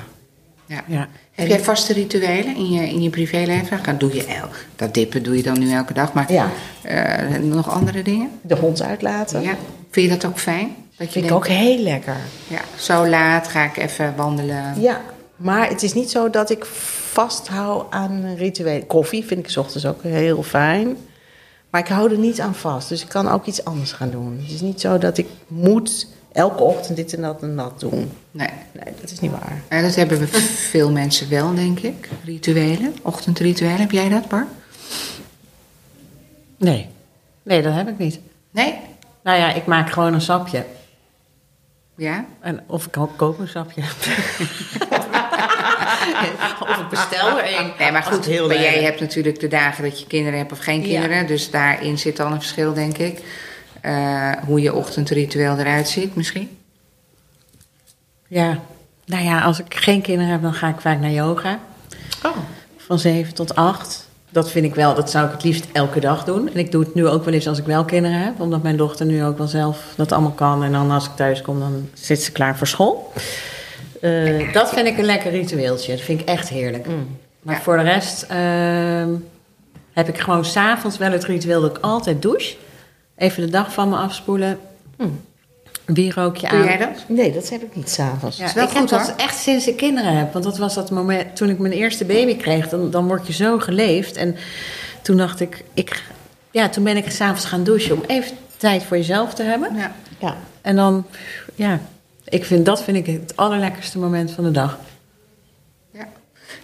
ja. 0.66 0.82
Ja. 0.86 1.08
Heb 1.32 1.48
jij 1.48 1.60
vaste 1.60 1.92
rituelen 1.92 2.56
in 2.56 2.70
je, 2.70 2.88
in 2.88 3.02
je 3.02 3.10
privéleven? 3.10 3.78
Dan 3.84 3.98
doe 3.98 4.14
je 4.14 4.24
el, 4.24 4.48
dat 4.76 4.94
dippen 4.94 5.22
doe 5.22 5.36
je 5.36 5.42
dan 5.42 5.58
nu 5.58 5.72
elke 5.72 5.92
dag. 5.92 6.12
Maar 6.12 6.32
Ja. 6.32 6.50
eh, 6.82 7.38
nog 7.40 7.70
andere 7.70 8.02
dingen? 8.02 8.30
De 8.42 8.54
hond 8.56 8.82
uitlaten. 8.82 9.42
Ja. 9.42 9.54
Vind 9.90 10.10
je 10.10 10.18
dat 10.18 10.24
ook 10.30 10.38
fijn? 10.38 10.74
Dat 10.96 11.06
je 11.06 11.12
Vind 11.12 11.24
ik 11.24 11.32
ook 11.32 11.46
heel 11.48 11.78
lekker. 11.78 12.16
Ja, 12.48 12.60
zo 12.78 13.06
laat 13.06 13.48
ga 13.48 13.64
ik 13.64 13.76
even 13.76 14.14
wandelen. 14.16 14.80
Ja, 14.80 15.00
maar 15.38 15.68
het 15.68 15.82
is 15.82 15.94
niet 15.94 16.10
zo 16.10 16.30
dat 16.30 16.50
ik 16.50 16.64
vasthoud 16.64 17.86
aan 17.90 18.34
rituelen. 18.36 18.86
Koffie 18.86 19.24
vind 19.24 19.40
ik 19.40 19.50
's 19.50 19.56
ochtends 19.56 19.86
ook 19.86 20.02
heel 20.02 20.42
fijn. 20.42 20.96
Maar 21.70 21.80
ik 21.80 21.88
hou 21.88 22.10
er 22.10 22.18
niet 22.18 22.40
aan 22.40 22.54
vast. 22.54 22.88
Dus 22.88 23.02
ik 23.02 23.08
kan 23.08 23.28
ook 23.28 23.46
iets 23.46 23.64
anders 23.64 23.92
gaan 23.92 24.10
doen. 24.10 24.38
Het 24.42 24.52
is 24.52 24.60
niet 24.60 24.80
zo 24.80 24.98
dat 24.98 25.18
ik 25.18 25.26
moet 25.46 26.06
elke 26.32 26.62
ochtend 26.62 26.96
dit 26.96 27.14
en 27.14 27.22
dat 27.22 27.42
en 27.42 27.56
dat 27.56 27.80
doen. 27.80 28.10
Nee. 28.30 28.48
Nee, 28.72 28.94
dat 29.00 29.10
is 29.10 29.20
niet 29.20 29.30
waar. 29.30 29.62
En 29.68 29.82
dat 29.82 29.94
hebben 29.94 30.18
we 30.18 30.26
veel 30.70 30.90
mensen 30.90 31.30
wel, 31.30 31.54
denk 31.54 31.78
ik. 31.78 32.08
Rituelen, 32.24 32.96
ochtendrituelen. 33.02 33.78
Heb 33.78 33.90
jij 33.90 34.08
dat, 34.08 34.28
Bar? 34.28 34.46
Nee. 36.56 36.88
Nee, 37.42 37.62
dat 37.62 37.74
heb 37.74 37.88
ik 37.88 37.98
niet. 37.98 38.20
Nee? 38.50 38.78
Nou 39.22 39.38
ja, 39.38 39.52
ik 39.52 39.66
maak 39.66 39.90
gewoon 39.90 40.14
een 40.14 40.20
sapje. 40.20 40.64
Ja? 41.94 42.24
En 42.40 42.60
of 42.66 42.86
ik 42.86 42.92
koop 43.16 43.38
een 43.38 43.48
sapje. 43.48 43.82
of 46.60 46.76
ik 46.78 46.88
bestel 46.90 47.38
er 47.38 47.58
een. 47.58 47.72
Nee, 47.78 47.92
maar 47.92 48.02
goed, 48.02 48.16
het 48.16 48.24
heel 48.24 48.46
maar 48.46 48.60
jij 48.60 48.82
hebt 48.82 49.00
natuurlijk 49.00 49.40
de 49.40 49.48
dagen 49.48 49.84
dat 49.84 50.00
je 50.00 50.06
kinderen 50.06 50.38
hebt 50.38 50.52
of 50.52 50.58
geen 50.58 50.80
Ja. 50.80 51.00
kinderen. 51.00 51.26
Dus 51.26 51.50
daarin 51.50 51.98
zit 51.98 52.16
dan 52.16 52.32
een 52.32 52.38
verschil, 52.38 52.74
denk 52.74 52.98
ik. 52.98 53.22
Eh, 53.80 54.32
hoe 54.46 54.60
je 54.60 54.74
ochtendritueel 54.74 55.58
eruit 55.58 55.88
ziet, 55.88 56.14
misschien. 56.14 56.58
Ja. 58.28 58.58
Nou 59.04 59.24
ja, 59.24 59.42
als 59.42 59.58
ik 59.58 59.74
geen 59.74 60.02
kinderen 60.02 60.32
heb, 60.32 60.42
dan 60.42 60.54
ga 60.54 60.68
ik 60.68 60.80
vaak 60.80 61.00
naar 61.00 61.10
yoga. 61.10 61.58
Oh. 62.22 62.36
Van 62.76 62.98
7 62.98 63.34
tot 63.34 63.54
8. 63.54 64.06
Dat 64.30 64.50
vind 64.50 64.64
ik 64.64 64.74
wel, 64.74 64.94
dat 64.94 65.10
zou 65.10 65.26
ik 65.26 65.32
het 65.32 65.42
liefst 65.44 65.66
elke 65.72 66.00
dag 66.00 66.24
doen. 66.24 66.48
En 66.52 66.56
ik 66.58 66.70
doe 66.72 66.84
het 66.84 66.94
nu 66.94 67.06
ook 67.08 67.24
wel 67.24 67.34
eens 67.34 67.48
als 67.48 67.58
ik 67.58 67.64
wel 67.64 67.84
kinderen 67.84 68.18
heb. 68.18 68.40
Omdat 68.40 68.62
mijn 68.62 68.76
dochter 68.76 69.06
nu 69.06 69.24
ook 69.24 69.38
wel 69.38 69.46
zelf 69.46 69.78
dat 69.96 70.12
allemaal 70.12 70.30
kan. 70.30 70.64
En 70.64 70.72
dan 70.72 70.90
als 70.90 71.04
ik 71.04 71.10
thuis 71.16 71.42
kom, 71.42 71.58
dan 71.60 71.88
zit 71.94 72.22
ze 72.22 72.32
klaar 72.32 72.56
voor 72.56 72.66
school. 72.66 73.12
Eh, 74.00 74.52
dat 74.52 74.68
vind 74.70 74.86
ik 74.86 74.98
een 74.98 75.04
lekker 75.04 75.30
ritueeltje. 75.30 75.92
Dat 75.92 76.00
vind 76.04 76.20
ik 76.20 76.28
echt 76.28 76.48
heerlijk. 76.48 76.86
Maar 77.42 77.54
Ja. 77.54 77.60
voor 77.60 77.76
de 77.76 77.82
rest 77.82 78.22
ehm, 78.22 79.08
heb 79.92 80.08
ik 80.08 80.18
gewoon 80.18 80.44
s'avonds 80.44 80.98
wel 80.98 81.10
het 81.12 81.24
ritueel 81.24 81.60
dat 81.60 81.76
ik 81.76 81.82
altijd 81.84 82.22
douche. 82.22 82.56
Even 83.16 83.42
de 83.42 83.50
dag 83.50 83.72
van 83.72 83.88
me 83.88 83.96
afspoelen. 83.96 84.58
Een 84.96 85.94
bierrookje 85.94 86.48
Doe 86.48 86.58
aan. 86.58 86.64
jij 86.64 86.76
dat? 86.76 87.04
Nee, 87.06 87.32
dat 87.32 87.48
heb 87.48 87.62
ik 87.62 87.76
niet 87.76 87.90
s'avonds. 87.90 88.36
Ja, 88.36 88.44
ik 88.44 88.50
goed, 88.50 88.74
heb 88.74 88.88
dat 88.88 89.06
hoor. 89.06 89.16
echt 89.16 89.38
sinds 89.38 89.66
ik 89.68 89.76
kinderen 89.76 90.16
heb. 90.16 90.32
Want 90.32 90.44
dat 90.44 90.58
was 90.58 90.74
dat 90.74 90.90
moment 90.90 91.36
toen 91.36 91.48
ik 91.48 91.58
mijn 91.58 91.72
eerste 91.72 92.04
baby 92.04 92.36
kreeg. 92.36 92.68
Dan, 92.68 92.90
dan 92.90 93.06
word 93.06 93.26
je 93.26 93.32
zo 93.32 93.58
geleefd. 93.58 94.16
En 94.16 94.36
toen 95.02 95.16
dacht 95.16 95.40
ik, 95.40 95.64
ik 95.74 96.02
ja, 96.50 96.68
toen 96.68 96.84
ben 96.84 96.96
ik 96.96 97.10
s'avonds 97.10 97.44
gaan 97.44 97.64
douchen 97.64 97.94
om 97.96 98.02
even 98.06 98.36
tijd 98.56 98.82
voor 98.82 98.96
jezelf 98.96 99.34
te 99.34 99.42
hebben. 99.42 99.74
Ja. 99.76 99.92
Ja. 100.18 100.36
En 100.60 100.76
dan, 100.76 101.06
ja, 101.54 101.80
ik 102.28 102.44
vind, 102.44 102.66
dat 102.66 102.82
vind 102.82 102.96
ik 102.96 103.06
het 103.06 103.32
allerlekkerste 103.36 103.98
moment 103.98 104.30
van 104.30 104.44
de 104.44 104.50
dag. 104.50 104.78
Ja. 105.90 106.08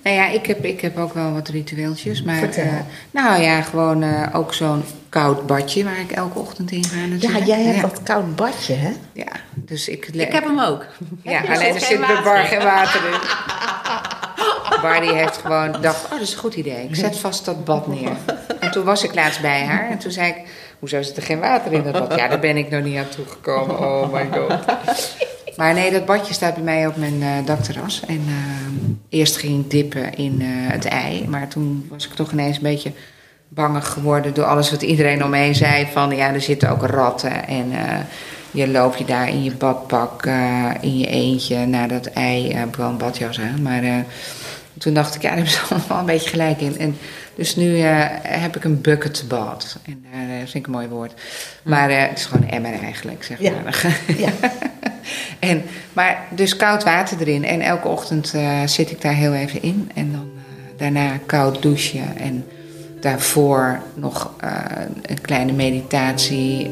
Nou 0.03 0.17
ja, 0.17 0.29
ik 0.29 0.47
heb, 0.47 0.65
ik 0.65 0.81
heb 0.81 0.99
ook 0.99 1.15
wel 1.15 1.33
wat 1.33 1.49
ritueeltjes. 1.49 2.23
Maar, 2.23 2.43
eh, 2.43 2.73
nou 3.11 3.43
ja, 3.43 3.63
gewoon 3.63 4.03
eh, 4.03 4.27
ook 4.33 4.55
zo'n 4.55 4.83
koud 5.09 5.47
badje 5.47 5.85
waar 5.85 6.01
ik 6.01 6.11
elke 6.11 6.39
ochtend 6.39 6.71
in 6.71 6.85
ga 6.85 6.97
ja, 7.01 7.07
natuurlijk. 7.07 7.45
jij 7.45 7.63
hebt 7.63 7.77
ja. 7.77 7.83
dat 7.83 8.03
koud 8.03 8.37
badje, 8.37 8.75
hè? 8.75 8.93
Ja, 9.13 9.33
dus 9.55 9.89
ik... 9.89 10.07
Ik 10.07 10.33
heb 10.33 10.45
hem 10.45 10.61
ook. 10.61 10.87
Ja, 11.23 11.41
alleen 11.41 11.75
er 11.75 11.81
zit 11.81 12.01
bij 12.01 12.09
water 12.09 12.23
Bar 12.25 12.41
in? 12.41 12.47
geen 12.47 12.63
water 12.63 13.01
in. 13.13 13.19
Bar 14.83 15.01
die 15.01 15.13
heeft 15.13 15.37
gewoon 15.37 15.75
gedacht, 15.75 16.05
oh 16.05 16.11
dat 16.11 16.21
is 16.21 16.33
een 16.33 16.39
goed 16.39 16.55
idee. 16.55 16.89
Ik 16.89 16.95
zet 16.95 17.19
vast 17.19 17.45
dat 17.45 17.65
bad 17.65 17.87
neer. 17.87 18.17
En 18.61 18.71
toen 18.71 18.85
was 18.85 19.05
ik 19.05 19.15
laatst 19.15 19.41
bij 19.41 19.65
haar 19.65 19.91
en 19.91 19.99
toen 19.99 20.11
zei 20.11 20.29
ik, 20.29 20.37
hoezo 20.79 21.03
zit 21.03 21.17
er 21.17 21.23
geen 21.23 21.41
water 21.41 21.73
in 21.73 21.83
dat 21.83 21.93
bad? 21.93 22.19
Ja, 22.19 22.29
daar 22.29 22.39
ben 22.39 22.57
ik 22.57 22.71
nog 22.71 22.83
niet 22.83 22.97
aan 22.97 23.09
toegekomen. 23.09 23.79
Oh 23.79 24.13
my 24.13 24.29
god. 24.33 24.65
Maar 25.57 25.75
nee, 25.75 25.91
dat 25.91 26.05
badje 26.07 26.35
staat 26.35 26.55
bij 26.55 26.63
mij 26.65 26.87
op 26.87 26.97
mijn 26.97 27.23
eh, 27.23 27.29
dakterras. 27.47 28.03
En 28.07 28.23
eh, 28.27 29.19
eerst 29.19 29.37
ging 29.37 29.65
ik 29.65 29.71
dippen 29.71 30.15
in 30.15 30.41
eh, 30.41 30.47
het 30.49 30.85
ei. 30.85 31.29
Maar 31.29 31.49
toen 31.49 31.87
was 31.91 32.07
ik 32.07 32.13
toch 32.13 32.33
ineens 32.33 32.57
een 32.57 32.63
beetje 32.63 32.93
bangig 33.49 33.89
geworden 33.89 34.35
door 34.35 34.45
alles 34.45 34.71
wat 34.71 34.83
iedereen 34.83 35.25
omheen 35.25 35.55
zei. 35.55 35.87
Van 35.93 36.17
ja, 36.17 36.33
er 36.33 36.41
zitten 36.41 36.71
ook 36.71 36.83
ratten. 36.87 37.47
En 37.49 37.73
je 38.51 38.69
loop 38.69 38.97
je 38.97 39.05
daar 39.05 39.29
in 39.29 39.43
je 39.45 39.51
badpak, 39.51 40.27
in 40.81 40.99
je 40.99 41.07
eentje, 41.07 41.67
naar 41.67 41.89
dat 41.89 42.07
ei. 42.07 42.57
wel 42.77 42.89
een 42.89 42.97
badjas 42.97 43.41
aan. 43.41 43.63
Maar 43.63 44.05
toen 44.79 44.95
dacht 44.95 45.15
ik, 45.15 45.23
ja, 45.23 45.29
daar 45.29 45.37
hebben 45.37 45.55
ze 45.55 45.61
allemaal 45.75 45.99
een 45.99 46.07
beetje 46.07 46.31
gelijk 46.31 46.61
in. 46.61 46.79
En 46.79 46.97
dus 47.35 47.57
nu 47.57 47.77
heb 48.23 48.57
ik 48.57 48.65
een 48.65 48.81
bucketbad. 48.81 49.79
En 49.87 50.05
dat 50.41 50.51
vind 50.51 50.55
ik 50.55 50.67
een 50.67 50.73
mooi 50.73 50.89
woord. 50.89 51.13
Maar 51.63 51.91
het 51.91 52.19
is 52.19 52.25
gewoon 52.25 52.43
een 52.47 52.51
emmer 52.55 52.83
eigenlijk, 52.83 53.25
zeg 53.25 53.41
Ja. 53.41 53.53
maar. 53.65 53.87
Ja. 54.17 54.31
Maar 55.93 56.27
dus 56.31 56.57
koud 56.57 56.85
water 56.85 57.21
erin. 57.21 57.45
En 57.45 57.61
elke 57.61 57.89
ochtend 57.89 58.35
eh, 58.35 58.67
zit 58.67 58.91
ik 58.91 59.01
daar 59.01 59.15
heel 59.15 59.35
even 59.35 59.63
in. 59.63 59.91
En 59.95 60.13
dan 60.13 60.31
eh, 60.37 60.79
daarna 60.79 61.19
koud 61.27 61.63
douchen. 61.63 62.17
En 62.17 62.45
daarvoor 63.01 63.81
nog 63.95 64.31
eh, 64.41 64.51
een 65.03 65.21
kleine 65.21 65.53
meditatie. 65.53 66.71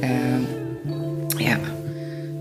ja. 1.37 1.59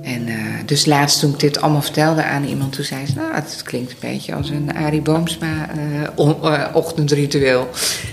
En 0.01 0.27
eh, 0.27 0.35
dus 0.65 0.85
laatst 0.85 1.19
toen 1.19 1.31
ik 1.31 1.39
dit 1.39 1.61
allemaal 1.61 1.81
vertelde 1.81 2.23
aan 2.23 2.43
iemand, 2.43 2.73
toen 2.73 2.83
zei 2.83 3.05
ze: 3.05 3.13
Nou, 3.15 3.33
het 3.33 3.61
klinkt 3.63 3.91
een 3.91 3.97
beetje 3.99 4.35
als 4.35 4.49
een 4.49 4.75
Arie 4.75 5.01
Boomsma 5.01 5.69
eh, 5.69 6.09
on- 6.15 6.43
eh, 6.43 6.65
ochtendritueel. 6.73 7.69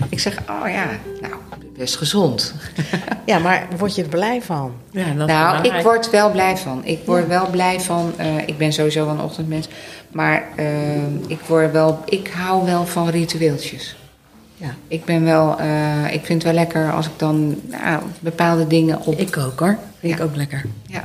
Ik 0.08 0.20
zeg: 0.20 0.38
Oh 0.48 0.68
ja, 0.70 0.86
nou, 1.20 1.34
best 1.76 1.96
gezond. 1.96 2.54
Ja, 3.26 3.38
maar 3.38 3.66
word 3.78 3.94
je 3.94 4.02
er 4.02 4.08
blij 4.08 4.42
van? 4.42 4.72
Ja, 4.90 5.12
dat 5.12 5.26
Nou, 5.26 5.68
ik 5.68 5.82
word 5.82 6.10
wel 6.10 6.30
blij 6.30 6.56
van. 6.56 6.80
Ik 6.84 6.98
word 7.04 7.26
wel 7.26 7.50
blij 7.50 7.80
van. 7.80 8.12
eh, 8.16 8.26
ik 8.46 8.58
ben 8.58 8.72
sowieso 8.72 9.04
wel 9.04 9.14
een 9.14 9.20
ochtendmens. 9.20 9.68
Maar 10.10 10.42
ik, 11.26 11.38
word 11.46 11.72
wel, 11.72 12.02
ik 12.04 12.30
hou 12.36 12.64
wel 12.64 12.86
van 12.86 13.08
ritueeltjes. 13.08 13.96
Ja. 14.56 14.74
Ik 14.88 15.04
ben 15.04 15.24
wel. 15.24 15.58
eh, 15.58 16.04
ik 16.12 16.24
vind 16.24 16.42
het 16.42 16.52
wel 16.52 16.52
lekker 16.62 16.92
als 16.92 17.06
ik 17.06 17.12
dan 17.16 17.60
nou, 17.70 18.02
bepaalde 18.20 18.66
dingen 18.66 19.00
op. 19.06 19.18
Ik 19.18 19.36
ook 19.36 19.60
hoor. 19.60 19.78
Vind 20.00 20.14
ik 20.14 20.20
ook 20.24 20.36
lekker. 20.36 20.64
Ja. 20.86 21.04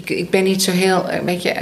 Ik, 0.00 0.10
ik 0.10 0.30
ben 0.30 0.44
niet 0.44 0.62
zo 0.62 0.70
heel. 0.70 1.08
eh, 1.08 1.20
Weet 1.22 1.42
je, 1.42 1.54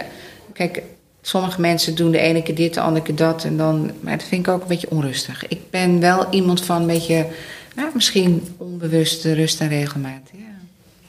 kijk, 0.52 0.82
sommige 1.22 1.60
mensen 1.60 1.94
doen 1.94 2.10
de 2.10 2.18
ene 2.18 2.42
keer 2.42 2.54
dit, 2.54 2.74
de 2.74 2.80
andere 2.80 3.04
keer 3.04 3.14
dat. 3.14 3.44
En 3.44 3.56
dan, 3.56 3.90
maar 4.00 4.18
dat 4.18 4.26
vind 4.26 4.46
ik 4.46 4.52
ook 4.52 4.62
een 4.62 4.68
beetje 4.68 4.90
onrustig. 4.90 5.48
Ik 5.48 5.70
ben 5.70 6.00
wel 6.00 6.26
iemand 6.30 6.64
van 6.64 6.80
een 6.80 6.86
beetje. 6.86 7.26
Nou, 7.74 7.88
misschien 7.94 8.54
onbewuste 8.56 9.32
rust 9.32 9.60
en 9.60 9.68
regelmaat. 9.68 10.20
Ja. 10.32 10.46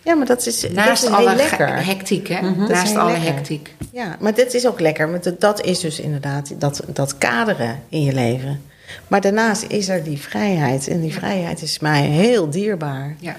Ja, 0.04 0.16
maar 0.16 0.26
dat 0.26 0.46
is, 0.46 0.62
Naast 0.72 1.02
dat 1.02 1.10
is 1.12 1.18
alle 1.18 1.36
lekker. 1.36 1.86
hectiek, 1.86 2.28
hè? 2.28 2.40
Is 2.50 2.70
Naast 2.70 2.96
alle 2.96 3.12
lekker. 3.12 3.34
hectiek. 3.34 3.74
Ja, 3.92 4.18
maar 4.20 4.34
dit 4.34 4.54
is 4.54 4.68
ook 4.68 4.80
lekker. 4.80 5.12
Want 5.12 5.24
dat- 5.24 5.42
dat 5.42 5.66
is 5.66 5.80
dus 5.80 6.00
inderdaad 6.00 6.52
dat, 6.60 6.82
dat 6.94 7.18
kaderen 7.18 7.80
in 7.90 8.04
je 8.04 8.14
leven. 8.14 8.62
Maar 9.08 9.22
daarnaast 9.22 9.66
is 9.68 9.90
er 9.90 10.04
die 10.04 10.18
vrijheid. 10.18 10.88
En 10.88 11.02
die 11.02 11.14
vrijheid 11.14 11.62
is 11.62 11.80
mij 11.80 12.02
heel 12.02 12.50
dierbaar. 12.50 13.16
Ja. 13.20 13.36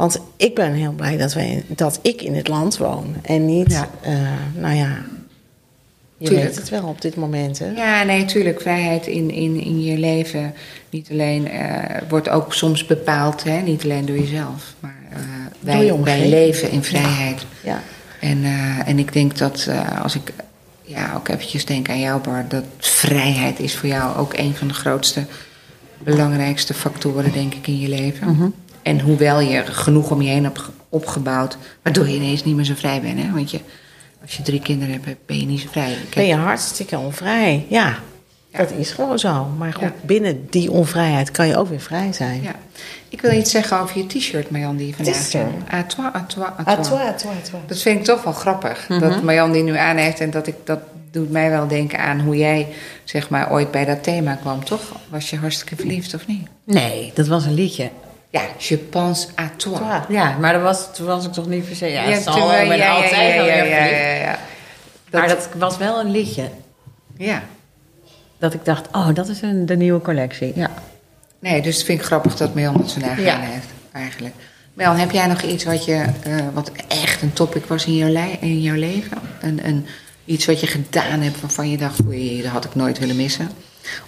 Want 0.00 0.20
ik 0.36 0.54
ben 0.54 0.72
heel 0.72 0.92
blij 0.92 1.16
dat, 1.16 1.32
wij, 1.34 1.64
dat 1.68 1.98
ik 2.02 2.22
in 2.22 2.34
het 2.34 2.48
land 2.48 2.76
woon. 2.76 3.14
En 3.22 3.44
niet, 3.46 3.72
Ja. 3.72 3.88
eh, 4.00 4.12
nou 4.56 4.74
ja, 4.74 4.98
Je 6.16 6.26
Tuurlijk. 6.26 6.46
weet 6.46 6.56
het 6.56 6.68
wel 6.68 6.82
op 6.88 7.00
dit 7.00 7.16
moment, 7.16 7.58
hè? 7.58 7.66
Ja, 7.70 8.02
nee, 8.02 8.24
tuurlijk. 8.24 8.60
Vrijheid 8.60 9.06
in, 9.06 9.30
in, 9.30 9.60
in 9.60 9.82
je 9.84 9.98
leven 9.98 10.54
niet 10.90 11.08
alleen, 11.10 11.48
eh, 11.50 12.00
wordt 12.08 12.28
ook 12.28 12.54
soms 12.54 12.86
bepaald, 12.86 13.44
hè, 13.44 13.60
niet 13.60 13.82
alleen 13.84 14.06
door 14.06 14.18
jezelf. 14.18 14.74
Maar 14.80 14.96
Door 15.60 15.84
je 15.84 16.02
wij, 16.02 16.28
leven 16.28 16.70
in 16.70 16.82
vrijheid. 16.82 17.44
Ja. 17.64 17.82
En, 18.20 18.44
en 18.86 18.98
ik 18.98 19.12
denk 19.12 19.38
dat 19.38 19.68
als 20.02 20.14
ik 20.14 20.32
ja, 20.82 21.12
ook 21.16 21.28
eventjes 21.28 21.64
denk 21.64 21.88
aan 21.88 22.00
jou, 22.00 22.20
Bar, 22.20 22.44
dat 22.48 22.64
vrijheid 22.78 23.58
is 23.60 23.76
voor 23.76 23.88
jou 23.88 24.16
ook 24.16 24.32
een 24.38 24.54
van 24.54 24.68
de 24.68 24.74
grootste, 24.74 25.24
belangrijkste 25.98 26.74
factoren, 26.74 27.32
denk 27.32 27.54
ik, 27.54 27.66
in 27.66 27.78
je 27.78 27.88
leven. 27.88 28.54
En 28.90 29.00
hoewel 29.00 29.40
je 29.40 29.62
genoeg 29.66 30.10
om 30.10 30.22
je 30.22 30.28
heen 30.30 30.44
hebt 30.44 30.58
ge- 30.58 30.70
opgebouwd, 30.88 31.56
waardoor 31.82 32.08
je 32.08 32.14
ineens 32.14 32.44
niet 32.44 32.56
meer 32.56 32.64
zo 32.64 32.74
vrij 32.76 33.00
bent. 33.00 33.18
Hè? 33.22 33.30
Want 33.32 33.50
je, 33.50 33.60
als 34.22 34.36
je 34.36 34.42
drie 34.42 34.60
kinderen 34.60 35.00
hebt, 35.02 35.26
ben 35.26 35.38
je 35.40 35.46
niet 35.46 35.60
zo 35.60 35.68
vrij. 35.70 35.96
Ben 36.14 36.26
je 36.26 36.34
hartstikke 36.34 36.98
onvrij. 36.98 37.66
Ja, 37.68 37.96
Ja. 38.52 38.58
dat 38.58 38.70
is 38.70 38.90
gewoon 38.90 39.18
zo. 39.18 39.44
Maar 39.58 39.72
goed, 39.72 39.82
Ja. 39.82 39.92
binnen 40.02 40.46
die 40.50 40.70
onvrijheid 40.70 41.30
kan 41.30 41.46
je 41.46 41.56
ook 41.56 41.68
weer 41.68 41.80
vrij 41.80 42.12
zijn. 42.12 42.42
Ja. 42.42 42.54
Ik 43.08 43.20
wil 43.20 43.32
iets 43.32 43.50
zeggen 43.50 43.80
over 43.80 43.98
je 43.98 44.06
t-shirt, 44.06 44.50
Marjan, 44.50 44.76
die 44.76 44.86
je 44.86 44.94
vandaag 44.94 45.32
er. 45.32 45.38
hebt. 45.40 45.72
À 45.72 45.86
toi, 45.94 46.08
à 46.14 46.24
toi, 46.28 46.46
à 46.46 46.60
À 46.60 46.64
toi. 46.64 46.82
toi, 46.88 47.00
à 47.08 47.12
toi. 47.50 47.62
Dat 47.66 47.78
vind 47.78 47.98
ik 47.98 48.04
toch 48.04 48.22
wel 48.22 48.32
grappig. 48.32 48.86
Dat 48.86 49.22
Marjan 49.22 49.52
die 49.52 49.62
nu 49.62 49.76
aan 49.76 49.96
heeft 49.96 50.20
en 50.20 50.30
dat 50.30 50.46
ik 50.46 50.54
dat 50.64 50.80
doet 51.10 51.30
mij 51.30 51.50
wel 51.50 51.66
denken 51.68 51.98
aan 51.98 52.20
hoe 52.20 52.36
jij 52.36 52.68
zeg 53.04 53.28
maar 53.28 53.50
ooit 53.52 53.70
bij 53.70 53.84
dat 53.84 54.02
thema 54.02 54.34
kwam, 54.34 54.64
toch? 54.64 54.80
Was 55.08 55.30
je 55.30 55.36
hartstikke 55.36 55.76
verliefd 55.76 56.14
of 56.14 56.26
niet? 56.26 56.46
Nee, 56.64 57.10
dat 57.14 57.26
was 57.26 57.44
een 57.44 57.54
liedje. 57.54 57.90
Ja, 58.30 58.42
je 58.58 58.76
pense 58.78 59.28
à 59.38 59.50
toi. 59.56 59.76
Toi. 59.76 60.00
Ja, 60.08 60.36
maar 60.38 60.52
dat 60.52 60.62
was, 60.62 60.94
toen 60.94 61.06
was 61.06 61.26
ik 61.26 61.32
toch 61.32 61.46
niet 61.46 61.66
per 61.66 61.76
se... 61.76 61.86
Ja, 61.86 62.20
zal 62.20 62.52
ik 62.52 62.68
ben 62.68 62.76
ja, 62.76 62.84
ja, 62.84 62.94
altijd 62.94 63.10
ja, 63.34 63.44
ja, 63.44 63.64
ja, 63.64 63.84
ja, 63.84 64.14
ja. 64.14 64.38
Maar 65.10 65.28
dat 65.28 65.48
was 65.56 65.76
wel 65.76 66.00
een 66.00 66.10
liedje. 66.10 66.48
Ja. 67.16 67.42
Dat 68.38 68.54
ik 68.54 68.64
dacht, 68.64 68.86
oh, 68.92 69.08
dat 69.14 69.28
is 69.28 69.42
een, 69.42 69.66
de 69.66 69.76
nieuwe 69.76 70.00
collectie. 70.00 70.52
Ja. 70.54 70.70
Nee, 71.38 71.62
dus 71.62 71.82
vind 71.82 71.98
ik 72.00 72.04
grappig 72.06 72.36
dat 72.36 72.54
Marjan 72.54 72.76
het 72.80 72.92
vandaag 72.92 73.20
Ja. 73.20 73.34
aan 73.34 73.40
heeft, 73.40 73.66
eigenlijk. 73.92 74.34
Marjan, 74.74 74.96
heb 74.96 75.10
jij 75.10 75.26
nog 75.26 75.42
iets 75.42 75.64
wat, 75.64 75.84
je, 75.84 76.04
eh, 76.22 76.36
wat 76.52 76.70
echt 76.88 77.22
een 77.22 77.32
topic 77.32 77.64
was 77.64 77.86
in 77.86 77.96
jouw, 77.96 78.36
in 78.40 78.60
jouw 78.60 78.76
leven? 78.76 79.18
Een, 79.40 79.66
een, 79.66 79.86
iets 80.24 80.46
wat 80.46 80.60
je 80.60 80.66
gedaan 80.66 81.20
hebt 81.20 81.40
waarvan 81.40 81.70
je 81.70 81.76
dacht, 81.76 82.04
oei, 82.06 82.42
dat 82.42 82.50
had 82.52 82.64
ik 82.64 82.74
nooit 82.74 82.98
willen 82.98 83.16
missen? 83.16 83.50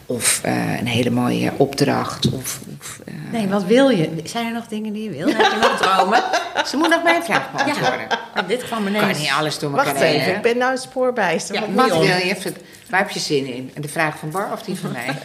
Of 0.07 0.41
eh, 0.43 0.79
een 0.79 0.87
hele 0.87 1.11
mooie 1.11 1.53
opdracht? 1.57 2.33
Of, 2.33 2.61
of, 2.81 2.99
eh, 3.05 3.15
Nee, 3.33 3.49
wat 3.49 3.65
wil 3.65 3.89
je? 3.89 4.11
Zijn 4.25 4.47
er 4.47 4.53
nog 4.53 4.67
dingen 4.67 4.93
die 4.93 5.03
je 5.03 5.11
wil? 5.11 5.27
Heb 5.27 5.51
je 5.53 5.59
nog 5.61 5.77
dromen? 5.77 6.23
Ze 6.69 6.77
moet 6.77 6.89
nog 6.89 7.03
mijn 7.03 7.23
vraag 7.23 7.51
beantwoorden. 7.51 8.07
Ja, 8.35 8.43
dit 8.43 8.63
kwam 8.65 8.83
Ik 8.83 8.89
ineens. 8.89 9.05
kan 9.13 9.21
niet 9.23 9.31
alles 9.31 9.59
door 9.59 9.71
elkaar 9.71 9.85
Wacht 9.87 10.01
even, 10.01 10.37
ik 10.37 10.43
ben 10.43 10.59
nou 10.59 10.77
spoorbijster. 10.77 11.55
Ja, 11.55 11.63
Wat 11.73 11.89
wil 11.89 12.03
je? 12.03 12.53
Waar 12.91 13.01
heb 13.01 13.11
je 13.11 13.21
zin 13.21 13.47
in? 13.55 13.71
En 13.75 13.83
de 13.83 13.89
vraag 13.89 14.19
van 14.19 14.31
Bar 14.31 14.53
of 14.53 14.63
die 14.63 14.77
van 14.79 14.93
mij? 14.93 15.07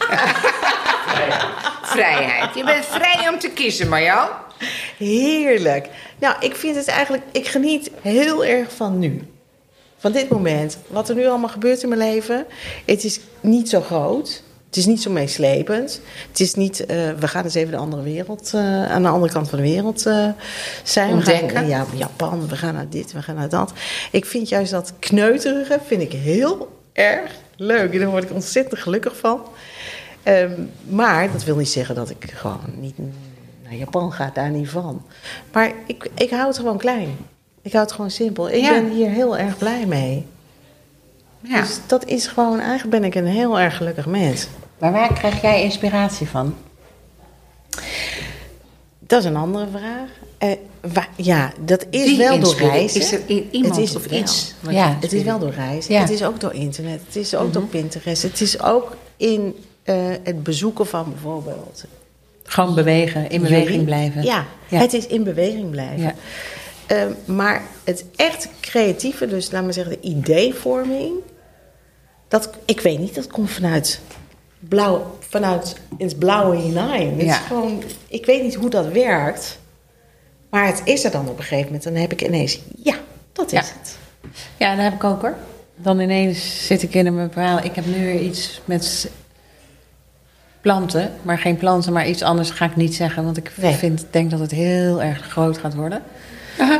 Vrijheid. 1.82 2.54
Je 2.54 2.64
bent 2.64 2.84
vrij 2.84 3.28
om 3.28 3.38
te 3.38 3.48
kiezen, 3.50 3.88
Marjan. 3.88 4.28
Heerlijk. 4.98 5.88
Nou, 6.18 6.36
ik 6.40 6.56
vind 6.56 6.76
het 6.76 6.88
eigenlijk, 6.88 7.22
ik 7.32 7.48
geniet 7.48 7.90
heel 8.02 8.44
erg 8.44 8.72
van 8.76 8.98
nu. 8.98 9.28
Van 9.98 10.12
dit 10.12 10.28
moment. 10.28 10.78
Wat 10.86 11.08
er 11.08 11.14
nu 11.14 11.26
allemaal 11.26 11.48
gebeurt 11.48 11.82
in 11.82 11.88
mijn 11.88 12.00
leven. 12.00 12.46
Het 12.86 13.04
is 13.04 13.20
niet 13.40 13.68
zo 13.68 13.80
groot. 13.80 14.42
Het 14.68 14.76
is 14.76 14.86
niet 14.86 15.02
zo 15.02 15.10
meeslepend. 15.10 16.00
Het 16.30 16.40
is 16.40 16.54
niet, 16.54 16.86
eh, 16.86 16.96
we 17.18 17.28
gaan 17.28 17.44
eens 17.44 17.54
even 17.54 17.70
de 17.70 17.76
andere 17.76 18.02
wereld, 18.02 18.50
eh, 18.54 18.90
aan 18.90 19.02
de 19.02 19.08
andere 19.08 19.32
kant 19.32 19.48
van 19.48 19.58
de 19.58 19.64
wereld 19.64 20.06
eh, 20.06 20.28
zijn. 20.82 21.16
We 21.16 21.22
gaan 21.22 21.34
Ontdekken. 21.40 21.66
ja, 21.68 21.86
Japan, 21.94 22.48
we 22.48 22.56
gaan 22.56 22.74
naar 22.74 22.88
dit, 22.88 23.12
we 23.12 23.22
gaan 23.22 23.34
naar 23.34 23.48
dat. 23.48 23.72
Ik 24.10 24.24
vind 24.24 24.48
juist 24.48 24.70
dat 24.70 24.92
kneuterige, 24.98 25.78
vind 25.86 26.02
ik 26.02 26.12
heel 26.12 26.80
erg 26.92 27.32
leuk. 27.56 27.92
En 27.92 27.98
daar 27.98 28.10
word 28.10 28.24
ik 28.24 28.32
ontzettend 28.32 28.80
gelukkig 28.80 29.16
van. 29.16 29.40
Ehm, 30.22 30.52
maar 30.88 31.32
dat 31.32 31.44
wil 31.44 31.56
niet 31.56 31.68
zeggen 31.68 31.94
dat 31.94 32.10
ik 32.10 32.30
gewoon 32.34 32.60
niet 32.80 32.94
naar 33.62 33.74
Japan 33.74 34.12
ga, 34.12 34.30
daar 34.34 34.50
niet 34.50 34.68
van. 34.68 35.02
Maar 35.52 35.72
ik, 35.86 36.10
ik 36.14 36.30
hou 36.30 36.46
het 36.46 36.56
gewoon 36.56 36.78
klein. 36.78 37.16
Ik 37.62 37.72
hou 37.72 37.84
het 37.84 37.94
gewoon 37.94 38.10
simpel. 38.10 38.48
Ik 38.50 38.60
Ja. 38.62 38.70
ben 38.70 38.90
hier 38.90 39.10
heel 39.10 39.36
erg 39.38 39.58
blij 39.58 39.86
mee. 39.86 40.26
Ja. 41.40 41.60
Dus 41.60 41.78
dat 41.86 42.04
is 42.04 42.26
gewoon, 42.26 42.60
eigenlijk 42.60 42.90
ben 42.90 43.04
ik 43.04 43.14
een 43.14 43.26
heel 43.26 43.60
erg 43.60 43.76
gelukkig 43.76 44.06
mens. 44.06 44.46
Maar 44.78 44.92
waar 44.92 45.12
krijg 45.12 45.42
jij 45.42 45.62
inspiratie 45.62 46.28
van? 46.28 46.54
Dat 48.98 49.18
is 49.20 49.24
een 49.24 49.36
andere 49.36 49.66
vraag. 49.72 50.08
Eh, 50.38 51.02
ja, 51.16 51.52
dat 51.60 51.86
is 51.90 52.16
wel 52.16 52.38
door 52.40 52.54
reizen. 52.56 53.00
Is 53.00 53.12
er 53.12 53.20
iemand 53.50 53.76
het 53.76 53.84
is 53.84 53.96
of 53.96 54.06
wel. 54.06 54.18
iets? 54.18 54.54
Ja. 54.68 54.96
Het 55.00 55.12
is 55.12 55.22
wel 55.22 55.38
door 55.38 55.50
reizen. 55.50 55.94
Ja. 55.94 56.00
Het 56.00 56.10
is 56.10 56.24
ook 56.24 56.40
door 56.40 56.54
internet. 56.54 57.00
Het 57.06 57.16
is 57.16 57.34
ook 57.34 57.52
door 57.52 57.62
Pinterest. 57.62 58.22
Het 58.22 58.40
is 58.40 58.62
ook 58.62 58.96
in 59.16 59.54
eh, 59.82 59.94
het 60.22 60.42
bezoeken 60.42 60.86
van 60.86 61.10
bijvoorbeeld 61.10 61.84
Gewoon 62.42 62.74
bewegen, 62.74 63.30
in 63.30 63.42
beweging 63.42 63.84
blijven. 63.84 64.22
Ja, 64.22 64.44
Ja. 64.68 64.78
het 64.78 64.92
is 64.92 65.06
in 65.06 65.22
beweging 65.24 65.70
blijven. 65.70 66.00
Ja. 66.00 66.14
Ehm, 66.88 67.12
maar 67.24 67.62
het 67.84 68.04
echt 68.16 68.48
creatieve, 68.60 69.26
dus 69.26 69.50
laat 69.50 69.64
maar 69.64 69.72
zeggen 69.72 69.92
de 70.00 70.08
ideevorming, 70.08 71.12
dat, 72.28 72.50
ik 72.64 72.80
weet 72.80 72.98
niet, 72.98 73.14
dat 73.14 73.26
komt 73.26 73.50
vanuit 73.50 74.00
blauw, 74.58 75.16
vanuit 75.28 75.76
het 75.98 76.18
blauwe 76.18 76.56
hinein. 76.56 77.12
Het 77.18 77.22
is 77.28 77.36
gewoon, 77.36 77.82
ik 78.08 78.26
weet 78.26 78.42
niet 78.42 78.54
hoe 78.54 78.70
dat 78.70 78.88
werkt, 78.88 79.58
maar 80.50 80.66
het 80.66 80.80
is 80.84 81.04
er 81.04 81.10
dan 81.10 81.28
op 81.28 81.36
een 81.38 81.42
gegeven 81.44 81.64
moment. 81.64 81.82
Dan 81.84 81.94
heb 81.94 82.12
ik 82.12 82.22
ineens, 82.22 82.60
ja, 82.82 82.94
dat 83.32 83.46
is 83.46 83.52
Ja. 83.52 83.64
het. 83.80 83.96
Ja, 84.56 84.74
dat 84.74 84.84
heb 84.84 84.94
ik 84.94 85.04
ook 85.04 85.20
hoor. 85.20 85.34
Dan 85.76 86.00
ineens 86.00 86.66
zit 86.66 86.82
ik 86.82 86.94
in 86.94 87.06
een 87.06 87.32
verhaal. 87.32 87.58
Ik 87.64 87.74
heb 87.74 87.86
nu 87.86 88.04
weer 88.04 88.20
iets 88.20 88.60
met 88.64 89.10
planten, 90.60 91.12
maar 91.22 91.38
geen 91.38 91.56
planten, 91.56 91.92
maar 91.92 92.08
iets 92.08 92.22
anders 92.22 92.50
ga 92.50 92.64
ik 92.64 92.76
niet 92.76 92.94
zeggen, 92.94 93.24
want 93.24 93.36
ik 93.36 93.52
Nee. 93.56 93.74
vind, 93.74 94.06
denk 94.10 94.30
dat 94.30 94.40
het 94.40 94.50
heel 94.50 95.02
erg 95.02 95.20
groot 95.26 95.58
gaat 95.58 95.74
worden. 95.74 96.02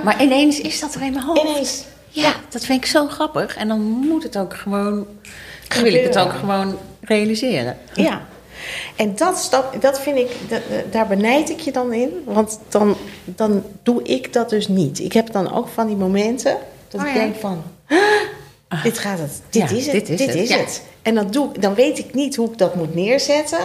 Maar 0.04 0.22
ineens 0.22 0.60
is 0.60 0.80
dat 0.80 0.94
er 0.94 1.02
in 1.02 1.12
mijn 1.12 1.24
hoofd. 1.24 1.42
Ineens, 1.48 1.84
Ja, 2.08 2.34
dat 2.48 2.64
vind 2.64 2.84
ik 2.84 2.90
zo 2.90 3.06
grappig. 3.06 3.56
En 3.56 3.68
dan 3.68 3.80
moet 3.80 4.22
het 4.22 4.36
ook 4.38 4.54
gewoon, 4.56 5.06
dan 5.68 5.82
wil 5.82 5.94
ik 5.94 6.04
het 6.04 6.18
ook 6.18 6.32
gewoon 6.32 6.78
realiseren. 7.00 7.76
Ja. 7.94 8.26
En 8.96 9.16
dat, 9.16 9.38
stap, 9.38 9.80
dat 9.82 10.00
vind 10.00 10.18
ik, 10.18 10.30
dat, 10.48 10.60
eh, 10.70 10.76
daar 10.90 11.06
benijd 11.06 11.50
ik 11.50 11.60
je 11.60 11.72
dan 11.72 11.92
in. 11.92 12.22
Want 12.24 12.58
dan, 12.68 12.96
dan 13.24 13.64
doe 13.82 14.02
ik 14.02 14.32
dat 14.32 14.50
dus 14.50 14.68
niet. 14.68 14.98
Ik 15.00 15.12
heb 15.12 15.32
dan 15.32 15.52
ook 15.54 15.68
van 15.68 15.86
die 15.86 15.96
momenten 15.96 16.56
dat 16.88 17.00
Oh 17.00 17.06
ik 17.06 17.12
ja. 17.14 17.18
denk 17.20 17.36
van... 17.36 17.62
"Ah, 18.68 18.82
dit 18.82 18.98
gaat 18.98 19.18
het, 19.18 19.40
dit 19.50 19.70
Ja, 19.70 19.76
is 19.76 19.84
het, 19.86 19.92
dit 19.94 20.06
dit 20.18 20.20
is 20.20 20.34
is, 20.34 20.50
het. 20.54 20.82
En 21.02 21.14
dan, 21.14 21.30
doe, 21.30 21.58
dan 21.58 21.74
weet 21.74 21.98
ik 21.98 22.14
niet 22.14 22.36
hoe 22.36 22.50
ik 22.50 22.58
dat 22.58 22.74
moet 22.74 22.94
neerzetten. 22.94 23.58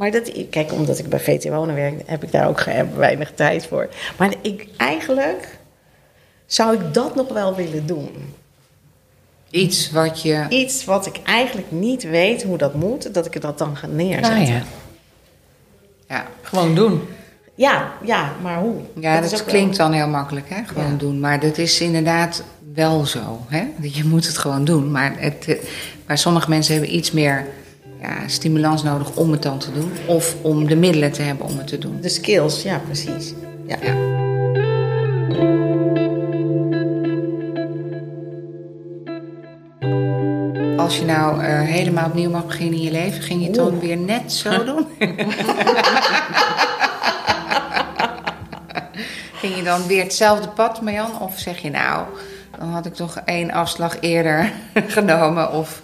Maar 0.00 0.10
dat, 0.10 0.32
kijk, 0.50 0.72
omdat 0.72 0.98
ik 0.98 1.08
bij 1.08 1.20
VT 1.20 1.48
Wonen 1.48 1.74
werk, 1.74 2.02
heb 2.06 2.22
ik 2.22 2.32
daar 2.32 2.48
ook 2.48 2.64
weinig 2.96 3.32
tijd 3.34 3.66
voor. 3.66 3.88
Maar 4.18 4.34
ik, 4.40 4.66
eigenlijk 4.76 5.58
zou 6.46 6.74
ik 6.74 6.94
dat 6.94 7.14
nog 7.14 7.28
wel 7.28 7.54
willen 7.54 7.86
doen. 7.86 8.34
Iets 9.50 9.90
wat 9.90 10.22
je... 10.22 10.46
Iets 10.48 10.84
wat 10.84 11.06
ik 11.06 11.20
eigenlijk 11.24 11.70
niet 11.70 12.02
weet 12.02 12.42
hoe 12.42 12.58
dat 12.58 12.74
moet, 12.74 13.14
dat 13.14 13.26
ik 13.26 13.40
dat 13.40 13.58
dan 13.58 13.76
ga 13.76 13.86
neerzetten. 13.86 14.32
Nou 14.32 14.46
ja, 14.46 14.62
Ja, 16.08 16.26
gewoon 16.42 16.74
doen. 16.74 17.00
Ja, 17.54 17.92
ja, 18.04 18.32
maar 18.42 18.58
hoe? 18.58 18.74
ja 18.94 19.20
dat, 19.20 19.44
klinkt 19.44 19.76
dan 19.76 19.92
heel 19.92 20.08
makkelijk, 20.08 20.48
hè? 20.48 20.62
Gewoon 20.66 20.90
Ja. 20.90 20.96
doen. 20.96 21.20
Maar 21.20 21.40
dat 21.40 21.58
is 21.58 21.80
inderdaad 21.80 22.44
wel 22.74 23.06
zo, 23.06 23.38
hè? 23.48 23.66
Je 23.80 24.04
moet 24.04 24.26
het 24.26 24.38
gewoon 24.38 24.64
doen. 24.64 24.90
Maar, 24.90 25.14
het, 25.18 25.44
eh, 25.48 25.56
maar 26.06 26.18
sommige 26.18 26.48
mensen 26.48 26.72
hebben 26.74 26.94
iets 26.96 27.10
meer 27.10 27.46
ja, 28.00 28.28
stimulans 28.28 28.82
nodig 28.82 29.16
om 29.16 29.30
het 29.32 29.42
dan 29.42 29.58
te 29.58 29.72
doen. 29.72 29.92
Of 30.06 30.36
om 30.42 30.66
de 30.66 30.76
middelen 30.76 31.12
te 31.12 31.22
hebben 31.22 31.46
om 31.46 31.58
het 31.58 31.66
te 31.66 31.78
doen. 31.78 31.98
De 32.00 32.08
skills, 32.08 32.62
ja, 32.62 32.78
precies. 32.78 33.34
Ja. 33.66 33.76
Ja. 33.82 34.18
Als 40.76 40.98
je 40.98 41.04
nou 41.04 41.42
eh, 41.42 41.60
helemaal 41.60 42.06
opnieuw 42.06 42.30
mag 42.30 42.46
beginnen 42.46 42.78
in 42.78 42.84
je 42.84 42.90
leven, 42.90 43.22
ging 43.22 43.40
je 43.40 43.46
het 43.46 43.56
dan 43.56 43.80
weer 43.80 43.96
net 43.96 44.32
zo 44.32 44.64
doen? 44.64 44.86
ging 49.40 49.56
je 49.56 49.62
dan 49.62 49.86
weer 49.86 50.02
hetzelfde 50.02 50.48
pad, 50.48 50.80
Marjan? 50.80 51.20
Of 51.20 51.38
zeg 51.38 51.58
je 51.58 51.70
nou, 51.70 52.06
dan 52.60 52.68
had 52.68 52.86
ik 52.86 52.94
toch 52.94 53.20
één 53.24 53.50
afslag 53.50 53.96
eerder 54.00 54.52
genomen? 54.96 55.52
Of 55.52 55.80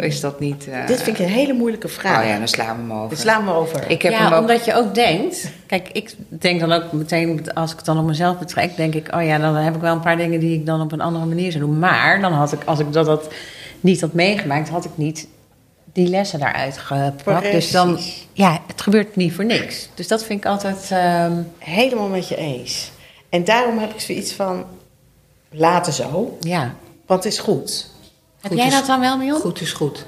is 0.00 0.20
dat 0.20 0.40
niet... 0.40 0.68
eh, 0.68 0.86
Dit 0.86 1.02
vind 1.02 1.18
ik 1.18 1.26
een 1.26 1.32
hele 1.32 1.52
moeilijke 1.52 1.88
vraag. 1.88 2.22
Oh 2.22 2.28
ja, 2.28 2.38
dan 2.38 2.48
slaan 2.48 2.76
we 2.76 2.82
hem 2.82 2.92
over. 2.92 3.08
Dus 3.08 3.24
laat 3.24 3.42
me 3.44 3.52
over. 3.52 3.90
Ik 3.90 4.02
heb 4.02 4.12
hem 4.12 4.22
ja, 4.28 4.34
ook... 4.34 4.40
omdat 4.40 4.64
je 4.64 4.74
ook 4.74 4.94
denkt. 4.94 5.50
Kijk, 5.66 5.88
ik 5.92 6.14
denk 6.28 6.60
dan 6.60 6.72
ook 6.72 6.92
meteen, 6.92 7.52
als 7.54 7.70
ik 7.70 7.76
het 7.76 7.86
dan 7.86 7.98
op 7.98 8.04
mezelf 8.06 8.38
betrek, 8.38 8.76
denk 8.76 8.94
ik, 8.94 9.14
oh 9.14 9.24
ja, 9.24 9.38
dan 9.38 9.54
heb 9.54 9.74
ik 9.74 9.80
wel 9.80 9.94
een 9.94 10.00
paar 10.00 10.16
dingen 10.16 10.40
die 10.40 10.58
ik 10.58 10.66
dan 10.66 10.80
op 10.80 10.92
een 10.92 11.00
andere 11.00 11.26
manier 11.26 11.52
zou 11.52 11.64
doen. 11.64 11.78
Maar 11.78 12.20
dan 12.20 12.32
had 12.32 12.52
ik, 12.52 12.60
als 12.64 12.78
ik 12.78 12.92
dat, 12.92 13.06
dat 13.06 13.32
niet 13.80 14.00
had 14.00 14.12
meegemaakt, 14.12 14.68
had 14.68 14.84
ik 14.84 14.90
niet 14.94 15.28
die 15.92 16.08
lessen 16.08 16.38
daaruit 16.40 16.78
gepakt. 16.78 17.52
Dus 17.52 17.70
dan, 17.70 17.98
ja, 18.32 18.60
het 18.66 18.80
gebeurt 18.80 19.16
niet 19.16 19.32
voor 19.32 19.44
niks. 19.44 19.88
Dus 19.94 20.08
dat 20.08 20.24
vind 20.24 20.44
ik 20.44 20.50
altijd. 20.50 20.88
ehm, 20.90 21.32
Helemaal 21.58 22.08
met 22.08 22.28
je 22.28 22.36
eens. 22.36 22.90
En 23.28 23.44
daarom 23.44 23.78
heb 23.78 23.90
ik 23.92 24.00
zoiets 24.00 24.32
van, 24.32 24.64
laten 25.50 25.92
zo, 25.92 26.36
ja, 26.40 26.74
want 27.06 27.24
het 27.24 27.32
is 27.32 27.38
goed. 27.38 27.86
Heb 28.40 28.50
Goed 28.50 28.60
jij 28.60 28.66
is- 28.68 28.74
dat 28.74 28.86
dan 28.86 29.00
wel, 29.00 29.16
Mion? 29.16 29.40
Goed 29.40 29.60
is 29.60 29.72
goed. 29.72 30.04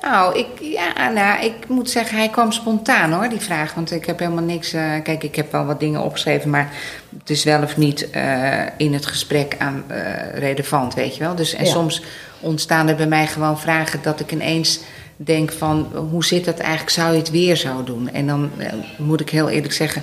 Nou 0.00 0.38
ik, 0.38 0.46
ja, 0.60 1.08
nou, 1.08 1.44
ik 1.44 1.68
moet 1.68 1.90
zeggen, 1.90 2.16
hij 2.18 2.28
kwam 2.28 2.52
spontaan 2.52 3.12
hoor, 3.12 3.28
die 3.28 3.40
vraag. 3.40 3.74
Want 3.74 3.90
ik 3.90 4.04
heb 4.06 4.18
helemaal 4.18 4.44
niks. 4.44 4.72
eh, 4.72 4.82
kijk, 5.02 5.22
ik 5.22 5.36
heb 5.36 5.52
wel 5.52 5.64
wat 5.64 5.80
dingen 5.80 6.02
opgeschreven, 6.02 6.50
maar 6.50 6.72
het 7.18 7.30
is 7.30 7.44
wel 7.44 7.62
of 7.62 7.76
niet 7.76 8.10
eh, 8.10 8.62
in 8.76 8.92
het 8.92 9.06
gesprek 9.06 9.54
aan 9.58 9.84
eh, 9.88 10.38
relevant, 10.38 10.94
weet 10.94 11.16
je 11.16 11.22
wel. 11.24 11.34
Dus, 11.34 11.54
en 11.54 11.64
Ja. 11.64 11.70
soms 11.70 12.02
ontstaan 12.40 12.88
er 12.88 12.94
bij 12.96 13.06
mij 13.06 13.26
gewoon 13.26 13.58
vragen 13.58 13.98
dat 14.02 14.20
ik 14.20 14.32
ineens 14.32 14.80
denk 15.16 15.52
van 15.52 15.90
hoe 16.10 16.24
zit 16.24 16.44
dat 16.44 16.58
eigenlijk? 16.58 16.90
Zou 16.90 17.12
je 17.12 17.18
het 17.18 17.30
weer 17.30 17.56
zo 17.56 17.84
doen? 17.84 18.10
En 18.12 18.26
dan 18.26 18.50
moet 18.98 19.20
ik 19.20 19.30
heel 19.30 19.48
eerlijk 19.48 19.72
zeggen, 19.74 20.02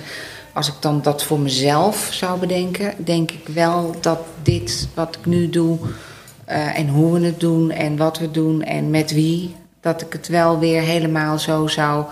als 0.54 0.68
ik 0.68 0.74
dan 0.80 1.02
dat 1.02 1.24
voor 1.24 1.40
mezelf 1.40 2.08
zou 2.12 2.38
bedenken, 2.38 2.94
denk 2.96 3.30
ik 3.30 3.48
wel 3.48 3.96
dat 4.00 4.18
dit 4.42 4.88
wat 4.94 5.16
ik 5.20 5.26
nu 5.26 5.50
doe 5.50 5.78
eh, 6.44 6.78
en 6.78 6.88
hoe 6.88 7.18
we 7.20 7.26
het 7.26 7.40
doen 7.40 7.70
en 7.70 7.96
wat 7.96 8.18
we 8.18 8.30
doen 8.30 8.62
en 8.62 8.90
met 8.90 9.12
wie, 9.12 9.54
dat 9.80 10.00
ik 10.00 10.12
het 10.12 10.28
wel 10.28 10.58
weer 10.58 10.80
helemaal 10.82 11.38
zo 11.38 11.66
zou. 11.66 12.04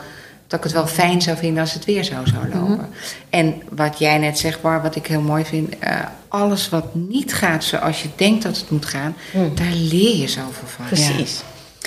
Dat 0.46 0.58
ik 0.60 0.64
het 0.64 0.74
wel 0.74 0.86
fijn 0.86 1.22
zou 1.22 1.36
vinden 1.36 1.60
als 1.60 1.72
het 1.74 1.84
weer 1.84 2.04
zo 2.04 2.14
zou 2.24 2.48
lopen. 2.54 2.88
En 3.30 3.54
wat 3.70 3.98
jij 3.98 4.18
net 4.18 4.38
zegt, 4.38 4.60
Bar, 4.62 4.82
wat 4.82 4.96
ik 4.96 5.06
heel 5.06 5.20
mooi 5.20 5.44
vind. 5.44 5.78
eh, 5.78 5.96
alles 6.28 6.68
wat 6.68 6.94
niet 6.94 7.34
gaat 7.34 7.64
zoals 7.64 8.02
je 8.02 8.08
denkt 8.16 8.42
dat 8.42 8.56
het 8.56 8.70
moet 8.70 8.86
gaan, 8.86 9.14
daar 9.54 9.72
leer 9.72 10.16
je 10.16 10.28
zoveel 10.28 10.68
van. 10.68 10.84
Precies. 10.86 11.42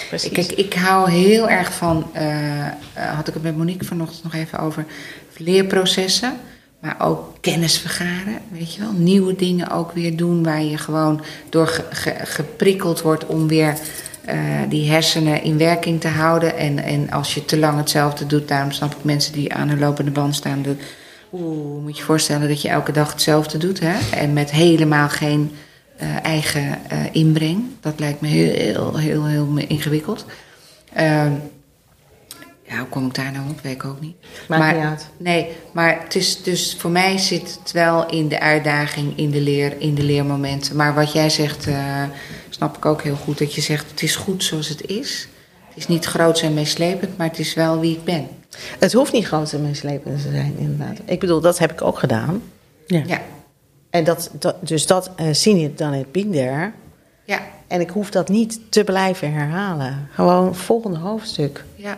Precies. 0.10 0.32
Kijk, 0.32 0.52
ik 0.52 0.74
hou 0.74 1.12
heel 1.12 1.50
erg 1.50 1.74
van, 1.74 2.08
eh, 2.14 2.68
had 3.16 3.28
ik 3.28 3.34
het 3.34 3.44
met 3.44 3.58
Monique 3.58 3.86
vanochtend 3.86 4.24
nog 4.24 4.34
even 4.34 4.60
over, 4.60 4.86
leerprocessen. 5.40 6.34
Maar 6.80 6.96
ook 7.00 7.34
kennis 7.42 7.78
vergaren, 7.78 8.40
weet 8.52 8.74
je 8.74 8.82
wel. 8.82 8.92
Nieuwe 8.92 9.36
dingen 9.36 9.70
ook 9.72 9.92
weer 9.92 10.18
doen 10.18 10.44
waar 10.44 10.64
je 10.64 10.78
gewoon 10.78 11.22
door 11.50 11.68
ge- 11.68 11.86
ge- 11.90 12.20
geprikkeld 12.24 13.02
wordt 13.02 13.26
om 13.26 13.48
weer 13.48 13.78
eh, 14.26 14.38
die 14.70 14.90
hersenen 14.92 15.44
in 15.44 15.58
werking 15.58 16.02
te 16.02 16.08
houden. 16.08 16.58
En, 16.58 16.80
en 16.84 17.12
als 17.12 17.34
je 17.34 17.46
te 17.46 17.58
lang 17.58 17.78
hetzelfde 17.78 18.26
doet, 18.26 18.48
daarom 18.48 18.72
snap 18.72 18.92
ik 18.92 19.04
mensen 19.04 19.34
die 19.34 19.54
aan 19.54 19.70
een 19.70 19.80
lopende 19.80 20.12
band 20.12 20.36
staan. 20.36 20.62
De, 20.62 20.76
Oeh, 21.34 21.84
moet 21.84 21.98
je 21.98 22.04
voorstellen 22.04 22.48
dat 22.48 22.62
je 22.62 22.70
elke 22.70 22.92
dag 22.92 23.12
hetzelfde 23.12 23.58
doet. 23.58 23.80
Hè? 23.80 24.18
En 24.18 24.34
met 24.34 24.52
helemaal 24.52 25.10
geen 25.10 25.52
eh, 25.98 26.24
eigen 26.24 26.78
eh, 26.90 26.98
inbreng. 27.12 27.66
Dat 27.82 28.00
lijkt 28.00 28.22
me 28.22 28.28
heel, 28.28 28.54
heel, 28.54 28.98
heel, 28.98 29.26
heel 29.26 29.58
ingewikkeld. 29.68 30.26
Ja, 32.68 32.78
hoe 32.78 32.88
kom 32.88 33.06
ik 33.06 33.14
daar 33.14 33.32
nou 33.32 33.50
op? 33.50 33.62
Weet 33.62 33.74
ik 33.74 33.86
ook 33.86 34.02
niet. 34.02 34.16
Maakt 34.48 34.62
maar, 34.62 34.74
niet 34.76 34.84
uit. 34.84 35.08
Nee, 35.18 35.48
maar 35.72 36.02
het 36.04 36.16
is 36.16 36.44
dus 36.44 36.76
voor 36.80 36.92
mij 36.92 37.18
zit 37.18 37.58
het 37.60 37.72
wel 37.72 38.10
in 38.10 38.28
de 38.28 38.40
uitdaging, 38.40 39.18
in 39.18 39.30
de 39.32 39.42
leer, 39.42 39.82
in 39.82 39.96
de 39.96 40.04
leermomenten. 40.04 40.76
Maar 40.76 40.94
wat 40.94 41.12
jij 41.12 41.30
zegt, 41.30 41.68
eh, 41.68 42.04
snap 42.50 42.78
ik 42.78 42.86
ook 42.86 43.02
heel 43.02 43.16
goed. 43.16 43.38
Dat 43.38 43.54
je 43.54 43.62
zegt, 43.62 43.90
het 43.92 44.02
is 44.02 44.16
goed 44.16 44.44
zoals 44.44 44.68
het 44.70 44.86
is. 44.88 45.28
Het 45.68 45.78
is 45.78 45.88
niet 45.88 46.06
groot 46.06 46.42
en 46.42 46.54
meeslepend, 46.54 47.18
maar 47.18 47.28
het 47.28 47.40
is 47.40 47.54
wel 47.54 47.80
wie 47.80 47.96
ik 47.96 48.04
ben. 48.04 48.28
Het 48.80 48.94
hoeft 48.94 49.12
niet 49.12 49.26
groot 49.26 49.54
en 49.54 49.62
meeslepend 49.62 50.22
te 50.22 50.30
zijn, 50.32 50.56
inderdaad. 50.58 50.98
Ik 51.06 51.20
bedoel, 51.20 51.42
dat 51.42 51.58
heb 51.60 51.72
ik 51.72 51.82
ook 51.82 52.00
gedaan. 52.00 52.42
Ja. 52.88 53.02
Ja, 53.06 53.22
En 53.90 54.04
dat, 54.04 54.30
dat, 54.40 54.68
dus 54.68 54.86
dat 54.88 55.12
uh, 55.22 55.28
seen 55.32 55.58
it, 55.58 55.78
done 55.78 56.00
it, 56.00 56.12
been 56.12 56.32
there. 56.32 56.72
ja, 57.26 57.40
En 57.68 57.82
ik 57.82 57.90
hoef 57.90 58.10
dat 58.10 58.30
niet 58.30 58.60
te 58.70 58.84
blijven 58.84 59.34
herhalen. 59.34 60.08
Gewoon 60.14 60.56
volgende 60.56 60.98
hoofdstuk. 60.98 61.64
ja. 61.76 61.90
Het 61.90 61.98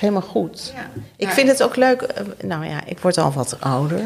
helemaal 0.00 0.22
goed. 0.22 0.72
ja. 0.74 0.90
Ik 1.16 1.28
vind 1.28 1.48
het 1.48 1.62
ook 1.62 1.76
leuk. 1.76 2.02
eh, 2.02 2.24
Nou 2.44 2.64
ja, 2.66 2.84
ik 2.86 2.98
word 2.98 3.18
al 3.18 3.32
wat 3.32 3.56
ouder. 3.60 4.00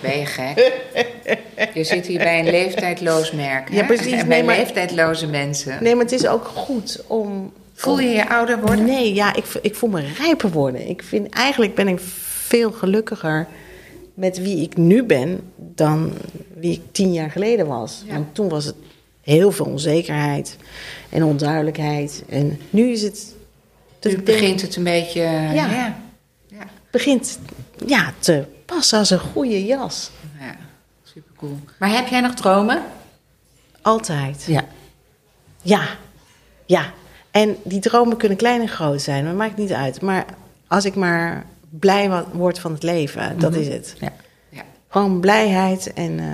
Ben 0.00 0.18
je 0.18 0.26
gek? 0.26 0.72
Je 1.74 1.84
zit 1.84 2.06
hier 2.06 2.18
bij 2.18 2.38
een 2.38 2.50
leeftijdloos 2.50 3.32
merk. 3.32 3.70
Hè? 3.70 3.76
Ja, 3.76 3.84
precies. 3.84 4.12
En 4.12 4.18
bij 4.18 4.26
Nee, 4.36 4.42
maar- 4.44 4.56
leeftijdloze 4.56 5.26
mensen. 5.26 5.82
Nee, 5.82 5.94
maar 5.94 6.04
het 6.04 6.12
is 6.12 6.26
ook 6.26 6.44
goed 6.44 7.02
om. 7.06 7.52
Voel 7.74 8.00
je 8.00 8.08
je 8.08 8.28
ouder 8.28 8.60
worden? 8.60 8.84
Nee, 8.84 9.14
ja, 9.14 9.34
ik, 9.34 9.44
ik 9.62 9.74
voel 9.74 9.90
me 9.90 10.00
rijper 10.18 10.50
worden. 10.50 10.88
Ik 10.88 11.02
vind 11.02 11.28
eigenlijk 11.34 11.74
ben 11.74 11.88
ik 11.88 11.98
veel 12.24 12.72
gelukkiger 12.72 13.46
met 14.14 14.38
wie 14.38 14.62
ik 14.62 14.76
nu 14.76 15.02
ben 15.04 15.40
dan 15.56 16.12
wie 16.56 16.72
ik 16.72 16.80
tien 16.92 17.12
jaar 17.12 17.30
geleden 17.30 17.66
was. 17.66 18.02
Ja. 18.06 18.12
Want 18.12 18.34
toen 18.34 18.48
was 18.48 18.64
het 18.64 18.74
heel 19.20 19.50
veel 19.50 19.66
onzekerheid 19.66 20.56
en 21.08 21.24
onduidelijkheid. 21.24 22.22
En 22.28 22.58
nu 22.70 22.90
is 22.90 23.02
het. 23.02 23.34
Nu 24.02 24.10
het 24.10 24.24
begint 24.24 24.62
het 24.62 24.76
een 24.76 24.84
beetje... 24.84 25.20
Ja. 25.20 25.52
ja. 25.52 25.96
ja. 26.46 26.64
begint 26.90 27.38
ja, 27.86 28.12
te 28.18 28.44
passen 28.66 28.98
als 28.98 29.10
een 29.10 29.18
goede 29.18 29.64
jas. 29.64 30.10
Ja, 30.40 30.56
supercool. 31.02 31.58
Maar 31.78 31.90
heb 31.90 32.06
jij 32.06 32.20
nog 32.20 32.34
dromen? 32.34 32.82
Altijd. 33.82 34.44
Ja. 34.46 34.64
Ja, 35.62 35.82
ja. 36.66 36.92
En 37.30 37.56
die 37.64 37.80
dromen 37.80 38.16
kunnen 38.16 38.38
klein 38.38 38.60
en 38.60 38.68
groot 38.68 39.02
zijn, 39.02 39.24
dat 39.24 39.34
maakt 39.34 39.56
niet 39.56 39.72
uit. 39.72 40.00
Maar 40.00 40.24
als 40.66 40.84
ik 40.84 40.94
maar 40.94 41.46
blij 41.70 42.24
word 42.32 42.58
van 42.58 42.72
het 42.72 42.82
leven, 42.82 43.38
dat 43.38 43.54
is 43.54 43.68
het. 43.68 43.94
Ja. 44.00 44.12
Ja. 44.48 44.62
Gewoon 44.88 45.20
blijheid 45.20 45.92
en, 45.92 46.18
eh, 46.18 46.26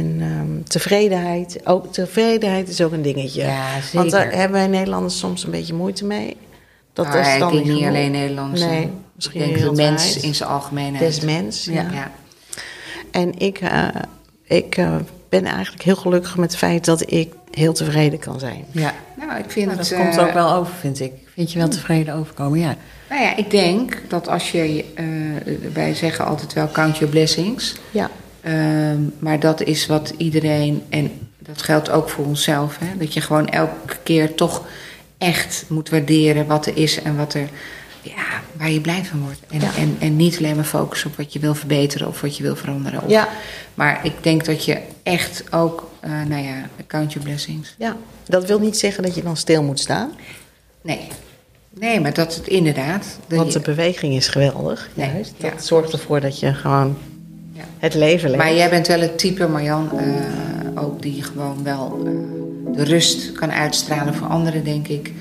en 0.00 0.16
ehm, 0.20 0.62
tevredenheid. 0.62 1.66
Ook 1.66 1.92
tevredenheid 1.92 2.68
is 2.68 2.80
ook 2.80 2.92
een 2.92 3.02
dingetje. 3.02 3.42
Ja, 3.42 3.72
Want 3.92 4.10
daar 4.10 4.22
zeker. 4.22 4.38
hebben 4.38 4.58
wij 4.58 4.68
Nederlanders 4.68 5.18
soms 5.18 5.44
een 5.44 5.50
beetje 5.50 5.74
moeite 5.74 6.04
mee. 6.04 6.36
Dat 7.04 7.12
Dat 7.12 7.26
is 7.26 7.38
dan 7.38 7.48
ik 7.48 7.54
denk 7.54 7.64
niet 7.66 7.74
genoeg. 7.76 7.88
alleen 7.88 8.10
Nederlands. 8.10 8.60
Nee, 8.60 8.90
misschien 9.14 9.40
ik 9.42 9.54
denk 9.58 9.76
de 9.76 9.82
mens 9.82 10.16
in 10.20 10.34
zijn 10.34 10.48
algemeenheid. 10.48 11.04
Des 11.04 11.20
mens. 11.20 11.64
Ja. 11.64 11.72
Ja. 11.72 11.88
Ja. 11.92 12.10
En 13.10 13.38
ik, 13.38 13.58
eh, 13.60 13.88
ik 14.44 14.76
eh, 14.76 14.94
ben 15.28 15.44
eigenlijk 15.44 15.82
heel 15.82 15.96
gelukkig 15.96 16.36
met 16.36 16.50
het 16.50 16.58
feit 16.58 16.84
dat 16.84 17.10
ik 17.12 17.32
heel 17.50 17.72
tevreden 17.72 18.18
kan 18.18 18.38
zijn. 18.38 18.64
ja. 18.70 18.94
Nou, 19.16 19.38
ik 19.38 19.50
vind 19.50 19.66
Nou, 19.66 19.78
dat 19.78 19.88
het... 19.88 19.98
komt 19.98 20.16
eh, 20.16 20.22
ook 20.24 20.32
wel 20.32 20.52
over, 20.52 20.74
vind 20.80 21.00
ik. 21.00 21.12
Vind 21.34 21.52
je 21.52 21.58
wel 21.58 21.68
tevreden 21.68 22.14
overkomen, 22.14 22.58
ja. 22.58 22.76
Nou 23.08 23.22
ja, 23.22 23.36
ik 23.36 23.50
denk 23.50 24.02
dat 24.08 24.28
als 24.28 24.50
je... 24.50 24.84
eh, 24.94 25.04
wij 25.72 25.94
zeggen 25.94 26.26
altijd 26.26 26.52
wel 26.52 26.70
count 26.70 26.96
your 26.96 27.12
blessings. 27.12 27.74
Ja. 27.90 28.10
Ehm, 28.40 29.00
maar 29.18 29.40
dat 29.40 29.62
is 29.62 29.86
wat 29.86 30.12
iedereen, 30.16 30.82
en 30.88 31.10
dat 31.38 31.62
geldt 31.62 31.90
ook 31.90 32.08
voor 32.08 32.24
onszelf, 32.24 32.78
hè, 32.78 32.86
dat 32.98 33.12
je 33.14 33.20
gewoon 33.20 33.48
elke 33.48 33.96
keer 34.02 34.34
toch 34.34 34.62
echt 35.18 35.64
moet 35.68 35.88
waarderen 35.88 36.46
wat 36.46 36.66
er 36.66 36.76
is 36.76 37.02
en 37.02 37.16
wat 37.16 37.34
er, 37.34 37.48
ja, 38.02 38.42
waar 38.56 38.70
je 38.70 38.80
blij 38.80 39.04
van 39.04 39.20
wordt. 39.20 39.40
En, 39.50 39.60
Ja. 39.60 39.74
en, 39.76 39.96
en 39.98 40.16
niet 40.16 40.38
alleen 40.38 40.54
maar 40.56 40.64
focussen 40.64 41.10
op 41.10 41.16
wat 41.16 41.32
je 41.32 41.38
wil 41.38 41.54
verbeteren 41.54 42.08
of 42.08 42.20
wat 42.20 42.36
je 42.36 42.42
wil 42.42 42.56
veranderen. 42.56 43.02
Of, 43.02 43.10
Ja. 43.10 43.28
Maar 43.74 44.00
ik 44.02 44.12
denk 44.20 44.44
dat 44.44 44.64
je 44.64 44.78
echt 45.02 45.44
ook, 45.52 45.90
eh, 46.00 46.10
nou 46.10 46.42
ja, 46.42 46.54
count 46.86 47.12
your 47.12 47.28
blessings. 47.28 47.74
ja, 47.78 47.96
dat 48.26 48.46
wil 48.46 48.58
niet 48.58 48.78
zeggen 48.78 49.02
dat 49.02 49.14
je 49.14 49.22
dan 49.22 49.36
stil 49.36 49.62
moet 49.62 49.80
staan. 49.80 50.10
Nee, 50.82 51.08
nee, 51.70 52.00
maar 52.00 52.14
dat 52.14 52.34
het 52.34 52.46
inderdaad. 52.48 53.18
Want 53.28 53.52
de 53.52 53.60
beweging 53.60 54.14
is 54.14 54.28
geweldig. 54.28 54.88
Nee, 54.94 55.10
juist. 55.12 55.34
ja. 55.36 55.50
Dat 55.50 55.64
zorgt 55.64 55.92
ervoor 55.92 56.20
dat 56.20 56.38
je 56.40 56.54
gewoon 56.54 56.96
Ja. 57.52 57.62
het 57.78 57.94
leven 57.94 58.30
leeft. 58.30 58.42
Maar 58.42 58.54
jij 58.54 58.70
bent 58.70 58.86
wel 58.86 59.00
het 59.00 59.18
type, 59.18 59.46
Marjan, 59.48 59.90
eh, 59.98 60.82
ook 60.84 61.02
die 61.02 61.22
gewoon 61.22 61.64
wel 61.64 62.02
eh, 62.06 62.12
de 62.74 62.84
rust 62.84 63.32
kan 63.32 63.50
uitstralen 63.52 64.14
voor 64.14 64.26
anderen, 64.26 64.64
denk 64.64 64.88
ik. 64.88 65.12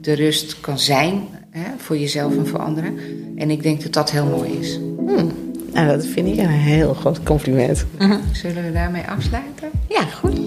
De 0.00 0.12
rust 0.12 0.60
kan 0.60 0.78
zijn 0.78 1.22
hè, 1.50 1.62
voor 1.76 1.98
jezelf 1.98 2.36
en 2.36 2.46
voor 2.46 2.58
anderen. 2.58 2.98
En 3.36 3.50
ik 3.50 3.62
denk 3.62 3.82
dat 3.82 3.92
dat 3.92 4.10
heel 4.10 4.26
mooi 4.26 4.50
is. 4.60 4.78
Nou, 5.72 5.86
dat 5.86 6.06
vind 6.06 6.28
ik 6.28 6.38
een 6.38 6.48
heel 6.48 6.94
groot 6.94 7.22
compliment. 7.22 7.84
Zullen 8.32 8.64
we 8.64 8.72
daarmee 8.72 9.02
afsluiten? 9.08 9.68
Ja, 9.88 10.02
goed. 10.02 10.40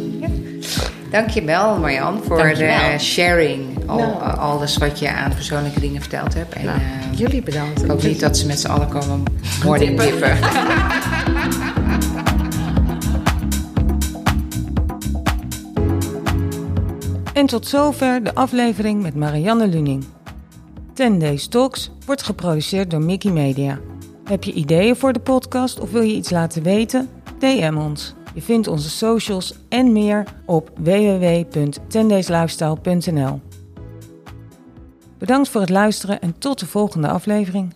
Dankjewel 1.11 1.77
Marjan 1.79 2.19
voor 2.23 2.37
Dankjewel. 2.37 2.91
de 2.91 2.99
sharing. 2.99 3.61
Al, 3.85 3.97
Nou. 3.97 4.37
alles 4.37 4.77
wat 4.77 4.99
je 4.99 5.11
aan 5.11 5.33
persoonlijke 5.33 5.79
dingen 5.79 6.01
verteld 6.01 6.33
hebt. 6.33 6.53
En 6.53 6.65
Nou, 6.65 6.77
eh, 6.77 7.17
jullie 7.19 7.41
bedankt. 7.41 7.83
ik 7.83 7.89
hoop 7.89 8.03
niet 8.03 8.19
dat 8.19 8.37
ze 8.37 8.47
met 8.47 8.59
z'n 8.59 8.67
allen 8.67 8.87
komen 8.87 9.23
morning 9.63 9.99
tippen. 9.99 10.37
En 17.33 17.45
tot 17.45 17.67
zover 17.67 18.23
de 18.23 18.35
aflevering 18.35 19.01
met 19.01 19.15
Marianne 19.15 19.67
Luning. 19.67 20.03
10 20.93 21.19
Days 21.19 21.47
Talks 21.47 21.91
wordt 22.05 22.23
geproduceerd 22.23 22.91
door 22.91 23.01
Mickey 23.01 23.31
Media. 23.31 23.79
Heb 24.23 24.43
je 24.43 24.53
ideeën 24.53 24.95
voor 24.95 25.13
de 25.13 25.19
podcast 25.19 25.79
of 25.79 25.91
wil 25.91 26.01
je 26.01 26.13
iets 26.13 26.29
laten 26.29 26.63
weten? 26.63 27.09
DM 27.39 27.77
ons. 27.77 28.13
Je 28.33 28.41
vindt 28.41 28.67
onze 28.67 28.89
socials 28.89 29.53
en 29.69 29.91
meer 29.91 30.23
op 30.45 30.71
www.10dayslifestyle.nl 30.77 33.41
Bedankt 35.17 35.49
voor 35.49 35.61
het 35.61 35.69
luisteren 35.69 36.21
en 36.21 36.37
tot 36.37 36.59
de 36.59 36.65
volgende 36.65 37.07
aflevering. 37.07 37.73